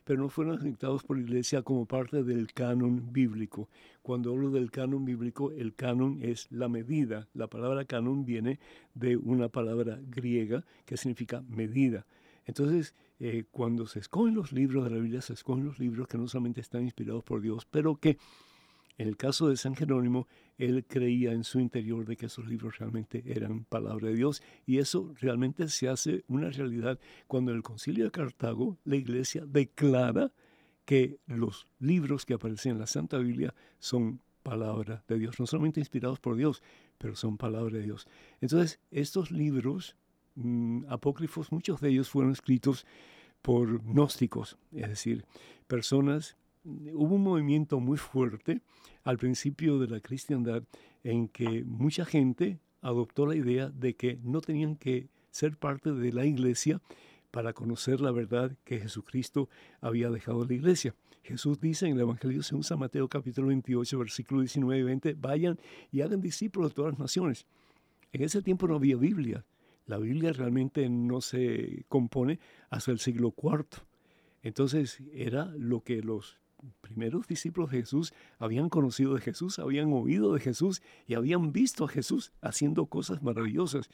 pero 0.04 0.20
no 0.20 0.28
fueron 0.28 0.58
aceptados 0.58 1.02
por 1.02 1.16
la 1.16 1.22
iglesia 1.22 1.62
como 1.62 1.86
parte 1.86 2.22
del 2.22 2.52
canon 2.52 3.12
bíblico. 3.12 3.68
Cuando 4.02 4.32
hablo 4.32 4.50
del 4.50 4.70
canon 4.70 5.04
bíblico, 5.04 5.52
el 5.52 5.74
canon 5.74 6.18
es 6.22 6.50
la 6.50 6.68
medida. 6.68 7.28
La 7.34 7.46
palabra 7.46 7.84
canon 7.84 8.24
viene 8.24 8.58
de 8.94 9.16
una 9.16 9.48
palabra 9.48 10.00
griega 10.08 10.64
que 10.84 10.96
significa 10.96 11.42
medida. 11.48 12.06
Entonces, 12.44 12.94
eh, 13.20 13.44
cuando 13.50 13.86
se 13.86 14.00
escogen 14.00 14.34
los 14.34 14.52
libros 14.52 14.84
de 14.84 14.90
la 14.90 14.98
Biblia, 14.98 15.20
se 15.20 15.34
escogen 15.34 15.64
los 15.64 15.78
libros 15.78 16.08
que 16.08 16.18
no 16.18 16.26
solamente 16.26 16.60
están 16.60 16.82
inspirados 16.82 17.22
por 17.22 17.40
Dios, 17.40 17.66
pero 17.70 17.96
que 17.96 18.18
en 18.98 19.08
el 19.08 19.16
caso 19.16 19.48
de 19.48 19.56
San 19.56 19.74
Jerónimo, 19.74 20.26
él 20.58 20.84
creía 20.86 21.32
en 21.32 21.44
su 21.44 21.60
interior 21.60 22.06
de 22.06 22.16
que 22.16 22.26
esos 22.26 22.46
libros 22.46 22.78
realmente 22.78 23.22
eran 23.26 23.64
palabra 23.64 24.08
de 24.08 24.14
Dios 24.14 24.42
y 24.66 24.78
eso 24.78 25.14
realmente 25.20 25.68
se 25.68 25.88
hace 25.88 26.24
una 26.28 26.50
realidad 26.50 26.98
cuando 27.26 27.50
en 27.50 27.58
el 27.58 27.62
concilio 27.62 28.04
de 28.04 28.10
Cartago 28.10 28.78
la 28.84 28.96
iglesia 28.96 29.44
declara 29.46 30.32
que 30.84 31.18
los 31.26 31.66
libros 31.78 32.26
que 32.26 32.34
aparecen 32.34 32.72
en 32.72 32.78
la 32.78 32.86
Santa 32.86 33.18
Biblia 33.18 33.54
son 33.78 34.20
palabra 34.42 35.04
de 35.08 35.18
Dios, 35.18 35.38
no 35.38 35.46
solamente 35.46 35.80
inspirados 35.80 36.18
por 36.18 36.36
Dios, 36.36 36.62
pero 36.98 37.14
son 37.14 37.38
palabra 37.38 37.78
de 37.78 37.84
Dios. 37.84 38.06
Entonces, 38.40 38.80
estos 38.90 39.30
libros 39.30 39.96
mm, 40.34 40.84
apócrifos, 40.88 41.52
muchos 41.52 41.80
de 41.80 41.90
ellos 41.90 42.08
fueron 42.08 42.32
escritos 42.32 42.86
por 43.40 43.82
gnósticos, 43.82 44.58
es 44.72 44.88
decir, 44.88 45.24
personas 45.66 46.36
hubo 46.64 47.14
un 47.14 47.22
movimiento 47.22 47.80
muy 47.80 47.98
fuerte 47.98 48.60
al 49.04 49.18
principio 49.18 49.78
de 49.78 49.88
la 49.88 50.00
cristiandad 50.00 50.62
en 51.02 51.28
que 51.28 51.64
mucha 51.64 52.04
gente 52.04 52.60
adoptó 52.80 53.26
la 53.26 53.36
idea 53.36 53.68
de 53.70 53.94
que 53.94 54.18
no 54.22 54.40
tenían 54.40 54.76
que 54.76 55.08
ser 55.30 55.56
parte 55.56 55.92
de 55.92 56.12
la 56.12 56.24
iglesia 56.24 56.80
para 57.30 57.52
conocer 57.52 58.00
la 58.00 58.10
verdad 58.10 58.56
que 58.64 58.78
Jesucristo 58.78 59.48
había 59.80 60.10
dejado 60.10 60.42
a 60.42 60.46
la 60.46 60.52
iglesia. 60.52 60.94
Jesús 61.22 61.60
dice 61.60 61.86
en 61.86 61.94
el 61.94 62.00
Evangelio 62.00 62.42
según 62.42 62.64
San 62.64 62.78
Mateo 62.78 63.08
capítulo 63.08 63.48
28, 63.48 63.98
versículo 63.98 64.40
19 64.40 64.80
y 64.80 64.84
20, 64.84 65.14
vayan 65.14 65.58
y 65.90 66.02
hagan 66.02 66.20
discípulos 66.20 66.70
de 66.70 66.74
todas 66.74 66.92
las 66.92 67.00
naciones. 67.00 67.46
En 68.12 68.22
ese 68.22 68.42
tiempo 68.42 68.66
no 68.66 68.74
había 68.74 68.96
Biblia. 68.96 69.44
La 69.86 69.98
Biblia 69.98 70.32
realmente 70.32 70.88
no 70.88 71.20
se 71.20 71.84
compone 71.88 72.38
hasta 72.70 72.90
el 72.90 72.98
siglo 72.98 73.34
IV. 73.36 73.82
Entonces 74.42 75.00
era 75.12 75.46
lo 75.56 75.80
que 75.80 76.02
los 76.02 76.41
primeros 76.80 77.26
discípulos 77.26 77.70
de 77.70 77.78
Jesús 77.78 78.12
habían 78.38 78.68
conocido 78.68 79.14
de 79.14 79.20
Jesús, 79.20 79.58
habían 79.58 79.92
oído 79.92 80.34
de 80.34 80.40
Jesús 80.40 80.82
y 81.06 81.14
habían 81.14 81.52
visto 81.52 81.84
a 81.84 81.88
Jesús 81.88 82.32
haciendo 82.40 82.86
cosas 82.86 83.22
maravillosas. 83.22 83.88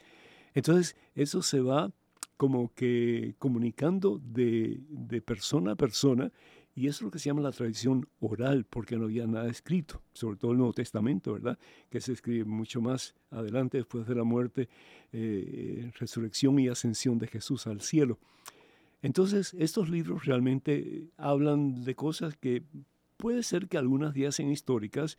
Entonces 0.53 0.95
eso 1.15 1.41
se 1.41 1.61
va 1.61 1.91
como 2.37 2.73
que 2.73 3.35
comunicando 3.37 4.21
de, 4.23 4.81
persona 5.25 5.73
a 5.73 5.75
persona 5.75 6.31
y 6.73 6.87
eso 6.87 6.99
es 6.99 7.01
lo 7.01 7.11
que 7.11 7.19
se 7.19 7.25
llama 7.25 7.41
la 7.41 7.51
tradición 7.51 8.07
oral, 8.21 8.65
porque 8.69 8.95
no 8.95 9.05
había 9.05 9.27
nada 9.27 9.49
escrito, 9.49 10.01
sobre 10.13 10.37
todo 10.37 10.51
el 10.53 10.57
Nuevo 10.59 10.71
Testamento, 10.71 11.33
¿verdad? 11.33 11.59
Que 11.89 11.99
se 11.99 12.13
escribe 12.13 12.45
mucho 12.45 12.79
más 12.79 13.15
adelante, 13.31 13.79
después 13.79 14.07
de 14.07 14.15
la 14.15 14.23
muerte, 14.23 14.69
eh, 15.11 15.91
resurrección 15.99 16.57
y 16.59 16.69
ascensión 16.69 17.19
de 17.19 17.27
Jesús 17.27 17.67
al 17.67 17.81
cielo. 17.81 18.19
Entonces, 19.01 19.55
estos 19.57 19.89
libros 19.89 20.25
realmente 20.25 21.09
hablan 21.17 21.83
de 21.83 21.95
cosas 21.95 22.35
que 22.35 22.63
puede 23.17 23.43
ser 23.43 23.67
que 23.67 23.77
algunas 23.77 24.13
días 24.13 24.35
sean 24.35 24.49
históricas, 24.49 25.17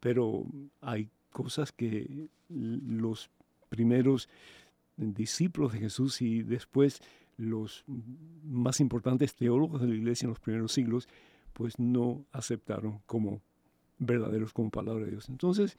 pero 0.00 0.46
hay 0.80 1.10
cosas 1.30 1.72
que 1.72 2.28
los 2.48 3.30
primeros 3.68 4.28
discípulos 4.96 5.72
de 5.72 5.80
Jesús 5.80 6.22
y 6.22 6.42
después 6.42 7.00
los 7.36 7.84
más 8.44 8.80
importantes 8.80 9.34
teólogos 9.34 9.80
de 9.80 9.88
la 9.88 9.94
iglesia 9.94 10.26
en 10.26 10.30
los 10.30 10.40
primeros 10.40 10.72
siglos, 10.72 11.08
pues 11.52 11.78
no 11.78 12.24
aceptaron 12.32 13.00
como 13.06 13.40
verdaderos 13.98 14.52
como 14.52 14.70
palabra 14.70 15.04
de 15.04 15.12
Dios. 15.12 15.28
Entonces, 15.28 15.76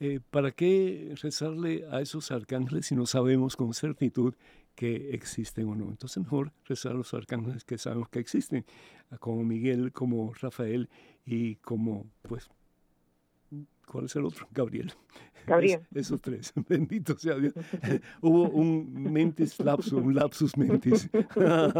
eh, 0.00 0.20
¿para 0.30 0.52
qué 0.52 1.14
rezarle 1.20 1.86
a 1.90 2.00
esos 2.00 2.30
arcángeles 2.30 2.86
si 2.86 2.96
no 2.96 3.06
sabemos 3.06 3.56
con 3.56 3.74
certitud 3.74 4.34
que 4.74 5.14
existen 5.14 5.68
o 5.68 5.74
no? 5.74 5.88
Entonces 5.90 6.22
mejor 6.22 6.52
rezar 6.64 6.92
a 6.92 6.96
los 6.96 7.12
arcángeles 7.14 7.64
que 7.64 7.78
sabemos 7.78 8.08
que 8.08 8.18
existen, 8.18 8.64
como 9.20 9.44
Miguel, 9.44 9.92
como 9.92 10.32
Rafael 10.34 10.88
y 11.24 11.56
como, 11.56 12.06
pues, 12.22 12.50
¿cuál 13.86 14.06
es 14.06 14.16
el 14.16 14.24
otro? 14.24 14.46
Gabriel. 14.52 14.92
Gabriel. 15.46 15.80
esos 15.94 16.20
tres, 16.20 16.52
bendito 16.68 17.16
sea 17.18 17.36
Dios. 17.36 17.52
Hubo 18.20 18.48
un 18.48 19.12
mentis 19.12 19.58
lapsus, 19.60 19.92
un 19.92 20.14
lapsus 20.14 20.56
mentis. 20.56 21.10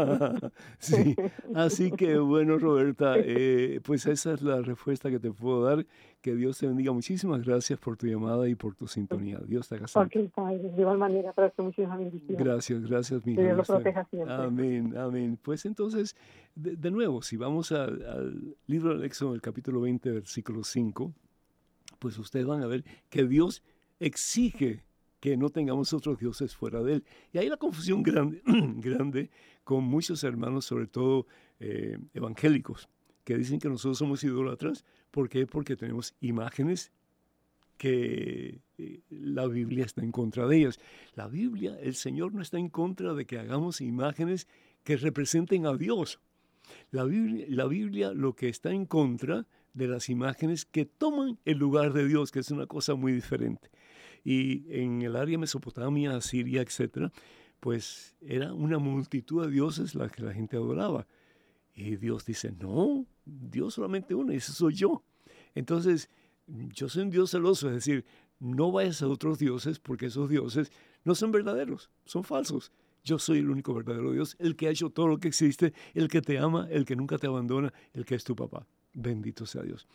sí, 0.77 1.15
así 1.53 1.91
que 1.91 2.17
bueno, 2.17 2.57
Roberta, 2.57 3.15
eh, 3.17 3.79
pues 3.83 4.05
esa 4.05 4.33
es 4.33 4.41
la 4.41 4.61
respuesta 4.61 5.09
que 5.09 5.19
te 5.19 5.31
puedo 5.31 5.63
dar. 5.63 5.85
Que 6.21 6.33
Dios 6.35 6.57
te 6.57 6.65
bendiga. 6.65 6.91
Muchísimas 6.91 7.45
gracias 7.45 7.77
por 7.79 7.97
tu 7.97 8.07
llamada 8.07 8.49
y 8.49 8.55
por 8.55 8.73
tu 8.73 8.87
sintonía. 8.87 9.39
Dios 9.45 9.69
te 9.69 9.75
haga 9.75 9.85
Padre, 9.93 10.71
de 10.71 10.81
igual 10.81 10.97
manera, 10.97 11.33
para 11.33 11.51
que 11.51 11.61
muchísimas 11.61 11.99
bendiciones. 11.99 12.43
Gracias, 12.43 12.81
gracias, 12.87 13.25
mi 13.25 13.35
Dios 13.35 13.55
lo 13.55 13.63
proteja 13.63 14.05
siempre. 14.05 14.33
Amén, 14.33 14.97
amén. 14.97 15.37
Pues 15.39 15.65
entonces, 15.65 16.15
de, 16.55 16.75
de 16.75 16.89
nuevo, 16.89 17.21
si 17.21 17.37
vamos 17.37 17.71
al, 17.71 18.03
al 18.07 18.55
libro 18.65 18.95
del 18.95 19.03
Éxodo, 19.03 19.35
el 19.35 19.41
capítulo 19.41 19.81
20, 19.81 20.11
versículo 20.11 20.63
5, 20.63 21.13
pues 22.05 22.19
ustedes 22.19 22.45
van 22.45 22.61
a 22.61 22.67
ver 22.67 22.85
que 23.09 23.25
Dios 23.25 23.63
exige 23.99 24.83
que 25.19 25.37
no 25.37 25.49
tengamos 25.49 25.91
otros 25.91 26.19
dioses 26.19 26.55
fuera 26.55 26.83
de 26.83 26.93
Él. 26.93 27.03
Y 27.33 27.39
hay 27.39 27.49
la 27.49 27.57
confusión 27.57 28.03
grande, 28.03 28.43
grande 28.45 29.31
con 29.63 29.85
muchos 29.85 30.23
hermanos, 30.23 30.65
sobre 30.65 30.85
todo 30.85 31.25
eh, 31.59 31.97
evangélicos, 32.13 32.87
que 33.23 33.35
dicen 33.35 33.57
que 33.57 33.69
nosotros 33.69 33.97
somos 33.97 34.23
idólatras. 34.23 34.85
¿Por 35.09 35.29
qué? 35.29 35.47
Porque 35.47 35.75
tenemos 35.75 36.13
imágenes 36.21 36.91
que 37.79 38.61
eh, 38.77 38.99
la 39.09 39.47
Biblia 39.47 39.83
está 39.83 40.03
en 40.03 40.11
contra 40.11 40.45
de 40.45 40.57
ellas. 40.57 40.79
La 41.15 41.27
Biblia, 41.27 41.75
el 41.81 41.95
Señor 41.95 42.35
no 42.35 42.43
está 42.43 42.59
en 42.59 42.69
contra 42.69 43.15
de 43.15 43.25
que 43.25 43.39
hagamos 43.39 43.81
imágenes 43.81 44.47
que 44.83 44.95
representen 44.95 45.65
a 45.65 45.75
Dios. 45.75 46.19
La 46.91 47.03
Biblia, 47.03 47.47
la 47.49 47.65
Biblia 47.65 48.13
lo 48.13 48.35
que 48.35 48.47
está 48.47 48.69
en 48.69 48.85
contra 48.85 49.47
de 49.75 49.87
las 49.87 50.09
imágenes 50.09 50.65
que 50.65 50.85
toman 50.85 51.37
el 51.45 51.57
lugar 51.57 51.93
de 51.93 52.07
Dios, 52.07 52.31
que 52.31 52.39
es 52.39 52.49
una 52.49 52.65
cosa 52.65 52.95
muy 52.95 53.11
diferente. 53.11 53.69
Y 54.23 54.65
en 54.73 55.03
el 55.03 55.15
área 55.15 55.37
Mesopotamia, 55.37 56.19
Siria, 56.21 56.61
etcétera, 56.61 57.11
pues 57.59 58.15
era 58.21 58.53
una 58.53 58.79
multitud 58.79 59.45
de 59.45 59.51
dioses 59.51 59.93
la 59.93 60.09
que 60.09 60.23
la 60.23 60.33
gente 60.33 60.55
adoraba. 60.55 61.05
Y 61.73 61.97
Dios 61.97 62.25
dice, 62.25 62.51
no, 62.51 63.05
Dios 63.25 63.73
solamente 63.73 64.15
uno, 64.15 64.33
y 64.33 64.37
ese 64.37 64.53
soy 64.53 64.73
yo. 64.73 65.03
Entonces, 65.53 66.09
yo 66.47 66.87
soy 66.87 67.03
un 67.03 67.09
Dios 67.09 67.31
celoso, 67.31 67.67
es 67.67 67.75
decir, 67.75 68.05
no 68.39 68.71
vayas 68.71 69.01
a 69.01 69.07
otros 69.07 69.39
dioses 69.39 69.79
porque 69.79 70.07
esos 70.07 70.29
dioses 70.29 70.71
no 71.03 71.15
son 71.15 71.31
verdaderos, 71.31 71.89
son 72.05 72.23
falsos. 72.23 72.71
Yo 73.03 73.19
soy 73.19 73.39
el 73.39 73.49
único 73.49 73.73
verdadero 73.73 74.11
Dios, 74.13 74.35
el 74.39 74.55
que 74.55 74.67
ha 74.67 74.71
hecho 74.71 74.89
todo 74.89 75.07
lo 75.07 75.19
que 75.19 75.27
existe, 75.27 75.73
el 75.93 76.07
que 76.07 76.21
te 76.21 76.39
ama, 76.39 76.67
el 76.71 76.85
que 76.85 76.95
nunca 76.95 77.17
te 77.17 77.27
abandona, 77.27 77.73
el 77.93 78.05
que 78.05 78.15
es 78.15 78.23
tu 78.23 78.35
papá. 78.35 78.65
Bendito 78.95 79.45
sea 79.45 79.61
Dios. 79.61 79.85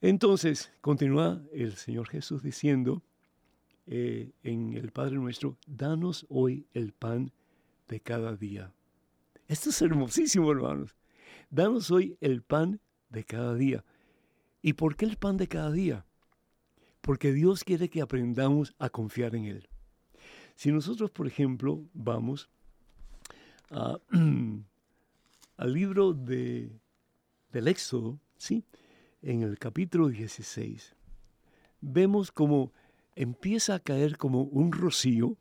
Entonces, 0.00 0.72
continúa 0.80 1.42
el 1.52 1.76
Señor 1.76 2.08
Jesús 2.08 2.42
diciendo 2.42 3.02
eh, 3.86 4.32
en 4.42 4.72
el 4.72 4.90
Padre 4.90 5.16
nuestro, 5.16 5.58
danos 5.66 6.26
hoy 6.30 6.66
el 6.72 6.92
pan 6.92 7.30
de 7.88 8.00
cada 8.00 8.34
día. 8.34 8.72
Esto 9.46 9.68
es 9.68 9.82
hermosísimo, 9.82 10.50
hermanos. 10.50 10.96
Danos 11.50 11.90
hoy 11.90 12.16
el 12.20 12.40
pan 12.40 12.80
de 13.10 13.24
cada 13.24 13.54
día. 13.54 13.84
¿Y 14.62 14.72
por 14.72 14.96
qué 14.96 15.04
el 15.04 15.18
pan 15.18 15.36
de 15.36 15.48
cada 15.48 15.70
día? 15.70 16.06
Porque 17.02 17.32
Dios 17.32 17.64
quiere 17.64 17.90
que 17.90 18.00
aprendamos 18.00 18.74
a 18.78 18.88
confiar 18.88 19.34
en 19.34 19.44
Él. 19.44 19.68
Si 20.54 20.72
nosotros, 20.72 21.10
por 21.10 21.26
ejemplo, 21.26 21.84
vamos 21.92 22.48
al 23.70 25.72
libro 25.72 26.14
de 26.14 26.80
del 27.52 27.68
Éxodo, 27.68 28.20
¿sí? 28.36 28.64
en 29.22 29.42
el 29.42 29.58
capítulo 29.58 30.08
16, 30.08 30.94
vemos 31.80 32.32
como 32.32 32.72
empieza 33.14 33.74
a 33.74 33.80
caer 33.80 34.16
como 34.16 34.42
un 34.42 34.72
rocío. 34.72 35.36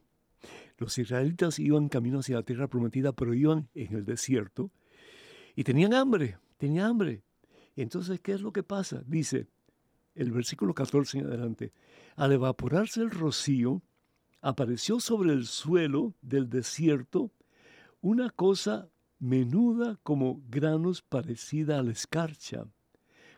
Los 0.78 0.98
israelitas 0.98 1.60
iban 1.60 1.90
camino 1.90 2.20
hacia 2.20 2.36
la 2.36 2.44
tierra 2.44 2.68
prometida, 2.68 3.14
pero 3.14 3.34
iban 3.34 3.70
en 3.74 3.96
el 3.96 4.06
desierto 4.06 4.72
y 5.56 5.64
tenían 5.64 5.94
hambre, 5.94 6.38
tenían 6.58 6.88
hambre. 6.88 7.22
Entonces, 7.76 8.20
¿qué 8.20 8.34
es 8.34 8.42
lo 8.42 8.52
que 8.52 8.64
pasa? 8.64 9.04
Dice 9.06 9.48
el 10.16 10.32
versículo 10.32 10.74
14 10.74 11.20
en 11.20 11.26
adelante, 11.28 11.72
al 12.16 12.34
evaporarse 12.34 13.02
el 13.02 13.12
rocío, 13.12 13.82
apareció 14.42 15.00
sobre 15.00 15.32
el 15.32 15.46
suelo 15.46 16.14
del 16.22 16.50
desierto 16.50 17.32
una 18.02 18.30
cosa 18.30 18.90
menuda 19.20 20.00
como 20.04 20.42
granos 20.50 21.02
parecida 21.02 21.80
a 21.80 21.84
la 21.84 21.92
escarcha. 21.92 22.66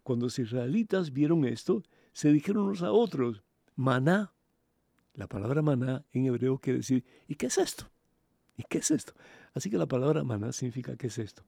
Cuando 0.03 0.27
los 0.27 0.39
israelitas 0.39 1.11
vieron 1.11 1.45
esto, 1.45 1.83
se 2.13 2.31
dijeron 2.31 2.65
unos 2.65 2.83
a 2.83 2.91
otros, 2.91 3.43
maná. 3.75 4.33
La 5.13 5.27
palabra 5.27 5.61
maná 5.61 6.05
en 6.11 6.25
hebreo 6.25 6.59
quiere 6.59 6.79
decir, 6.79 7.03
¿y 7.27 7.35
qué 7.35 7.47
es 7.47 7.57
esto? 7.57 7.89
¿Y 8.57 8.63
qué 8.63 8.79
es 8.79 8.91
esto? 8.91 9.13
Así 9.53 9.69
que 9.69 9.77
la 9.77 9.87
palabra 9.87 10.23
maná 10.23 10.51
significa, 10.51 10.95
¿qué 10.95 11.07
es 11.07 11.17
esto? 11.17 11.43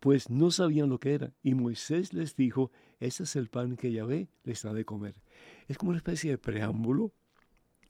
Pues 0.00 0.28
no 0.28 0.50
sabían 0.50 0.90
lo 0.90 1.00
que 1.00 1.14
era. 1.14 1.32
Y 1.42 1.54
Moisés 1.54 2.12
les 2.12 2.36
dijo, 2.36 2.70
este 3.00 3.22
es 3.22 3.36
el 3.36 3.48
pan 3.48 3.76
que 3.76 3.92
Yahvé 3.92 4.28
les 4.44 4.62
da 4.62 4.72
de 4.72 4.84
comer. 4.84 5.22
Es 5.68 5.78
como 5.78 5.90
una 5.90 5.98
especie 5.98 6.30
de 6.30 6.38
preámbulo 6.38 7.12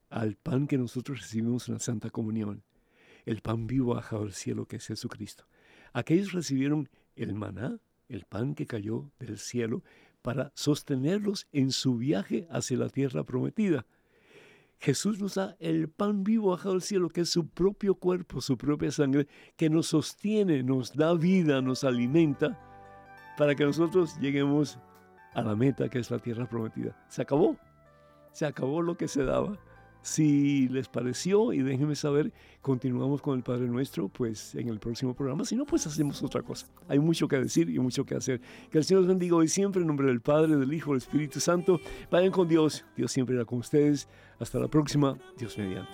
al 0.08 0.36
pan 0.36 0.66
que 0.66 0.78
nosotros 0.78 1.20
recibimos 1.20 1.68
en 1.68 1.74
la 1.74 1.80
Santa 1.80 2.10
Comunión 2.10 2.62
el 3.26 3.42
pan 3.42 3.66
vivo 3.66 3.94
bajado 3.94 4.22
del 4.22 4.32
cielo 4.32 4.66
que 4.66 4.76
es 4.76 4.86
Jesucristo. 4.86 5.44
Aquellos 5.92 6.32
recibieron 6.32 6.88
el 7.16 7.34
maná, 7.34 7.78
el 8.08 8.24
pan 8.24 8.54
que 8.54 8.66
cayó 8.66 9.10
del 9.18 9.38
cielo, 9.38 9.82
para 10.22 10.50
sostenerlos 10.54 11.46
en 11.52 11.70
su 11.70 11.96
viaje 11.96 12.48
hacia 12.50 12.78
la 12.78 12.88
tierra 12.88 13.24
prometida. 13.24 13.86
Jesús 14.78 15.20
nos 15.20 15.34
da 15.34 15.56
el 15.58 15.88
pan 15.88 16.24
vivo 16.24 16.50
bajado 16.50 16.72
del 16.72 16.82
cielo, 16.82 17.08
que 17.08 17.22
es 17.22 17.30
su 17.30 17.48
propio 17.48 17.94
cuerpo, 17.94 18.40
su 18.40 18.56
propia 18.58 18.90
sangre, 18.90 19.26
que 19.56 19.70
nos 19.70 19.88
sostiene, 19.88 20.62
nos 20.62 20.94
da 20.94 21.14
vida, 21.14 21.62
nos 21.62 21.84
alimenta, 21.84 22.60
para 23.38 23.54
que 23.54 23.64
nosotros 23.64 24.18
lleguemos 24.20 24.78
a 25.34 25.42
la 25.42 25.54
meta 25.54 25.88
que 25.88 25.98
es 25.98 26.10
la 26.10 26.18
tierra 26.18 26.48
prometida. 26.48 26.96
Se 27.08 27.22
acabó, 27.22 27.56
se 28.32 28.46
acabó 28.46 28.82
lo 28.82 28.96
que 28.96 29.08
se 29.08 29.24
daba. 29.24 29.58
Si 30.06 30.68
les 30.68 30.86
pareció 30.86 31.52
y 31.52 31.62
déjenme 31.62 31.96
saber, 31.96 32.32
continuamos 32.62 33.20
con 33.20 33.36
el 33.36 33.42
Padre 33.42 33.66
Nuestro 33.66 34.06
pues 34.06 34.54
en 34.54 34.68
el 34.68 34.78
próximo 34.78 35.14
programa. 35.14 35.44
Si 35.44 35.56
no, 35.56 35.66
pues 35.66 35.84
hacemos 35.88 36.22
otra 36.22 36.42
cosa. 36.42 36.68
Hay 36.86 37.00
mucho 37.00 37.26
que 37.26 37.36
decir 37.36 37.68
y 37.68 37.80
mucho 37.80 38.06
que 38.06 38.14
hacer. 38.14 38.40
Que 38.70 38.78
el 38.78 38.84
Señor 38.84 39.00
los 39.00 39.08
bendiga 39.08 39.34
hoy 39.34 39.48
siempre 39.48 39.80
en 39.80 39.88
nombre 39.88 40.06
del 40.06 40.20
Padre, 40.20 40.54
del 40.54 40.72
Hijo, 40.72 40.92
del 40.92 40.98
Espíritu 40.98 41.40
Santo. 41.40 41.80
Vayan 42.08 42.30
con 42.30 42.46
Dios. 42.46 42.84
Dios 42.96 43.10
siempre 43.10 43.34
irá 43.34 43.44
con 43.44 43.58
ustedes. 43.58 44.06
Hasta 44.38 44.60
la 44.60 44.68
próxima. 44.68 45.18
Dios 45.36 45.58
mediante. 45.58 45.90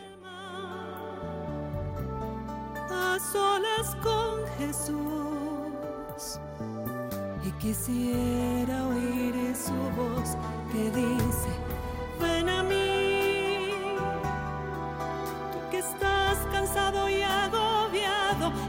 A 2.90 3.18
solas 3.32 3.96
con 4.02 4.46
Jesús 4.58 6.38
y 7.46 7.50
quisiera 7.52 8.88
oír 8.88 9.56
su 9.56 9.72
voz 9.96 10.36
que 10.70 10.90
dice, 10.90 11.71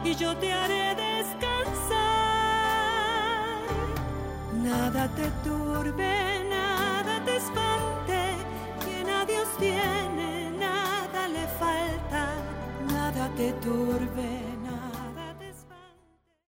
y 0.03 0.15
yo 0.15 0.35
te 0.37 0.51
haré 0.51 0.95
descansar. 0.95 1.93
Nada 4.61 5.07
te 5.15 5.29
turbe, 5.43 6.45
nada 6.49 7.23
te 7.25 7.37
espante, 7.37 8.19
quien 8.83 9.09
a 9.09 9.25
Dios 9.25 9.47
tiene, 9.57 10.51
nada 10.51 11.27
le 11.27 11.45
falta, 11.59 12.23
nada 12.91 13.29
te 13.35 13.53
turbe. 13.53 14.62